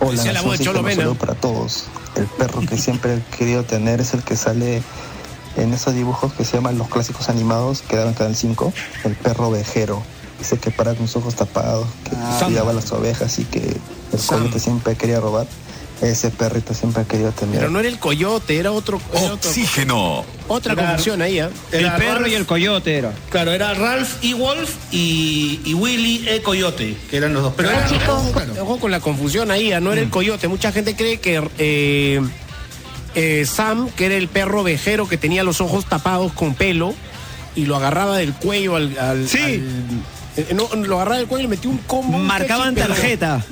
Hola, 0.00 0.32
la 0.32 0.42
voz 0.42 0.60
Cholo 0.60 0.82
saludo 0.82 1.14
para 1.14 1.32
todos. 1.32 1.84
El 2.14 2.26
perro 2.26 2.60
que 2.60 2.76
siempre 2.86 3.14
he 3.14 3.36
querido 3.38 3.64
tener 3.64 4.02
es 4.02 4.12
el 4.12 4.22
que 4.22 4.36
sale 4.36 4.82
en 5.56 5.72
esos 5.72 5.94
dibujos 5.94 6.30
que 6.34 6.44
se 6.44 6.58
llaman 6.58 6.76
los 6.76 6.88
clásicos 6.88 7.30
animados 7.30 7.80
que 7.80 7.96
daban 7.96 8.10
en 8.10 8.18
Canal 8.18 8.36
5, 8.36 8.70
el 9.04 9.14
perro 9.14 9.50
vejero. 9.50 10.02
Ese 10.42 10.58
que 10.58 10.70
para 10.70 10.94
con 10.94 11.08
sus 11.08 11.22
ojos 11.22 11.36
tapados, 11.36 11.86
que 12.04 12.10
cuidaba 12.44 12.74
las 12.74 12.92
ovejas 12.92 13.38
y 13.38 13.44
que 13.44 13.60
el 14.12 14.20
coyote 14.26 14.60
siempre 14.60 14.94
quería 14.94 15.18
robar. 15.18 15.46
Ese 16.02 16.30
perrito 16.30 16.74
siempre 16.74 17.02
ha 17.02 17.04
querido 17.06 17.30
tener. 17.30 17.58
Pero 17.60 17.70
no 17.70 17.78
era 17.78 17.88
el 17.88 17.98
coyote, 18.00 18.58
era 18.58 18.72
otro. 18.72 19.00
era 19.12 19.34
otro- 19.34 19.48
Oxígeno. 19.50 20.24
otra 20.48 20.72
Era- 20.72 20.86
confusión 20.88 21.22
ahí, 21.22 21.38
¿ah? 21.38 21.48
Era 21.70 21.96
Ralph- 21.96 22.44
coyote 22.46 22.96
era. 22.96 23.12
Claro, 23.30 23.52
era 23.52 23.72
Ralph 23.74 24.16
E. 24.22 24.34
Wolf 24.34 24.70
y, 24.90 25.60
y 25.64 25.74
Willy 25.74 26.28
E. 26.28 26.42
Coyote, 26.42 26.96
que 27.08 27.16
eran 27.16 27.32
los 27.32 27.44
dos. 27.44 27.54
Pero 27.56 27.68
Pero 27.68 27.80
eran- 27.80 28.10
ojo, 28.10 28.62
ojo 28.62 28.80
con 28.80 28.90
la 28.90 28.98
confusión 28.98 29.50
ahí, 29.52 29.70
¿ah? 29.72 29.78
no 29.80 29.92
era 29.92 30.02
el 30.02 30.10
coyote. 30.10 30.48
Mucha 30.48 30.72
gente 30.72 30.96
cree 30.96 31.20
que 31.20 31.40
eh, 31.58 32.20
eh, 33.14 33.46
Sam, 33.46 33.88
que 33.90 34.06
era 34.06 34.16
el 34.16 34.26
perro 34.28 34.62
vejero 34.64 35.08
que 35.08 35.16
tenía 35.18 35.44
los 35.44 35.60
ojos 35.60 35.84
tapados 35.86 36.32
con 36.32 36.54
pelo 36.54 36.94
y 37.54 37.66
lo 37.66 37.76
agarraba 37.76 38.16
del 38.18 38.32
cuello 38.34 38.74
al. 38.74 38.98
al- 38.98 39.28
Sí. 39.28 39.38
al- 39.38 39.62
eh, 40.36 40.46
no, 40.54 40.68
lo 40.74 40.96
agarraba 40.96 41.18
del 41.18 41.26
cuello 41.28 41.42
y 41.46 41.50
le 41.50 41.56
metía 41.56 41.70
un 41.70 41.78
combo. 41.78 42.18
Marcaban 42.18 42.74
tarjeta. 42.74 43.44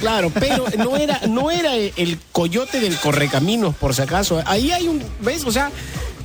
Claro, 0.00 0.30
pero 0.32 0.64
no 0.78 0.96
era, 0.96 1.20
no 1.28 1.50
era 1.50 1.74
el, 1.74 2.18
coyote 2.32 2.80
del 2.80 2.96
correcaminos, 2.96 3.74
por 3.74 3.94
si 3.94 4.02
acaso. 4.02 4.42
Ahí 4.46 4.70
hay 4.70 4.88
un, 4.88 5.02
¿ves? 5.20 5.44
O 5.44 5.52
sea, 5.52 5.70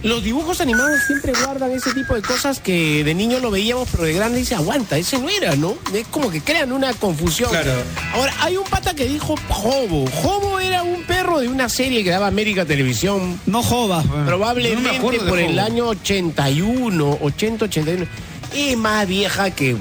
los 0.03 0.21
dibujos 0.21 0.59
animados 0.59 0.99
siempre 1.07 1.31
guardan 1.45 1.71
ese 1.71 1.93
tipo 1.93 2.13
de 2.13 2.21
cosas 2.21 2.59
que 2.59 3.03
de 3.03 3.13
niño 3.13 3.39
lo 3.39 3.51
veíamos, 3.51 3.87
pero 3.89 4.03
de 4.03 4.13
grande 4.13 4.39
dice, 4.39 4.53
aguanta, 4.53 4.97
ese 4.97 5.17
no 5.17 5.29
era, 5.29 5.55
¿no? 5.55 5.75
Es 5.93 6.07
como 6.07 6.29
que 6.29 6.41
crean 6.41 6.73
una 6.73 6.93
confusión. 6.93 7.49
Claro. 7.49 7.71
Ahora, 8.13 8.33
hay 8.41 8.57
un 8.57 8.65
pata 8.65 8.93
que 8.93 9.05
dijo 9.05 9.35
Jobo. 9.47 10.05
Jobo 10.21 10.59
era 10.59 10.83
un 10.83 11.03
perro 11.03 11.39
de 11.39 11.47
una 11.47 11.69
serie 11.69 12.03
que 12.03 12.09
daba 12.09 12.27
América 12.27 12.65
Televisión. 12.65 13.39
No 13.45 13.63
jodas. 13.63 14.05
weón. 14.05 14.25
Probablemente 14.25 14.99
No 14.99 15.29
por 15.29 15.39
el 15.39 15.57
año 15.57 15.87
81, 15.87 17.19
80, 17.21 17.65
81. 17.65 18.05
Es 18.53 18.77
más 18.77 19.07
vieja 19.07 19.51
que, 19.51 19.77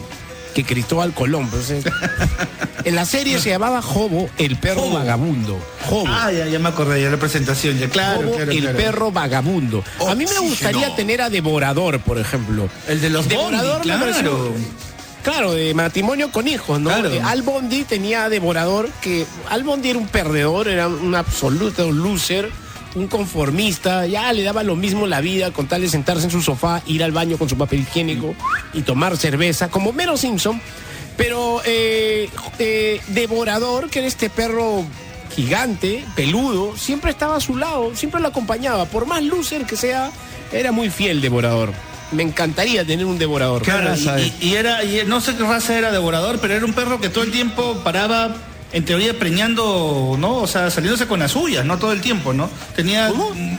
que 0.52 0.64
Cristóbal 0.64 1.12
Colón. 1.12 1.48
pues, 1.48 1.70
eh. 1.70 1.82
en 2.84 2.94
la 2.94 3.04
serie 3.04 3.38
se 3.40 3.50
llamaba 3.50 3.82
Jobo, 3.82 4.28
el 4.38 4.56
perro 4.56 4.82
Jobo. 4.82 4.94
vagabundo. 4.94 5.58
Jobo. 5.88 6.04
Ah, 6.08 6.30
ya, 6.32 6.46
ya 6.46 6.58
me 6.58 6.68
acordé, 6.68 7.02
ya 7.02 7.10
la 7.10 7.16
presentación, 7.16 7.78
ya 7.78 7.88
claro, 7.88 8.22
Jobo, 8.22 8.36
claro, 8.36 8.50
el 8.52 8.60
claro. 8.60 8.76
perro 8.78 9.12
vagabundo. 9.12 9.84
A 10.08 10.14
mí 10.14 10.24
me 10.26 10.38
gustaría 10.48 10.94
tener 10.94 11.22
a 11.22 11.30
Devorador, 11.30 12.00
por 12.00 12.18
ejemplo. 12.18 12.68
El 12.88 13.00
de 13.00 13.10
los 13.10 13.28
Devorador 13.28 13.78
Bondi, 13.78 13.88
claro. 13.88 14.54
Claro, 15.22 15.52
de 15.52 15.72
matrimonio 15.72 16.32
con 16.32 16.48
hijos, 16.48 16.80
¿no? 16.80 16.90
Claro. 16.90 17.08
Eh, 17.08 17.20
Al 17.22 17.42
Bondi 17.42 17.84
tenía 17.84 18.24
a 18.24 18.28
Devorador, 18.28 18.88
que 19.00 19.24
Al 19.50 19.62
Bondi 19.62 19.90
era 19.90 19.98
un 20.00 20.08
perdedor, 20.08 20.66
era 20.66 20.88
un 20.88 21.14
absoluto 21.14 21.92
loser, 21.92 22.50
un 22.94 23.06
conformista, 23.08 24.06
ya 24.06 24.32
le 24.32 24.42
daba 24.42 24.62
lo 24.62 24.76
mismo 24.76 25.06
la 25.06 25.20
vida 25.20 25.50
con 25.50 25.66
tal 25.66 25.80
de 25.80 25.88
sentarse 25.88 26.24
en 26.24 26.30
su 26.30 26.42
sofá, 26.42 26.82
ir 26.86 27.02
al 27.02 27.12
baño 27.12 27.38
con 27.38 27.48
su 27.48 27.56
papel 27.56 27.80
higiénico 27.80 28.34
y 28.74 28.82
tomar 28.82 29.16
cerveza, 29.16 29.68
como 29.68 29.92
Mero 29.92 30.16
Simpson. 30.16 30.60
Pero 31.16 31.60
eh, 31.64 32.28
eh, 32.58 33.00
Devorador, 33.08 33.90
que 33.90 33.98
era 34.00 34.08
este 34.08 34.30
perro 34.30 34.84
gigante, 35.34 36.04
peludo, 36.16 36.76
siempre 36.76 37.10
estaba 37.10 37.36
a 37.36 37.40
su 37.40 37.56
lado, 37.56 37.92
siempre 37.94 38.20
lo 38.20 38.28
acompañaba. 38.28 38.84
Por 38.86 39.06
más 39.06 39.22
loser 39.22 39.64
que 39.64 39.76
sea, 39.76 40.10
era 40.52 40.72
muy 40.72 40.90
fiel 40.90 41.20
Devorador. 41.20 41.72
Me 42.12 42.22
encantaría 42.22 42.84
tener 42.84 43.06
un 43.06 43.18
Devorador. 43.18 43.62
Claro, 43.62 43.94
y, 43.96 44.06
y- 44.42 44.48
y 44.50 44.54
era, 44.54 44.84
y 44.84 45.02
no 45.06 45.20
sé 45.22 45.34
qué 45.36 45.44
raza 45.44 45.78
era 45.78 45.90
devorador, 45.90 46.38
pero 46.40 46.54
era 46.54 46.64
un 46.66 46.74
perro 46.74 47.00
que 47.00 47.08
todo 47.08 47.24
el 47.24 47.30
tiempo 47.30 47.80
paraba, 47.82 48.34
en 48.72 48.84
teoría, 48.84 49.18
preñando, 49.18 50.16
¿no? 50.18 50.36
O 50.36 50.46
sea, 50.46 50.70
saliéndose 50.70 51.06
con 51.06 51.20
las 51.20 51.32
suyas, 51.32 51.64
¿no? 51.64 51.78
Todo 51.78 51.92
el 51.92 52.00
tiempo, 52.00 52.32
¿no? 52.32 52.48
Tenía. 52.76 53.10
mm, 53.10 53.58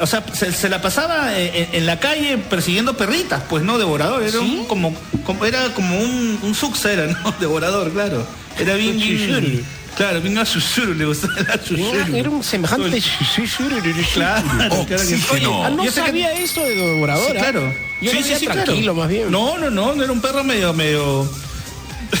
O 0.00 0.06
sea, 0.06 0.24
se, 0.32 0.50
se 0.52 0.68
la 0.68 0.80
pasaba 0.82 1.38
eh, 1.38 1.68
en, 1.72 1.80
en 1.80 1.86
la 1.86 2.00
calle 2.00 2.36
persiguiendo 2.38 2.96
perritas, 2.96 3.42
pues 3.48 3.62
no, 3.62 3.78
devorador. 3.78 4.22
Era 4.22 4.40
un- 4.40 4.64
como, 4.66 4.94
como- 5.24 5.44
era 5.44 5.72
como 5.74 5.96
un, 5.98 6.38
un 6.42 6.54
era, 6.88 7.06
¿no? 7.06 7.32
Devorador, 7.40 7.92
claro. 7.92 8.26
Era 8.58 8.74
bien, 8.74 8.98
bien. 8.98 9.64
Claro, 9.96 10.20
vino 10.20 10.40
a 10.40 10.44
Susuru, 10.44 10.92
le 10.94 11.04
gustaba 11.06 11.34
el 11.38 11.60
Susuru. 11.60 12.16
Era 12.16 12.28
un 12.30 12.42
semejante 12.42 13.00
Claro, 14.14 14.44
claro 14.86 14.86
que 14.88 14.98
sí. 14.98 15.22
Ah, 15.62 15.70
no 15.70 15.84
Yo 15.84 15.90
sé 15.92 16.00
que- 16.00 16.06
sabía 16.08 16.32
esto 16.32 16.64
de 16.64 16.74
devorador. 16.74 17.30
Sí, 17.30 17.36
¿ah? 17.36 17.40
claro. 17.40 17.74
Yo 18.00 18.10
sí, 18.10 18.22
sí, 18.24 18.34
sí, 18.40 18.46
tranquilo, 18.46 18.92
claro. 18.92 18.94
más 18.94 19.08
bien. 19.08 19.30
No, 19.30 19.56
no, 19.58 19.70
no, 19.70 19.94
no 19.94 20.02
era 20.02 20.12
un 20.12 20.20
perro 20.20 20.42
medio, 20.42 20.72
medio. 20.74 21.30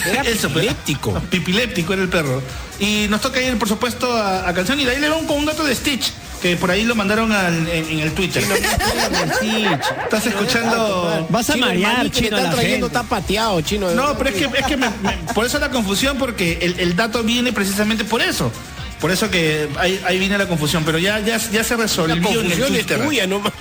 Era 0.06 0.22
Eso, 0.22 0.48
pues. 0.50 0.64
epiléptico. 0.66 1.12
Pipiléptico 1.30 1.92
era 1.92 2.02
el 2.02 2.08
perro. 2.08 2.42
Y 2.80 3.06
nos 3.08 3.20
toca 3.20 3.40
ir, 3.40 3.56
por 3.58 3.68
supuesto, 3.68 4.12
a, 4.12 4.48
a 4.48 4.54
canción. 4.54 4.80
Y 4.80 4.84
de 4.84 4.92
ahí 4.92 5.00
le 5.00 5.08
vamos 5.08 5.26
con 5.26 5.36
un 5.38 5.46
dato 5.46 5.64
de 5.64 5.74
Stitch, 5.74 6.12
que 6.42 6.56
por 6.56 6.70
ahí 6.70 6.84
lo 6.84 6.94
mandaron 6.94 7.30
al- 7.32 7.68
en, 7.68 7.86
en 7.90 8.00
el 8.00 8.12
Twitter. 8.12 8.42
Estás 10.04 10.26
escuchando. 10.26 11.26
Vas 11.30 11.50
a 11.50 11.54
Chino, 11.54 11.66
marear, 11.66 12.10
chino, 12.10 12.36
la 12.36 12.50
trayendo, 12.50 12.86
gente. 12.86 12.86
está 12.86 13.02
pateado, 13.04 13.60
chino. 13.60 13.90
No, 13.92 14.16
pero 14.18 14.30
es 14.30 14.36
que, 14.36 14.44
es 14.58 14.66
que 14.66 14.76
me- 14.76 14.90
me- 15.02 15.16
por 15.34 15.44
eso 15.46 15.58
la 15.58 15.70
confusión, 15.70 16.18
porque 16.18 16.58
el, 16.62 16.78
el 16.80 16.96
dato 16.96 17.22
viene 17.22 17.52
precisamente 17.52 18.04
por 18.04 18.20
eso. 18.22 18.50
Por 19.00 19.10
eso 19.10 19.30
que 19.30 19.68
ahí, 19.78 20.00
ahí 20.06 20.18
viene 20.18 20.38
la 20.38 20.46
confusión, 20.46 20.82
pero 20.84 20.98
ya, 20.98 21.18
ya, 21.20 21.36
ya 21.36 21.62
se 21.62 21.76
resolvió 21.76 22.14
La 22.16 22.20
en 22.22 22.26
el 22.26 22.34
confusión 22.40 22.74
es 22.74 22.86
Twitter. 22.86 23.04
tuya, 23.04 23.26
no 23.26 23.38
No, 23.40 23.52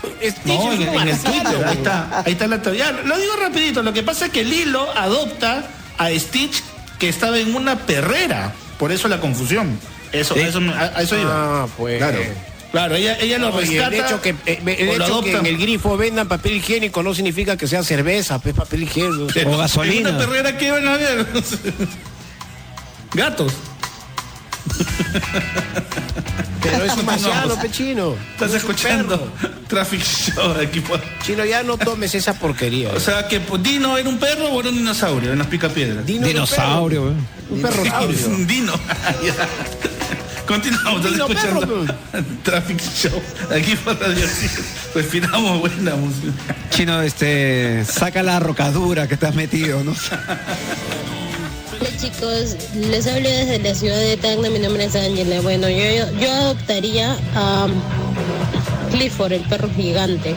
en, 0.72 1.08
el 1.10 1.20
Twitter, 1.20 1.66
ahí 1.68 1.74
está, 1.78 2.24
ahí 2.26 2.32
está 2.34 2.48
la 2.48 2.62
teoría. 2.62 2.92
Lo 2.92 3.18
digo 3.18 3.34
rapidito, 3.36 3.84
lo 3.84 3.92
que 3.92 4.04
pasa 4.04 4.28
es 4.28 4.32
que 4.32 4.44
Lilo 4.46 4.88
adopta 4.96 5.66
a 5.98 6.10
Stitch 6.12 6.64
que 7.00 7.10
estaba 7.10 7.38
en 7.40 7.56
una 7.56 7.78
perrera, 7.80 8.54
por 8.78 8.92
eso 8.92 9.08
la 9.08 9.20
confusión. 9.20 9.78
Eso, 10.12 10.36
eso, 10.36 10.60
a, 10.76 10.98
a 10.98 11.02
eso 11.02 11.20
iba. 11.20 11.64
Ah, 11.64 11.68
pues. 11.78 11.98
Claro. 11.98 12.20
Claro, 12.72 12.96
ella, 12.96 13.18
ella 13.20 13.38
lo 13.38 13.54
Oye, 13.54 13.68
rescata. 13.68 13.96
el 13.96 14.04
hecho, 14.04 14.20
que, 14.20 14.30
eh, 14.48 14.60
el 14.66 14.90
hecho 15.00 15.22
que 15.22 15.38
en 15.38 15.46
el 15.46 15.58
grifo 15.60 15.96
vendan 15.96 16.28
papel 16.28 16.54
higiénico 16.54 17.04
no 17.04 17.14
significa 17.14 17.56
que 17.56 17.68
sea 17.68 17.84
cerveza, 17.84 18.40
pues 18.40 18.56
papel 18.56 18.82
higiénico. 18.84 19.28
O 19.46 19.58
gasolina. 19.58 20.10
En 20.10 20.16
una 20.16 20.26
perrera 20.26 20.58
que 20.58 20.72
van 20.72 20.88
a 20.88 20.98
ver. 20.98 21.28
Gatos. 23.14 23.54
Pero 26.64 26.86
es 26.86 27.04
marciano, 27.04 27.56
pechino. 27.60 28.16
Estás 28.34 28.54
escuchando 28.54 29.32
Traffic 29.68 30.02
Show 30.02 30.56
aquí 30.62 30.80
por. 30.80 31.02
Chino, 31.24 31.46
ya 31.46 31.64
no 31.64 31.78
tomes 31.78 32.16
esa 32.16 32.34
porquería. 32.34 32.90
O 32.96 33.00
sea 33.00 33.28
que 33.28 33.40
pues, 33.40 33.62
Dino 33.62 33.98
era 33.98 34.08
un 34.08 34.18
perro 34.18 34.48
o 34.50 34.60
era 34.60 34.70
un 34.70 34.78
dinosaurio 34.78 35.34
en 35.34 35.40
las 35.40 35.48
picapiedras. 35.48 36.06
Dino 36.06 36.22
un 36.22 36.28
Dinosaurio, 36.28 37.04
weón. 37.04 37.28
Un 37.50 37.62
perro 37.62 37.84
Es 38.10 38.26
un 38.26 38.48
dino. 38.48 38.74
Ya. 39.24 39.34
Continuamos, 40.46 41.06
estás 41.06 41.12
Dino 41.14 41.28
perro, 41.28 41.60
escuchando 41.60 41.96
Traffic 42.44 42.80
Show 42.82 43.22
aquí 43.56 43.76
por 43.78 44.00
Radio. 44.00 44.26
Respiramos 44.94 45.60
buena 45.62 45.96
música. 45.96 46.56
Chino, 46.70 47.02
este, 47.02 47.86
saca 47.86 48.22
la 48.24 48.40
rocadura 48.40 49.08
que 49.08 49.16
te 49.16 49.28
has 49.28 49.36
metido, 49.36 49.84
¿no? 49.84 49.94
Chicos, 52.00 52.56
les 52.90 53.08
hablo 53.08 53.30
desde 53.30 53.60
la 53.60 53.74
ciudad 53.76 53.98
de 54.00 54.18
Tacna, 54.18 54.50
mi 54.50 54.60
nombre 54.60 54.86
es 54.86 54.96
Ángela. 54.96 55.40
Bueno, 55.42 55.70
yo, 55.70 55.78
yo 56.20 56.32
adoptaría 56.32 57.18
a 57.36 57.68
Clifford, 58.92 59.34
el 59.34 59.42
perro 59.42 59.70
gigante. 59.76 60.36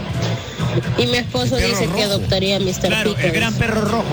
Y 0.99 1.07
mi 1.07 1.17
esposo 1.17 1.57
dice 1.57 1.89
que 1.95 2.03
adoptaría 2.03 2.57
a 2.57 2.61
Mr. 2.61 2.89
Claro, 2.89 3.17
el 3.19 3.31
gran 3.33 3.55
perro 3.55 3.81
rojo. 3.83 4.05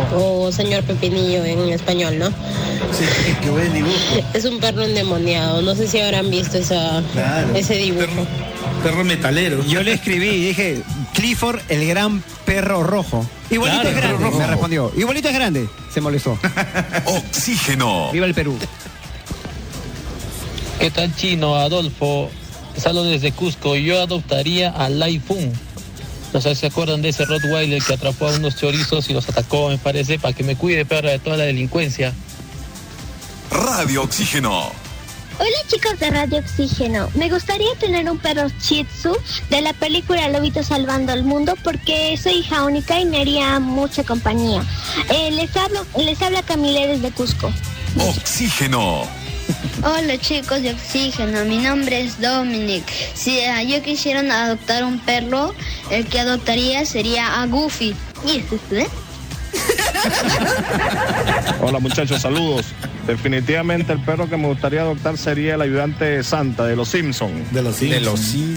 O 0.46 0.52
señor 0.52 0.84
Pepinillo 0.84 1.44
en 1.44 1.70
español, 1.70 2.18
¿no? 2.18 2.28
Sí, 2.30 3.06
qué 3.42 3.50
buen 3.50 3.74
dibujo. 3.74 3.94
Es 4.34 4.46
un 4.46 4.60
perro 4.60 4.84
endemoniado, 4.84 5.62
no 5.62 5.76
sé 5.76 5.88
si 5.88 6.00
habrán 6.00 6.30
visto 6.32 6.58
esa, 6.58 7.04
Claro. 7.12 7.54
ese 7.56 7.76
dibujo. 7.76 8.06
Perro, 8.06 8.26
perro 8.84 9.04
metalero. 9.06 9.66
Yo 9.66 9.82
le 9.82 9.94
escribí 9.94 10.28
y 10.28 10.48
dije, 10.48 10.84
Clifford, 11.14 11.60
el 11.70 11.88
gran 11.88 12.22
perro 12.46 12.84
rojo. 12.84 13.26
Igualito 13.50 13.82
Claro, 13.82 13.98
es 13.98 14.04
grande, 14.04 14.38
me 14.38 14.48
respondió. 14.48 14.92
Igualito 14.96 15.30
es 15.30 15.34
grande, 15.34 15.70
se 15.92 16.02
molestó. 16.02 16.38
Oxígeno. 17.06 18.12
Viva 18.12 18.26
el 18.26 18.34
Perú. 18.34 18.58
¿Qué 20.80 20.92
tal 20.92 21.16
chino, 21.16 21.56
Adolfo? 21.56 22.30
Salgo 22.78 23.04
desde 23.04 23.32
Cusco. 23.32 23.76
Yo 23.76 24.02
adoptaría 24.02 24.70
a 24.70 24.90
Lai. 24.90 25.22
No 26.34 26.42
sé 26.42 26.56
si 26.56 26.62
se 26.62 26.68
acuerdan 26.68 27.02
de 27.02 27.10
ese 27.10 27.26
Rottweiler 27.26 27.82
que 27.82 27.94
atrapó 27.94 28.28
a 28.28 28.34
unos 28.34 28.58
chorizos 28.58 29.10
y 29.10 29.14
los 29.14 29.30
atacó, 29.30 29.70
me 29.70 29.78
parece, 29.78 30.20
para 30.20 30.34
que 30.34 30.44
me 30.44 30.56
cuide, 30.56 30.84
perro, 30.84 31.10
de 31.10 31.20
toda 31.20 31.38
la 31.38 31.44
delincuencia. 31.46 32.12
Radio 33.52 34.02
Oxígeno. 34.02 34.83
Hola 35.40 35.58
chicos 35.68 36.00
de 36.00 36.12
Radio 36.12 36.40
Oxígeno. 36.40 37.10
Me 37.16 37.30
gustaría 37.30 37.74
tener 37.80 38.10
un 38.10 38.20
perro 38.20 38.48
Shih 38.62 38.86
Tzu 38.86 39.18
de 39.50 39.62
la 39.62 39.74
película 39.74 40.30
Lobito 40.30 40.64
Salvando 40.64 41.12
al 41.12 41.24
Mundo 41.24 41.56
porque 41.64 42.16
soy 42.22 42.34
hija 42.34 42.64
única 42.64 43.00
y 43.00 43.06
me 43.06 43.22
haría 43.22 43.60
mucha 43.60 44.04
compañía. 44.04 44.64
Eh, 45.10 45.32
les, 45.32 45.56
hablo, 45.58 45.86
les 45.98 46.22
habla 46.22 46.44
Camila 46.44 46.86
desde 46.86 47.12
Cusco. 47.12 47.52
Oxígeno. 47.98 49.08
Hola 49.84 50.18
chicos 50.20 50.62
de 50.62 50.72
Oxígeno, 50.72 51.44
mi 51.46 51.58
nombre 51.58 52.02
es 52.02 52.22
Dominic. 52.22 52.86
Si 53.16 53.40
eh, 53.40 53.68
yo 53.68 53.82
quisiera 53.82 54.22
adoptar 54.46 54.84
un 54.84 55.00
perro, 55.00 55.54
el 55.90 56.06
que 56.06 56.20
adoptaría 56.20 56.86
sería 56.86 57.42
a 57.42 57.48
Goofy. 57.48 57.96
¿Y 58.26 58.38
este 58.38 58.56
es, 58.56 58.88
eh? 58.88 58.90
Hola 61.62 61.80
muchachos, 61.80 62.22
saludos. 62.22 62.66
Definitivamente 63.08 63.92
el 63.94 64.00
perro 64.00 64.30
que 64.30 64.38
me 64.38 64.48
gustaría 64.48 64.82
adoptar 64.82 65.18
sería 65.18 65.56
el 65.56 65.62
ayudante 65.62 66.24
Santa 66.24 66.66
de 66.66 66.76
los 66.76 66.90
Simpsons. 66.90 67.52
De 67.52 67.62
los 67.62 67.82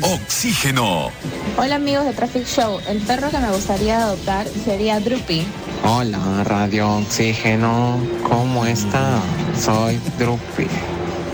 Oxígeno. 0.03 1.11
Hola 1.57 1.77
amigos 1.77 2.05
de 2.05 2.13
Traffic 2.13 2.47
Show, 2.47 2.81
el 2.89 2.99
perro 2.99 3.31
que 3.31 3.39
me 3.39 3.51
gustaría 3.51 3.99
adoptar 3.99 4.47
sería 4.65 5.01
Droopy. 5.01 5.47
Hola, 5.85 6.43
Radio 6.45 6.97
Oxígeno. 6.97 7.99
¿Cómo 8.29 8.67
está? 8.67 9.21
Soy 9.59 10.01
Drupi. 10.19 10.67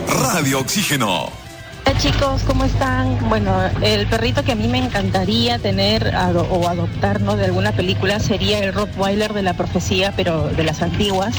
Radio 0.08 0.60
Oxígeno. 0.60 1.41
Hola 1.92 2.00
chicos, 2.00 2.40
¿cómo 2.46 2.64
están? 2.64 3.28
Bueno, 3.28 3.54
el 3.82 4.06
perrito 4.06 4.42
que 4.42 4.52
a 4.52 4.54
mí 4.54 4.66
me 4.66 4.78
encantaría 4.78 5.58
tener 5.58 6.14
ado- 6.16 6.46
o 6.50 6.66
adoptar 6.66 7.20
¿no? 7.20 7.36
de 7.36 7.44
alguna 7.44 7.72
película 7.72 8.18
sería 8.18 8.60
el 8.60 8.72
Rottweiler 8.72 9.34
de 9.34 9.42
la 9.42 9.52
profecía, 9.52 10.14
pero 10.16 10.48
de 10.48 10.64
las 10.64 10.80
antiguas. 10.80 11.34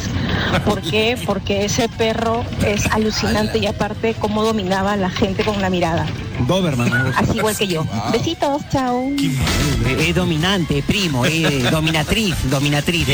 ¿Por 0.63 0.81
qué? 0.81 1.17
Porque 1.25 1.65
ese 1.65 1.89
perro 1.89 2.45
es 2.67 2.85
alucinante 2.91 3.57
y 3.57 3.65
aparte 3.65 4.13
cómo 4.19 4.43
dominaba 4.43 4.93
a 4.93 4.95
la 4.95 5.09
gente 5.09 5.43
con 5.43 5.59
la 5.59 5.71
mirada. 5.71 6.05
Doberman. 6.47 7.13
Así 7.17 7.37
igual 7.39 7.57
que 7.57 7.65
yo. 7.67 7.83
Besitos, 8.11 8.61
chao. 8.71 9.09
Es 9.17 10.07
Eh, 10.07 10.13
dominante, 10.13 10.83
primo, 10.85 11.25
es 11.25 11.71
dominatriz, 11.71 12.35
dominatriz. 12.51 13.07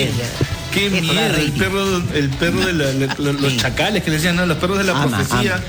Qué 0.74 0.90
miedo, 0.90 1.36
el 1.38 1.52
perro, 1.54 1.98
el 2.14 2.30
perro 2.32 2.60
de 2.66 2.74
la- 2.74 2.92
la- 2.92 3.16
la- 3.18 3.32
los 3.32 3.56
chacales 3.58 4.04
que 4.04 4.10
le 4.12 4.18
decían, 4.18 4.36
¿no? 4.36 4.46
Los 4.46 4.58
perros 4.58 4.78
de 4.78 4.84
la 4.84 4.92
Ama, 4.92 5.18
profecía. 5.18 5.56
ama. 5.56 5.64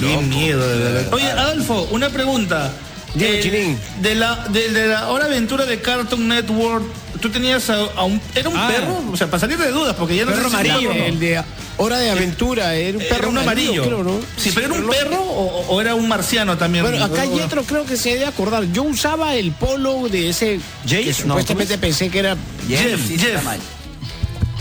Qué 0.00 0.16
miedo, 0.18 0.66
de 0.68 0.78
verdad. 0.92 1.12
Oye, 1.14 1.30
Adolfo, 1.30 1.88
una 1.90 2.08
pregunta. 2.10 2.72
El- 3.18 3.76
de 4.02 4.14
la 4.16 4.46
de, 4.48 4.70
de 4.70 4.88
la 4.88 5.08
hora 5.10 5.26
aventura 5.26 5.64
de 5.66 5.80
Cartoon 5.80 6.26
Network, 6.26 6.84
tú 7.20 7.30
tenías 7.30 7.70
a, 7.70 7.76
a 7.96 8.02
un 8.02 8.20
era 8.34 8.48
un 8.48 8.56
Ah. 8.56 8.68
perro, 8.68 9.04
o 9.12 9.16
sea, 9.16 9.28
para 9.28 9.38
salir 9.40 9.56
de 9.56 9.70
dudas, 9.70 9.94
porque 9.96 10.16
ya 10.16 10.24
no 10.24 10.32
Perro 10.32 10.50
sé 10.50 10.56
si 10.56 10.62
es 10.66 10.70
amarillo, 10.70 10.88
perro 10.90 10.94
o 10.94 10.98
no. 10.98 11.04
el 11.14 11.20
de 11.20 11.42
Hora 11.76 11.98
de 11.98 12.10
Aventura, 12.10 12.74
era 12.74 12.98
un 12.98 13.04
Era 13.04 13.14
perro 13.16 13.30
un 13.30 13.38
amarillo. 13.38 13.84
creo, 13.84 14.02
¿no? 14.02 14.18
Sí, 14.36 14.50
pero 14.52 14.66
era 14.66 14.74
un 14.74 14.90
perro 14.90 15.22
o, 15.22 15.66
o 15.68 15.80
era 15.80 15.94
un 15.94 16.08
marciano 16.08 16.58
también. 16.58 16.84
Bueno, 16.84 17.04
acá 17.04 17.24
Yetro 17.24 17.62
creo 17.62 17.84
que 17.84 17.96
se 17.96 18.10
debe 18.14 18.26
acordar. 18.26 18.64
Yo 18.72 18.82
usaba 18.82 19.36
el 19.36 19.52
polo 19.52 20.08
de 20.08 20.30
ese 20.30 20.58
que 20.88 21.04
no, 21.06 21.12
supuestamente 21.12 21.78
pensé 21.78 22.10
que 22.10 22.18
era 22.18 22.36
Jeff, 22.68 23.00
Jeff. 23.16 23.44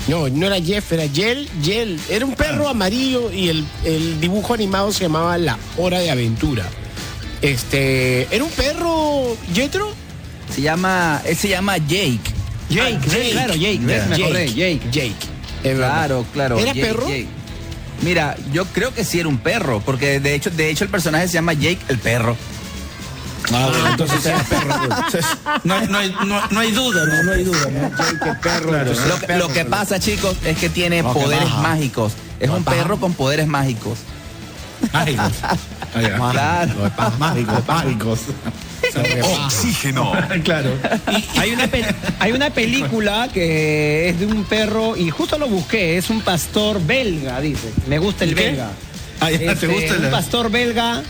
No, 0.07 0.27
no 0.29 0.47
era 0.47 0.59
Jeff, 0.59 0.91
era 0.91 1.05
Yel, 1.05 1.47
Yel. 1.61 1.99
Era 2.09 2.25
un 2.25 2.35
perro 2.35 2.67
amarillo 2.67 3.31
y 3.31 3.47
el, 3.49 3.65
el 3.85 4.19
dibujo 4.19 4.53
animado 4.53 4.91
se 4.91 5.03
llamaba 5.03 5.37
La 5.37 5.57
Hora 5.77 5.99
de 5.99 6.11
Aventura. 6.11 6.65
Este, 7.41 8.27
¿era 8.33 8.43
un 8.43 8.49
perro 8.51 9.35
Yetro? 9.53 9.93
Se 10.53 10.61
llama, 10.61 11.21
él 11.25 11.35
se 11.35 11.49
llama 11.49 11.77
Jake. 11.77 12.19
Jake, 12.69 12.97
Ah, 13.01 13.07
sí, 13.09 13.29
claro, 13.31 13.53
Jake, 13.55 13.79
Yeah. 13.79 14.05
me 14.07 14.15
acordé, 14.15 14.47
Jake. 14.53 14.79
Jake. 14.91 15.13
Verdad. 15.63 15.89
Claro, 15.93 16.25
claro. 16.33 16.57
¿Era 16.59 16.73
Jake, 16.73 16.81
perro? 16.81 17.07
Jake. 17.07 17.27
Mira, 18.01 18.35
yo 18.51 18.65
creo 18.65 18.93
que 18.93 19.05
sí 19.05 19.19
era 19.19 19.29
un 19.29 19.37
perro, 19.37 19.81
porque 19.85 20.19
de 20.19 20.35
hecho, 20.35 20.49
de 20.49 20.69
hecho 20.69 20.83
el 20.83 20.89
personaje 20.89 21.27
se 21.27 21.33
llama 21.35 21.53
Jake 21.53 21.79
el 21.87 21.99
perro. 21.99 22.35
Ah, 23.51 23.67
bueno, 23.69 23.89
entonces 23.89 24.25
era 24.25 24.39
perro. 24.43 24.73
No, 25.63 25.73
hay- 25.75 25.87
no 25.87 25.97
hay, 25.97 26.15
no, 26.25 26.41
no 26.49 26.59
hay 26.59 26.71
duda, 26.71 27.05
no, 27.05 27.23
no 27.23 27.31
hay 27.33 27.43
duda. 27.43 27.67
¿no? 27.71 28.39
Claro, 28.41 28.71
lo, 28.71 29.19
que- 29.19 29.37
lo 29.37 29.47
que 29.49 29.65
pasa, 29.65 29.99
chicos, 29.99 30.37
es 30.45 30.57
que 30.57 30.69
tiene 30.69 30.97
que 30.97 31.03
poderes 31.03 31.49
mágicos. 31.61 32.13
Es 32.39 32.49
un 32.49 32.63
perro 32.63 32.97
con 32.99 33.13
poderes 33.13 33.47
mágicos. 33.47 33.97
Mágicos. 34.91 35.31
Claro. 35.93 36.91
Mágicos, 37.19 37.67
mágicos. 37.67 38.19
Oxígeno. 39.45 40.11
claro. 40.43 40.71
Hay 41.37 41.51
una, 41.51 41.69
hay 42.19 42.31
una 42.31 42.49
película 42.49 43.29
que 43.31 44.09
es 44.09 44.19
de 44.19 44.25
un 44.25 44.43
perro 44.45 44.97
y 44.97 45.11
justo 45.11 45.37
lo 45.37 45.47
busqué, 45.47 45.97
es 45.97 46.09
un 46.09 46.21
pastor 46.21 46.83
belga, 46.83 47.39
dice. 47.41 47.71
Me 47.87 47.99
gusta 47.99 48.23
el 48.23 48.33
belga. 48.33 48.71
Ah, 49.19 49.29
ya, 49.29 49.37
¿te 49.37 49.51
Este, 49.51 49.67
gusta 49.67 49.93
un 49.97 50.03
la- 50.03 50.09
pastor 50.11 50.49
belga 50.49 51.03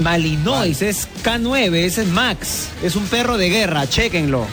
Malinois, 0.00 0.82
es 0.82 1.08
K9, 1.22 1.74
ese 1.74 2.02
es 2.02 2.08
Max, 2.08 2.68
es 2.82 2.96
un 2.96 3.04
perro 3.06 3.36
de 3.36 3.50
guerra, 3.50 3.88
chéquenlo. 3.88 4.46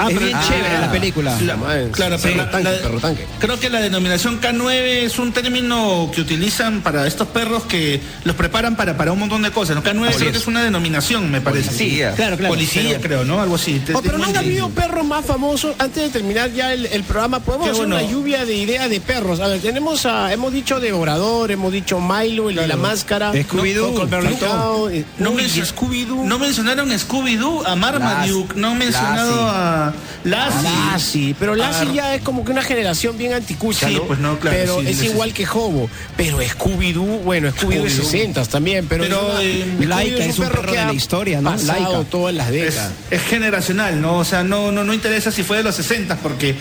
Ah, 0.00 0.06
es 0.08 0.14
pero- 0.14 0.26
bien 0.26 0.38
ah, 0.38 0.44
chévere 0.48 0.78
la 0.78 0.90
película. 0.92 1.38
La- 1.40 1.56
claro, 1.92 2.16
pero 2.22 2.36
la- 2.36 2.60
la- 2.60 3.14
creo 3.38 3.58
que 3.60 3.70
la 3.70 3.80
denominación 3.80 4.40
K9 4.40 5.04
es 5.04 5.18
un 5.18 5.32
término 5.32 6.10
que 6.14 6.20
utilizan 6.20 6.80
para 6.80 7.06
estos 7.06 7.28
perros 7.28 7.64
que 7.64 8.00
los 8.24 8.36
preparan 8.36 8.76
para, 8.76 8.96
para 8.96 9.12
un 9.12 9.18
montón 9.18 9.42
de 9.42 9.50
cosas. 9.50 9.76
¿no? 9.76 9.82
K9 9.82 10.08
Así 10.08 10.16
creo 10.18 10.28
es. 10.28 10.32
que 10.32 10.38
es 10.38 10.46
una 10.46 10.62
denominación, 10.62 11.30
me 11.30 11.40
parece. 11.40 11.68
Policía. 11.70 12.12
Claro, 12.14 12.36
claro. 12.36 12.54
Policía, 12.54 12.82
Pero- 12.98 13.00
creo, 13.02 13.24
¿no? 13.24 13.40
Algo 13.40 13.54
así. 13.56 13.80
Oh, 13.94 14.00
pero 14.02 14.18
no 14.18 14.24
han 14.24 14.36
habido 14.36 14.68
perros 14.70 15.04
más 15.06 15.24
famosos. 15.24 15.74
Antes 15.78 16.04
de 16.04 16.10
terminar 16.10 16.50
ya 16.52 16.72
el, 16.72 16.86
el 16.86 17.02
programa, 17.04 17.40
podemos 17.40 17.66
Qué 17.66 17.72
hacer 17.72 17.86
bueno. 17.86 18.02
una 18.02 18.10
lluvia 18.10 18.44
de 18.44 18.54
ideas 18.54 18.88
de 18.90 19.00
perros. 19.00 19.40
A 19.40 19.48
ver, 19.48 19.60
tenemos 19.60 20.06
a, 20.06 20.32
hemos 20.32 20.52
dicho 20.52 20.80
Devorador, 20.80 21.50
hemos 21.50 21.72
dicho 21.72 22.00
Milo, 22.00 22.50
el 22.50 22.56
de 22.56 22.66
la 22.66 22.76
máscara. 22.76 23.32
Scooby-Doo. 23.32 24.06
No, 24.08 24.88
no, 25.18 25.32
mencio- 25.32 25.64
Scooby-Doo. 25.64 26.24
no 26.24 26.38
mencionaron 26.38 26.90
Scooby-Doo, 26.90 27.64
a 27.66 27.76
Marmaduke, 27.76 28.54
no 28.56 28.68
han 28.70 28.78
mencionado 28.78 29.48
a 29.48 29.89
Lassie. 30.24 30.62
Lassie, 30.68 31.36
pero 31.38 31.54
Lassie 31.54 31.88
Ah, 31.90 31.94
ya 31.94 32.14
es 32.14 32.22
como 32.22 32.44
que 32.44 32.52
una 32.52 32.62
generación 32.62 33.16
bien 33.18 33.32
anticucha, 33.32 33.88
Sí, 33.88 33.94
¿no? 33.94 34.02
pues 34.04 34.18
no, 34.18 34.38
claro, 34.38 34.56
Pero 34.58 34.80
sí, 34.80 34.86
es 34.88 35.02
igual 35.04 35.32
que 35.32 35.46
Hobo. 35.46 35.88
Pero 36.16 36.38
Scooby-Doo, 36.40 37.20
bueno, 37.22 37.48
Scooby-Doo 37.50 37.86
Scooby-Doo. 37.88 38.04
60 38.10 38.44
también, 38.46 38.86
pero... 38.88 39.04
Pero, 39.04 39.38
es 39.38 39.44
eh, 39.46 39.76
Laika 39.86 40.24
es 40.24 40.38
un 40.38 40.48
perro 40.48 40.62
que 40.62 40.78
de 40.78 40.84
la 40.86 40.92
historia, 40.92 41.40
¿no? 41.40 41.54
Laika. 41.56 42.04
todas 42.10 42.34
las 42.34 42.48
es, 42.48 42.52
décadas. 42.52 42.92
es 43.10 43.22
generacional, 43.22 44.00
¿no? 44.00 44.18
O 44.18 44.24
sea, 44.24 44.42
no, 44.44 44.70
no, 44.72 44.84
no 44.84 44.92
interesa 44.94 45.30
si 45.30 45.42
fue 45.42 45.56
de 45.58 45.62
los 45.64 45.74
60 45.76 46.16
porque 46.16 46.54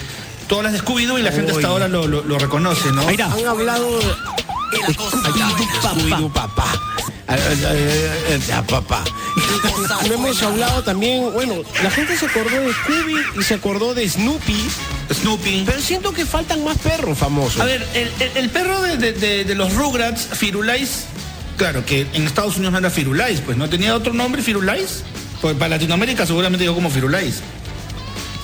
todas 0.47 0.63
las 0.63 0.73
de 0.73 0.80
Scooby-Doo 0.80 1.19
y 1.19 1.21
la 1.23 1.32
gente 1.32 1.51
hasta 1.51 1.67
ahora 1.67 1.88
lo, 1.88 2.07
lo- 2.07 2.23
lo 2.23 2.39
reconoce, 2.39 2.91
¿no? 2.91 3.01
Han 3.07 3.45
hablado 3.47 3.99
de 3.99 4.93
Scooby-Doo 4.93 6.32
papá. 6.32 6.65
Ah, 6.67 6.80
ah, 6.97 6.99
ah, 7.30 8.63
papá. 8.67 9.03
No 10.07 10.13
hemos 10.15 10.41
hablado 10.41 10.84
también, 10.84 11.32
bueno, 11.34 11.55
la 11.84 11.91
gente 11.91 12.17
se 12.17 12.25
acordó 12.25 12.49
de 12.61 12.73
Scooby 12.73 13.15
y 13.39 13.43
se 13.43 13.53
acordó 13.53 13.93
de 13.93 14.07
Snoopy. 14.09 14.67
Snoopy. 15.13 15.63
Pero 15.65 15.80
siento 15.82 16.11
que 16.13 16.25
faltan 16.25 16.63
más 16.63 16.77
perros 16.77 17.17
famosos. 17.17 17.61
A 17.61 17.65
ver, 17.65 17.86
el, 17.93 18.11
el- 18.19 18.38
el 18.38 18.49
perro 18.49 18.82
de, 18.82 18.97
de- 18.97 19.13
de- 19.13 19.43
de 19.45 19.55
los 19.55 19.73
Rugrats, 19.75 20.27
Firulais, 20.34 21.05
claro 21.57 21.86
que 21.86 22.07
en 22.13 22.25
Estados 22.25 22.55
Unidos 22.57 22.73
no 22.73 22.80
era 22.80 22.89
Firulais, 22.89 23.41
pues 23.41 23.57
no 23.57 23.69
tenía 23.69 23.95
otro 23.95 24.13
nombre, 24.13 24.41
Firulais. 24.41 25.03
Pues 25.41 25.55
para 25.55 25.69
Latinoamérica 25.69 26.25
seguramente 26.25 26.63
llegó 26.65 26.75
como 26.75 26.89
Firulais. 26.89 27.41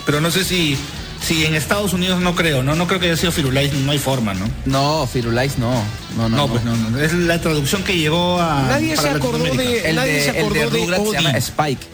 Pero 0.06 0.22
no 0.22 0.32
sé 0.32 0.44
si, 0.46 0.78
si 1.26 1.46
en 1.46 1.56
Estados 1.56 1.94
Unidos 1.94 2.22
no 2.22 2.36
creo, 2.36 2.62
¿no? 2.64 2.76
No 2.76 2.88
creo 2.88 3.00
que 3.00 3.08
haya 3.08 3.18
sido 3.18 3.32
Firulais, 3.32 3.74
no 3.74 3.92
hay 3.92 3.98
forma, 4.00 4.34
¿no? 4.34 4.46
No, 4.66 5.08
Firulais 5.12 5.58
no. 5.58 5.72
No, 6.18 6.30
no, 6.30 6.38
No, 6.38 6.48
pues 6.48 6.64
no, 6.64 6.76
no. 6.76 7.00
Es 7.00 7.14
la 7.14 7.40
traducción 7.42 7.84
que 7.84 7.98
llegó 7.98 8.40
a. 8.40 8.64
Nadie 8.70 8.96
se 8.96 9.10
acordó 9.10 9.40
Latinoamérica. 9.40 9.82
de- 9.84 9.90
El 9.90 9.96
nadie 9.96 10.14
de, 10.14 10.22
se 10.22 10.28
el 10.30 10.34
de 10.36 10.40
acordó 10.42 10.54
de 10.70 10.80
Rugrats 10.82 11.04
se 11.10 11.12
llama 11.14 11.30
Odie. 11.30 11.38
Spike. 11.40 11.88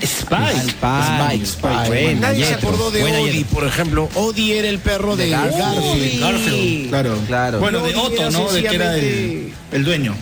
Spike. 0.00 1.44
Spike. 1.44 1.68
Ay, 1.76 1.88
Buena, 1.88 2.20
Nadie 2.28 2.44
se 2.44 2.50
Yetro. 2.52 2.68
acordó 2.68 2.90
de 2.90 3.00
Buena, 3.02 3.20
Odie, 3.20 3.44
por 3.44 3.64
ejemplo. 3.64 4.08
Odie 4.14 4.58
era 4.58 4.68
el 4.68 4.78
perro 4.80 5.14
de, 5.16 5.24
De 5.26 5.30
Garfield. 5.30 5.60
Garfield. 5.60 6.20
Garfield, 6.20 6.88
claro. 6.88 7.18
Claro. 7.26 7.60
Bueno, 7.60 7.78
de 7.78 7.94
Odie 7.94 8.16
era 8.18 8.28
Otto, 8.28 8.30
¿no? 8.30 8.52
De 8.52 8.62
que 8.62 8.74
era 8.74 8.96
el, 8.96 9.52
el 9.72 9.84
dueño. 9.84 10.14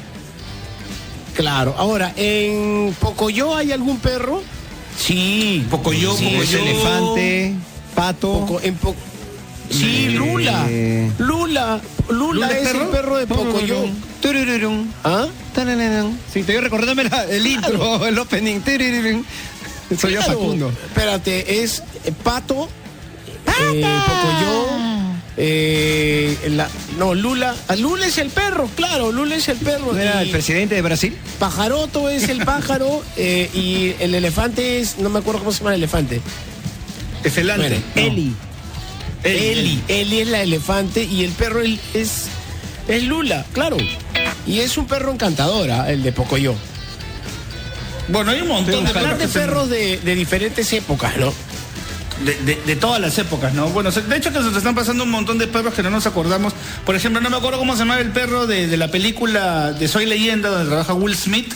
Claro. 1.34 1.74
Ahora, 1.78 2.12
¿en 2.16 2.94
Pocoyo 3.00 3.56
hay 3.56 3.72
algún 3.72 3.98
perro? 3.98 4.42
Sí, 4.98 5.64
Pocoyo, 5.70 6.14
Sí, 6.16 6.26
es 6.26 6.50
Pocoyo. 6.50 6.58
elefante, 6.58 7.54
pato. 7.94 8.40
Poco, 8.40 8.60
en 8.62 8.74
Po- 8.76 8.96
Sí, 9.70 10.06
Eh, 10.08 10.10
Lula. 10.10 10.66
Lula. 11.18 11.80
Lula 12.10 12.46
¿Lula 12.46 12.48
es 12.58 12.74
el 12.74 12.86
perro? 12.88 13.16
de 13.16 13.26
Pocoyo. 13.26 13.84
¿Ah? 15.04 15.26
Sí, 16.32 16.40
estoy 16.40 16.58
recordándome 16.58 17.04
la- 17.04 17.24
el 17.24 17.46
intro, 17.46 18.06
el 18.06 18.18
opening. 18.18 18.60
Soy 19.98 20.12
yo 20.12 20.18
Claro. 20.20 20.32
Facundo. 20.40 20.68
Espérate, 20.86 21.62
es 21.62 21.82
eh, 22.04 22.12
Pato, 22.22 22.68
eh, 23.46 23.84
Pocoyo, 24.06 24.66
eh, 25.36 26.36
la- 26.50 26.68
no, 26.98 27.14
Lula. 27.14 27.54
Ah, 27.68 27.76
Lula 27.76 28.06
es 28.06 28.18
el 28.18 28.28
perro, 28.30 28.68
claro, 28.76 29.10
Lula 29.12 29.36
es 29.36 29.48
el 29.48 29.56
perro. 29.58 29.92
¿No 29.92 29.98
era 29.98 30.20
el 30.22 30.30
presidente 30.30 30.74
de 30.74 30.82
Brasil? 30.82 31.16
Pajaroto 31.38 32.08
es 32.10 32.28
el 32.28 32.44
pájaro 32.44 33.02
eh, 33.16 33.48
y 33.54 33.94
el 34.02 34.14
elefante 34.14 34.80
es, 34.80 34.98
no 34.98 35.08
me 35.08 35.20
acuerdo 35.20 35.40
cómo 35.40 35.52
se 35.52 35.58
llama 35.60 35.70
el 35.70 35.76
elefante. 35.76 36.20
Efelante. 37.24 37.68
Bueno, 37.68 37.82
No. 37.94 38.02
Eli. 38.12 38.34
Eli. 39.24 39.82
Eli 39.88 40.20
es 40.20 40.28
la 40.28 40.42
elefante 40.42 41.04
y 41.04 41.24
el 41.24 41.30
perro 41.32 41.60
es, 41.60 41.78
es, 41.94 42.26
es 42.88 43.02
Lula, 43.04 43.44
claro. 43.52 43.76
Y 44.46 44.58
es 44.60 44.76
un 44.76 44.86
perro 44.86 45.12
encantadora, 45.12 45.90
el 45.90 46.02
de 46.02 46.12
Pocoyo. 46.12 46.54
Bueno, 48.08 48.32
hay 48.32 48.40
un 48.40 48.48
montón 48.48 48.84
de 48.84 49.28
perros 49.28 49.70
de, 49.70 49.98
de 49.98 50.14
diferentes 50.14 50.72
épocas, 50.72 51.16
¿no? 51.16 51.32
De, 52.24 52.34
de- 52.44 52.60
de 52.66 52.76
todas 52.76 53.00
las 53.00 53.16
épocas, 53.18 53.54
¿no? 53.54 53.68
Bueno, 53.68 53.90
de 53.90 54.16
hecho 54.16 54.30
que 54.32 54.38
se 54.38 54.44
nos 54.44 54.56
están 54.56 54.74
pasando 54.74 55.04
un 55.04 55.10
montón 55.10 55.38
de 55.38 55.46
perros 55.46 55.74
que 55.74 55.82
no 55.82 55.90
nos 55.90 56.06
acordamos. 56.06 56.52
Por 56.84 56.94
ejemplo, 56.94 57.20
no 57.20 57.30
me 57.30 57.36
acuerdo 57.36 57.58
cómo 57.58 57.72
se 57.74 57.80
llamaba 57.80 58.00
el 58.00 58.10
perro 58.10 58.46
de, 58.46 58.76
la 58.76 58.88
película 58.88 59.72
de 59.72 59.88
Soy 59.88 60.06
Leyenda, 60.06 60.48
donde 60.50 60.66
trabaja 60.68 60.94
Will 60.94 61.16
Smith. 61.16 61.52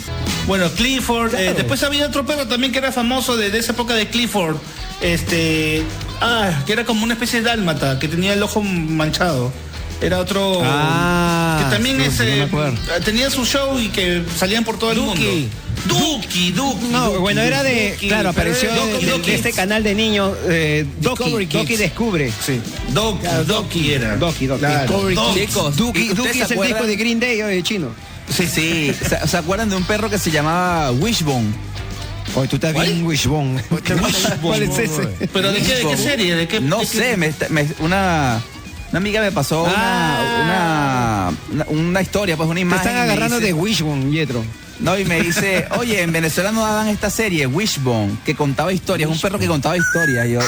Bueno, 0.47 0.71
Clifford. 0.71 1.35
eh, 1.35 1.53
después 1.57 1.83
había 1.83 2.07
otro 2.07 2.25
perro 2.25 2.47
también 2.47 2.73
que 2.73 2.79
era 2.79 2.91
famoso 2.93 3.37
de 3.37 3.57
esa 3.59 3.73
época 3.73 3.95
de 3.95 4.09
Clifford. 4.09 4.57
Este. 5.01 5.83
Ah, 6.21 6.63
que 6.67 6.73
era 6.73 6.85
como 6.85 7.05
una 7.05 7.15
especie 7.15 7.41
de 7.41 7.47
dálmata, 7.49 7.99
que 7.99 8.09
tenía 8.09 8.33
el 8.33 8.43
ojo 8.43 8.63
manchado. 8.63 9.53
Era 10.01 10.19
otro. 10.19 10.61
Ah, 10.63 11.59
que 11.65 11.75
también 11.75 11.97
sí, 12.11 12.23
no 12.53 12.69
eh, 12.69 12.75
tenía 13.05 13.31
su 13.31 13.47
show 13.47 13.79
y 13.79 13.89
que 13.89 14.23
salían 14.37 14.63
por 14.65 14.79
todo 14.79 14.91
el 14.93 14.99
Duki. 14.99 15.23
mundo. 15.25 15.49
Duki, 15.87 16.53
Duki. 16.53 16.87
No, 16.89 17.07
Duki, 17.07 17.19
bueno, 17.19 17.41
era 17.41 17.63
de. 17.63 17.93
Duki. 17.93 18.09
Claro, 18.09 18.29
apareció 18.31 18.71
de, 18.75 18.99
de- 19.07 19.19
de 19.19 19.35
este 19.35 19.53
canal 19.53 19.83
de 19.83 19.95
niños. 19.95 20.33
Eh, 20.49 20.85
Doki, 21.01 21.25
Discovery 21.25 21.47
Doki 21.47 21.77
descubre. 21.77 22.33
Sí. 22.45 22.61
Doki, 22.93 23.27
Doki 23.47 23.93
era. 23.93 24.17
Doki, 24.17 24.47
Doki. 24.47 24.61
Claro. 24.61 24.81
Discovery 24.83 25.15
Doki. 25.15 25.41
Kids. 25.41 25.47
Chicos, 25.49 25.77
Duki, 25.77 26.01
¿ustedes 26.11 26.17
Duki 26.17 26.41
es 26.41 26.51
el 26.51 26.61
disco 26.63 26.87
de 26.87 26.97
Green 26.97 27.21
Day, 27.21 27.43
oye, 27.43 27.63
chino. 27.63 27.89
Sí, 28.29 28.47
sí. 28.47 28.93
¿Se, 29.09 29.27
se 29.27 29.37
acuerdan 29.37 29.71
de 29.71 29.77
un 29.77 29.85
perro 29.85 30.11
que 30.11 30.19
se 30.19 30.31
llamaba 30.31 30.91
Wishbone? 30.93 31.55
Oye, 32.35 32.49
tú 32.49 32.57
estás 32.57 32.75
bien 32.75 33.05
wishbone. 33.07 33.63
¿Cuál 34.43 34.63
es 34.63 34.79
ese? 34.79 35.07
¿Pero 35.33 35.53
de 35.53 35.63
qué, 35.63 35.75
de 35.77 35.87
qué 35.87 35.97
serie? 35.97 36.35
¿De 36.35 36.49
qué, 36.49 36.61
No 36.61 36.81
de 36.81 36.87
qué- 36.87 36.99
sé, 36.99 37.17
me, 37.17 37.33
me- 37.51 37.67
una, 37.81 38.41
una 38.91 38.99
amiga 38.99 39.21
me 39.21 39.33
pasó 39.33 39.67
Ah. 39.69 41.31
una, 41.51 41.65
una, 41.65 41.81
una 41.81 42.03
historia, 42.03 42.37
pues 42.37 42.47
una 42.47 42.57
Te 42.57 42.61
imagen. 42.63 42.79
están 42.89 42.93
y 42.93 43.07
me 43.07 43.13
agarrando 43.13 43.37
dice- 43.37 43.47
de 43.49 43.53
wishbone, 43.55 44.11
Yetro. 44.11 44.45
No, 44.81 44.99
y 44.99 45.07
me 45.07 45.23
dice, 45.23 45.67
oye, 45.79 46.03
en 46.03 46.13
Venezuela 46.13 46.53
no 46.53 46.61
daban 46.63 46.89
esta 46.89 47.09
serie, 47.09 47.47
Wishbone, 47.47 48.19
que 48.27 48.35
contaba 48.35 48.73
historias, 48.75 49.09
un 49.09 49.19
perro 49.19 49.39
que 49.39 49.47
contaba 49.47 49.75
historias. 49.77 50.29
Yo, 50.29 50.41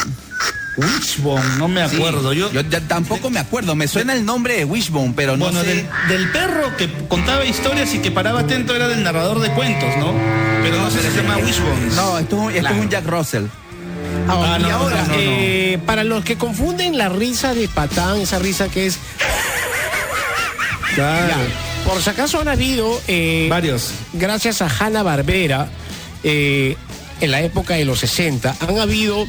Wishbone, 0.79 1.57
no 1.59 1.67
me 1.69 1.87
sí, 1.89 1.97
acuerdo. 1.97 2.33
yo, 2.33 2.49
tampoco 2.87 3.31
me 3.31 3.41
acuerdo, 3.41 3.75
me 3.75 3.89
suena 3.89 4.13
el 4.15 4.25
nombre 4.25 4.57
de 4.57 4.65
Wishbone, 4.65 5.13
pero 5.17 5.37
no 5.37 5.47
bueno, 5.47 5.61
sé. 5.63 5.67
del, 5.67 5.89
del 6.09 6.29
perro 6.31 6.77
que 6.77 6.89
contaba 7.09 7.45
historias 7.45 7.93
y 7.95 7.99
que 7.99 8.11
paraba 8.11 8.41
atento 8.41 8.75
era 8.77 8.87
del 8.89 9.03
narrador 9.03 9.41
de 9.41 9.51
cuentos, 9.51 9.89
¿no? 9.99 10.13
Pero 10.63 10.81
no 10.81 10.91
sé 10.91 11.03
si 11.03 11.09
se 11.11 11.17
llama 11.23 11.37
Wishbone. 11.39 11.95
No, 11.97 12.19
esto, 12.19 12.37
es 12.37 12.43
un- 12.43 12.51
esto 12.51 12.61
Claro. 12.61 12.77
es 12.77 12.81
un 12.83 12.89
Jack 12.91 13.07
Russell. 13.07 13.45
Ah, 14.29 14.55
Ah, 14.55 14.57
y 14.59 14.63
no, 14.63 14.71
ahora, 14.71 14.97
no, 15.03 15.07
no, 15.09 15.13
no. 15.15 15.19
eh, 15.19 15.79
para 15.85 16.05
los 16.05 16.25
que 16.25 16.37
confunden 16.37 16.97
la 16.97 17.09
risa 17.09 17.55
de 17.55 17.67
Patán, 17.69 18.19
esa 18.21 18.39
risa 18.39 18.69
que 18.69 18.87
es. 18.87 18.99
Ya, 20.97 21.29
por 21.87 22.03
si 22.03 22.11
acaso 22.11 22.41
han 22.41 22.49
habido. 22.49 23.01
eh, 23.09 23.47
Varios. 23.51 23.93
Gracias 24.13 24.63
a 24.63 24.69
Hanna 24.69 25.03
Barbera, 25.03 25.69
en 26.23 26.77
la 27.31 27.41
época 27.43 27.75
de 27.75 27.85
los 27.85 28.01
60, 28.01 28.55
han 28.61 28.79
habido 28.79 29.27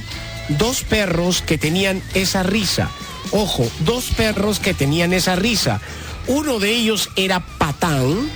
dos 0.49 0.83
perros 0.83 1.41
que 1.41 1.57
tenían 1.57 2.01
esa 2.13 2.43
risa. 2.43 2.89
Ojo, 3.31 3.69
dos 3.81 4.05
perros 4.15 4.59
que 4.59 4.73
tenían 4.73 5.13
esa 5.13 5.35
risa. 5.35 5.79
Uno 6.27 6.59
de 6.59 6.71
ellos 6.71 7.09
era 7.15 7.39
Patán 7.39 8.29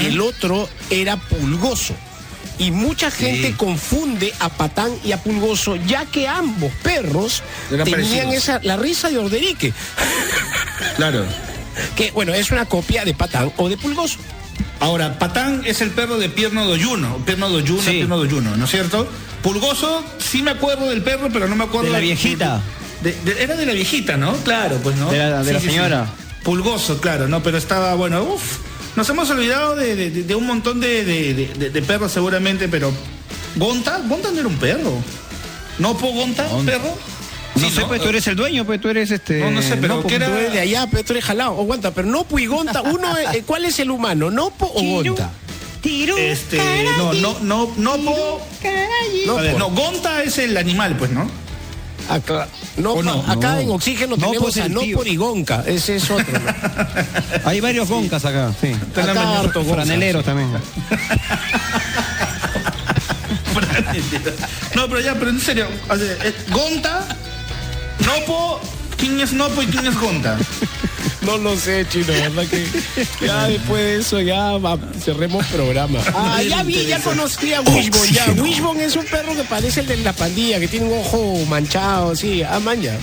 y 0.00 0.06
el 0.06 0.20
otro 0.20 0.68
era 0.90 1.16
Pulgoso. 1.16 1.94
Y 2.58 2.72
mucha 2.72 3.10
gente 3.12 3.54
confunde 3.56 4.32
a 4.40 4.48
Patán 4.48 4.90
y 5.04 5.12
a 5.12 5.22
Pulgoso, 5.22 5.76
ya 5.76 6.06
que 6.06 6.26
ambos 6.26 6.72
perros 6.82 7.42
Eran 7.70 7.84
tenían 7.84 8.08
parecidos. 8.08 8.34
esa, 8.34 8.60
la 8.64 8.76
risa 8.76 9.10
de 9.10 9.18
Orderique, 9.18 9.72
Claro. 10.96 11.24
que 11.94 12.10
bueno, 12.10 12.34
es 12.34 12.50
una 12.50 12.64
copia 12.64 13.04
de 13.04 13.14
Patán 13.14 13.52
o 13.56 13.68
de 13.68 13.76
Pulgoso. 13.76 14.18
Ahora, 14.80 15.18
Patán 15.18 15.62
es 15.64 15.80
el 15.80 15.90
perro 15.90 16.18
de 16.18 16.28
Pierno 16.28 16.64
Doyuno, 16.64 17.18
Pierno 17.26 17.48
Doyuno, 17.48 17.82
Sí. 17.82 17.90
Pierno 17.90 18.16
Doyuno, 18.18 18.56
¿no 18.56 18.64
es 18.64 18.70
cierto? 18.70 19.08
Pulgoso, 19.42 20.04
sí 20.18 20.42
me 20.42 20.52
acuerdo 20.52 20.88
del 20.88 21.02
perro, 21.02 21.28
pero 21.32 21.48
no 21.48 21.56
me 21.56 21.64
acuerdo 21.64 21.86
De 21.86 21.92
la 21.92 21.98
viejita. 21.98 22.60
de- 23.02 23.12
de- 23.24 23.42
era 23.42 23.56
de 23.56 23.66
la 23.66 23.72
viejita, 23.72 24.16
¿no? 24.16 24.32
Claro, 24.38 24.78
pues 24.82 24.96
no. 24.96 25.10
De 25.10 25.18
la- 25.18 25.42
de 25.42 25.52
la 25.52 25.60
señora. 25.60 26.06
Pulgoso, 26.44 27.00
claro, 27.00 27.28
¿no? 27.28 27.42
Pero 27.42 27.58
estaba, 27.58 27.94
bueno, 27.94 28.22
uff. 28.22 28.58
Nos 28.96 29.08
hemos 29.10 29.28
olvidado 29.30 29.76
de, 29.76 30.34
un 30.34 30.46
montón 30.46 30.80
de, 30.80 31.82
perros 31.86 32.10
seguramente, 32.12 32.68
pero. 32.68 32.92
¿Gonta? 33.56 34.00
¿Gonta 34.08 34.30
no 34.32 34.38
era 34.40 34.48
un 34.48 34.56
perro? 34.56 34.92
¿No 35.78 35.96
po 35.96 36.08
Gonta, 36.12 36.48
perro? 36.64 36.96
No 37.58 37.68
Sí, 37.68 37.74
sé, 37.74 37.82
pues 37.86 38.00
tú 38.02 38.08
eres 38.08 38.26
el 38.26 38.36
dueño, 38.36 38.64
pues 38.64 38.80
tú 38.80 38.88
eres 38.88 39.10
este. 39.10 39.40
No, 39.40 39.50
no 39.50 39.62
sé, 39.62 39.76
pero 39.76 39.96
porque 39.96 40.08
¿qué 40.10 40.14
era? 40.16 40.26
tú 40.26 40.32
eres 40.34 40.52
de 40.52 40.60
allá, 40.60 40.86
pero 40.90 41.04
tú 41.04 41.12
eres 41.12 41.24
jalado. 41.24 41.52
Aguanta, 41.60 41.90
pero 41.92 42.06
Nopo 42.08 42.38
y 42.38 42.46
Gonta, 42.46 42.82
uno, 42.82 43.16
eh, 43.18 43.42
¿cuál 43.46 43.64
es 43.64 43.78
el 43.78 43.90
humano? 43.90 44.30
¿Nopo 44.30 44.70
o 44.74 44.82
Gonta? 44.82 45.30
Este, 45.84 46.58
no, 46.98 47.12
no, 47.14 47.36
no, 47.42 47.72
no 47.76 47.96
po. 47.96 48.40
No, 49.26 49.36
ver, 49.36 49.52
por- 49.52 49.58
no, 49.60 49.70
Gonta 49.70 50.22
es 50.22 50.36
el 50.38 50.56
animal, 50.56 50.96
pues, 50.96 51.10
¿no? 51.10 51.30
Acá, 52.10 52.48
no, 52.78 52.92
¿O 52.94 53.02
no? 53.02 53.22
acá 53.28 53.52
No. 53.54 53.58
en 53.60 53.70
Oxígeno 53.70 54.16
No, 54.16 54.26
tenemos 54.26 54.38
pues, 54.54 54.56
a 54.58 54.66
el 54.66 54.72
Nopo 54.72 54.84
tío. 55.02 55.12
y 55.12 55.16
Gonca. 55.16 55.62
Ese 55.66 55.96
es 55.96 56.10
otro. 56.10 56.26
¿no? 56.38 56.40
Hay 57.44 57.60
varios 57.60 57.88
goncas 57.88 58.24
acá, 58.24 58.52
sí. 58.60 58.72
Acá 58.98 59.38
harto 59.40 59.60
Gonca. 59.62 59.74
Franeleros 59.82 60.24
también. 60.24 60.48
No, 64.74 64.88
pero 64.88 65.00
ya, 65.00 65.14
pero 65.14 65.30
en 65.30 65.40
serio, 65.40 65.66
o 65.88 65.96
sea, 65.96 66.12
eh, 66.24 66.34
Gonta, 66.50 67.06
Nopo, 68.06 68.60
¿quién 68.96 69.20
es 69.20 69.32
Nopo 69.32 69.62
y 69.62 69.66
quién 69.66 69.86
es 69.86 69.98
Gonta? 69.98 70.38
No 71.22 71.36
lo 71.36 71.56
sé, 71.56 71.86
chino, 71.88 72.06
¿verdad 72.06 72.46
que? 72.46 72.64
Ya 73.20 73.48
después 73.48 73.82
de 73.82 73.96
eso, 73.96 74.20
ya 74.20 74.56
va, 74.56 74.78
cerremos 74.98 75.44
programa. 75.46 75.98
Ah, 76.14 76.40
ya 76.42 76.62
vi, 76.62 76.86
ya 76.86 77.00
conocí 77.00 77.52
a 77.52 77.60
Wishbone, 77.60 78.12
ya. 78.12 78.26
Wishbone 78.40 78.84
es 78.84 78.96
un 78.96 79.04
perro 79.04 79.34
que 79.34 79.42
parece 79.42 79.80
el 79.80 79.88
de 79.88 79.96
la 79.98 80.12
pandilla, 80.12 80.58
que 80.60 80.68
tiene 80.68 80.86
un 80.86 81.00
ojo 81.00 81.44
manchado, 81.46 82.14
sí. 82.16 82.42
Ah, 82.42 82.60
man, 82.60 82.80
ya. 82.80 82.96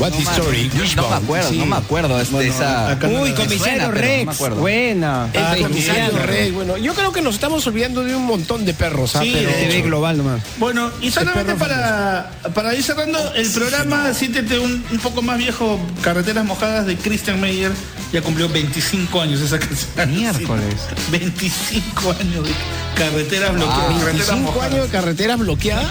What 0.00 0.12
the 0.12 0.22
story? 0.22 0.70
Yo 0.74 0.84
no 0.96 1.08
me 1.10 1.16
acuerdo, 1.16 1.48
sí. 1.50 1.58
no 1.58 1.66
me 1.66 1.76
acuerdo 1.76 2.08
Bueno, 2.30 2.40
esa. 2.52 2.94
no- 2.96 3.20
Uy, 3.22 3.32
comisario 3.34 3.82
no 3.82 3.90
Rex. 3.92 4.38
Buena. 4.56 5.28
El 5.32 5.44
Ay, 5.44 5.62
comisario. 5.62 6.18
Rex, 6.18 6.54
bueno, 6.54 6.76
yo 6.78 6.94
creo 6.94 7.12
que 7.12 7.20
nos 7.20 7.34
estamos 7.34 7.66
olvidando 7.66 8.02
de 8.02 8.16
un 8.16 8.24
montón 8.26 8.64
de 8.64 8.72
perros, 8.74 9.14
¿ah? 9.16 9.20
Sí, 9.22 9.32
Pero- 9.34 9.50
de 9.50 9.56
TV 9.56 9.82
global 9.82 10.16
nomás. 10.16 10.40
Bueno, 10.58 10.90
y 11.02 11.10
solamente 11.10 11.54
perro 11.54 11.58
para, 11.58 12.30
para 12.54 12.74
ir 12.74 12.82
cerrando 12.82 13.18
el 13.34 13.50
programa, 13.50 14.14
siéntete 14.14 14.58
un, 14.58 14.82
un 14.90 14.98
poco 15.00 15.20
más 15.22 15.36
viejo, 15.38 15.78
Carreteras 16.02 16.44
Mojadas 16.44 16.86
de 16.86 16.96
Christian 16.96 17.40
Meyer, 17.40 17.72
ya 18.12 18.22
cumplió 18.22 18.48
25 18.48 19.20
años 19.20 19.40
esa 19.40 19.58
canción. 19.58 20.10
Miércoles. 20.14 20.74
25 21.10 22.10
años 22.18 22.44
de 22.46 22.52
Carreteras 22.96 23.52
Bloqueadas. 23.54 23.86
Carreteras 24.00 24.14
25 24.16 24.40
Mojadas. 24.40 24.72
años 24.72 24.84
de 24.86 24.90
carreteras 24.90 25.38
bloqueadas. 25.38 25.90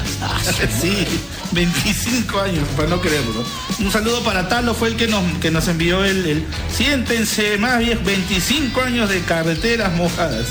Sí, 0.82 1.06
25 1.52 2.40
años, 2.42 2.68
para 2.76 2.88
no 2.90 3.02
creerlo. 3.02 3.44
Un 3.80 3.92
saludo 4.00 4.24
para 4.24 4.48
Talo, 4.48 4.74
fue 4.74 4.88
el 4.90 4.96
que 4.96 5.08
nos, 5.08 5.22
que 5.40 5.52
nos 5.52 5.68
envió 5.68 6.06
el, 6.06 6.26
el- 6.26 6.46
Siéntense 6.76 7.58
más 7.58 7.80
bien, 7.80 8.00
25 8.06 8.82
años 8.82 9.10
de 9.10 9.20
carreteras 9.22 9.94
mojadas. 9.94 10.46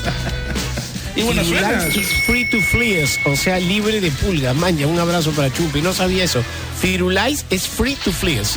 y 1.16 1.22
bueno, 1.22 1.42
suena. 1.44 1.80
Free 2.26 2.50
to 2.50 2.60
fleas, 2.70 3.18
o 3.24 3.34
sea, 3.36 3.58
libre 3.58 4.00
de 4.02 4.10
pulgas. 4.10 4.54
Maña, 4.54 4.86
un 4.86 4.98
abrazo 4.98 5.30
para 5.32 5.50
Chupi, 5.52 5.80
no 5.80 5.94
sabía 5.94 6.24
eso. 6.24 6.42
Firulais 6.80 7.46
es 7.50 7.66
free 7.66 7.94
to 7.96 8.12
fleas. 8.12 8.54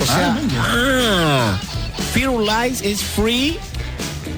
O 0.00 0.06
sea, 0.06 0.36
Ah, 0.58 1.58
ah, 1.58 1.60
Firulais 2.14 2.80
is 2.82 3.02
free 3.02 3.58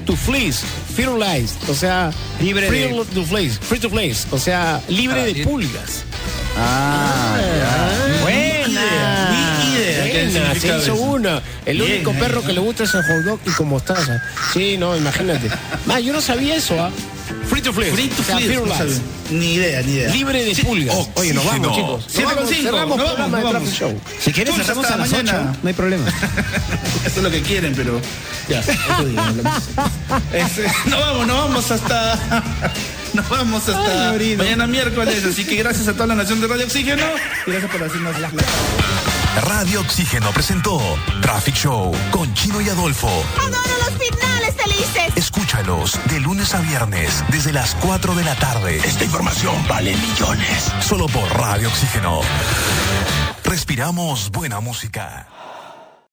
to 0.05 0.15
fleas. 0.17 0.63
Firulais, 0.95 1.55
o 1.69 1.73
sea, 1.73 2.11
Libre 2.41 2.67
free 2.67 2.79
de- 2.81 3.05
to 3.13 3.23
fleas, 3.25 3.57
free 3.59 3.79
to 3.79 3.89
fleas, 3.89 4.27
o 4.31 4.37
sea, 4.37 4.81
libre 4.89 5.33
de 5.33 5.43
pulgas. 5.45 6.03
Ah, 6.57 7.37
ya. 7.39 8.21
Buena. 8.21 9.34
Idea 9.75 10.23
Buena, 10.31 10.53
se 10.59 10.67
hizo 10.67 10.77
eso. 10.77 10.95
una. 10.95 11.41
El 11.65 11.77
Bien, 11.77 11.91
único 11.93 12.13
perro 12.13 12.41
¿no? 12.41 12.47
que 12.47 12.53
le 12.53 12.59
gusta 12.59 12.83
es 12.83 12.93
el 12.93 13.03
hot 13.03 13.23
dog 13.25 13.39
y 13.45 13.49
con 13.51 13.67
mostaza. 13.69 14.21
Sí, 14.53 14.77
no, 14.77 14.95
imagínate. 14.95 15.49
Más, 15.85 16.03
yo 16.03 16.13
no 16.13 16.21
sabía 16.21 16.55
eso, 16.55 16.79
¿ah? 16.81 16.89
Free 17.49 17.61
to 17.61 17.73
fleas. 17.73 17.93
Free 17.93 18.07
to 18.09 18.21
O 18.21 18.25
sea, 18.25 18.39
no. 18.39 19.01
Ni 19.31 19.53
idea, 19.55 19.81
ni 19.81 19.93
idea. 19.93 20.09
Libre 20.11 20.43
de 20.45 20.55
pulgas. 20.63 20.95
Oye, 21.15 21.33
nos 21.33 21.45
vamos, 21.45 21.75
chicos. 21.75 22.05
Siete 22.07 22.23
Nos 22.23 22.33
con 22.33 22.35
vamos, 22.43 22.49
cinco. 22.55 22.71
cerramos 22.71 22.97
Nos 22.97 23.07
programa 23.07 23.37
vamos, 23.41 23.53
de 23.53 23.59
Traffic. 23.59 23.79
Show. 23.79 24.01
Si 24.19 24.31
quieres, 24.33 24.53
Chucha, 24.53 24.65
cerramos 24.65 24.91
a 24.91 24.97
las 24.97 25.11
mañana. 25.11 25.47
8. 25.51 25.59
No 25.63 25.67
hay 25.67 25.73
problema. 25.73 26.05
Eso 27.05 27.17
es 27.17 27.23
lo 27.23 27.31
que 27.31 27.41
quieren, 27.41 27.73
pero. 27.75 27.99
Ya, 28.49 28.63
hablamos. 28.95 29.45
Este, 30.33 30.63
nos 30.89 30.99
vamos, 30.99 31.27
nos 31.27 31.37
vamos 31.37 31.71
hasta. 31.71 32.43
Nos 33.15 33.29
vamos 33.29 33.69
hasta 33.69 34.09
Ay, 34.11 34.35
mañana 34.35 34.67
miércoles. 34.67 35.23
Así 35.23 35.45
que 35.45 35.55
gracias 35.55 35.87
a 35.87 35.93
toda 35.93 36.07
la 36.07 36.15
nación 36.15 36.41
de 36.41 36.47
Radio 36.47 36.65
Oxígeno 36.65 37.05
y 37.47 37.51
gracias 37.51 37.71
por 37.71 37.81
hacernos 37.81 38.19
las 38.19 38.33
Radio 39.41 39.81
Oxígeno 39.81 40.31
presentó 40.31 40.79
Traffic 41.21 41.55
Show 41.55 41.91
con 42.11 42.33
Chino 42.33 42.61
y 42.61 42.69
Adolfo. 42.69 43.09
Adoro 43.37 43.75
los 43.79 44.07
finales 44.07 44.55
felices. 44.55 45.13
Escúchalos 45.17 45.99
de 46.09 46.19
lunes 46.21 46.53
a 46.53 46.61
viernes 46.61 47.23
desde 47.29 47.51
las 47.51 47.75
4 47.75 48.15
de 48.15 48.23
la 48.23 48.35
tarde. 48.35 48.77
Esta 48.77 49.03
información 49.03 49.53
vale 49.67 49.95
millones. 49.95 50.71
Solo 50.79 51.07
por 51.07 51.29
Radio 51.37 51.67
Oxígeno. 51.67 52.21
Respiramos 53.43 54.31
buena 54.31 54.61
música. 54.61 55.27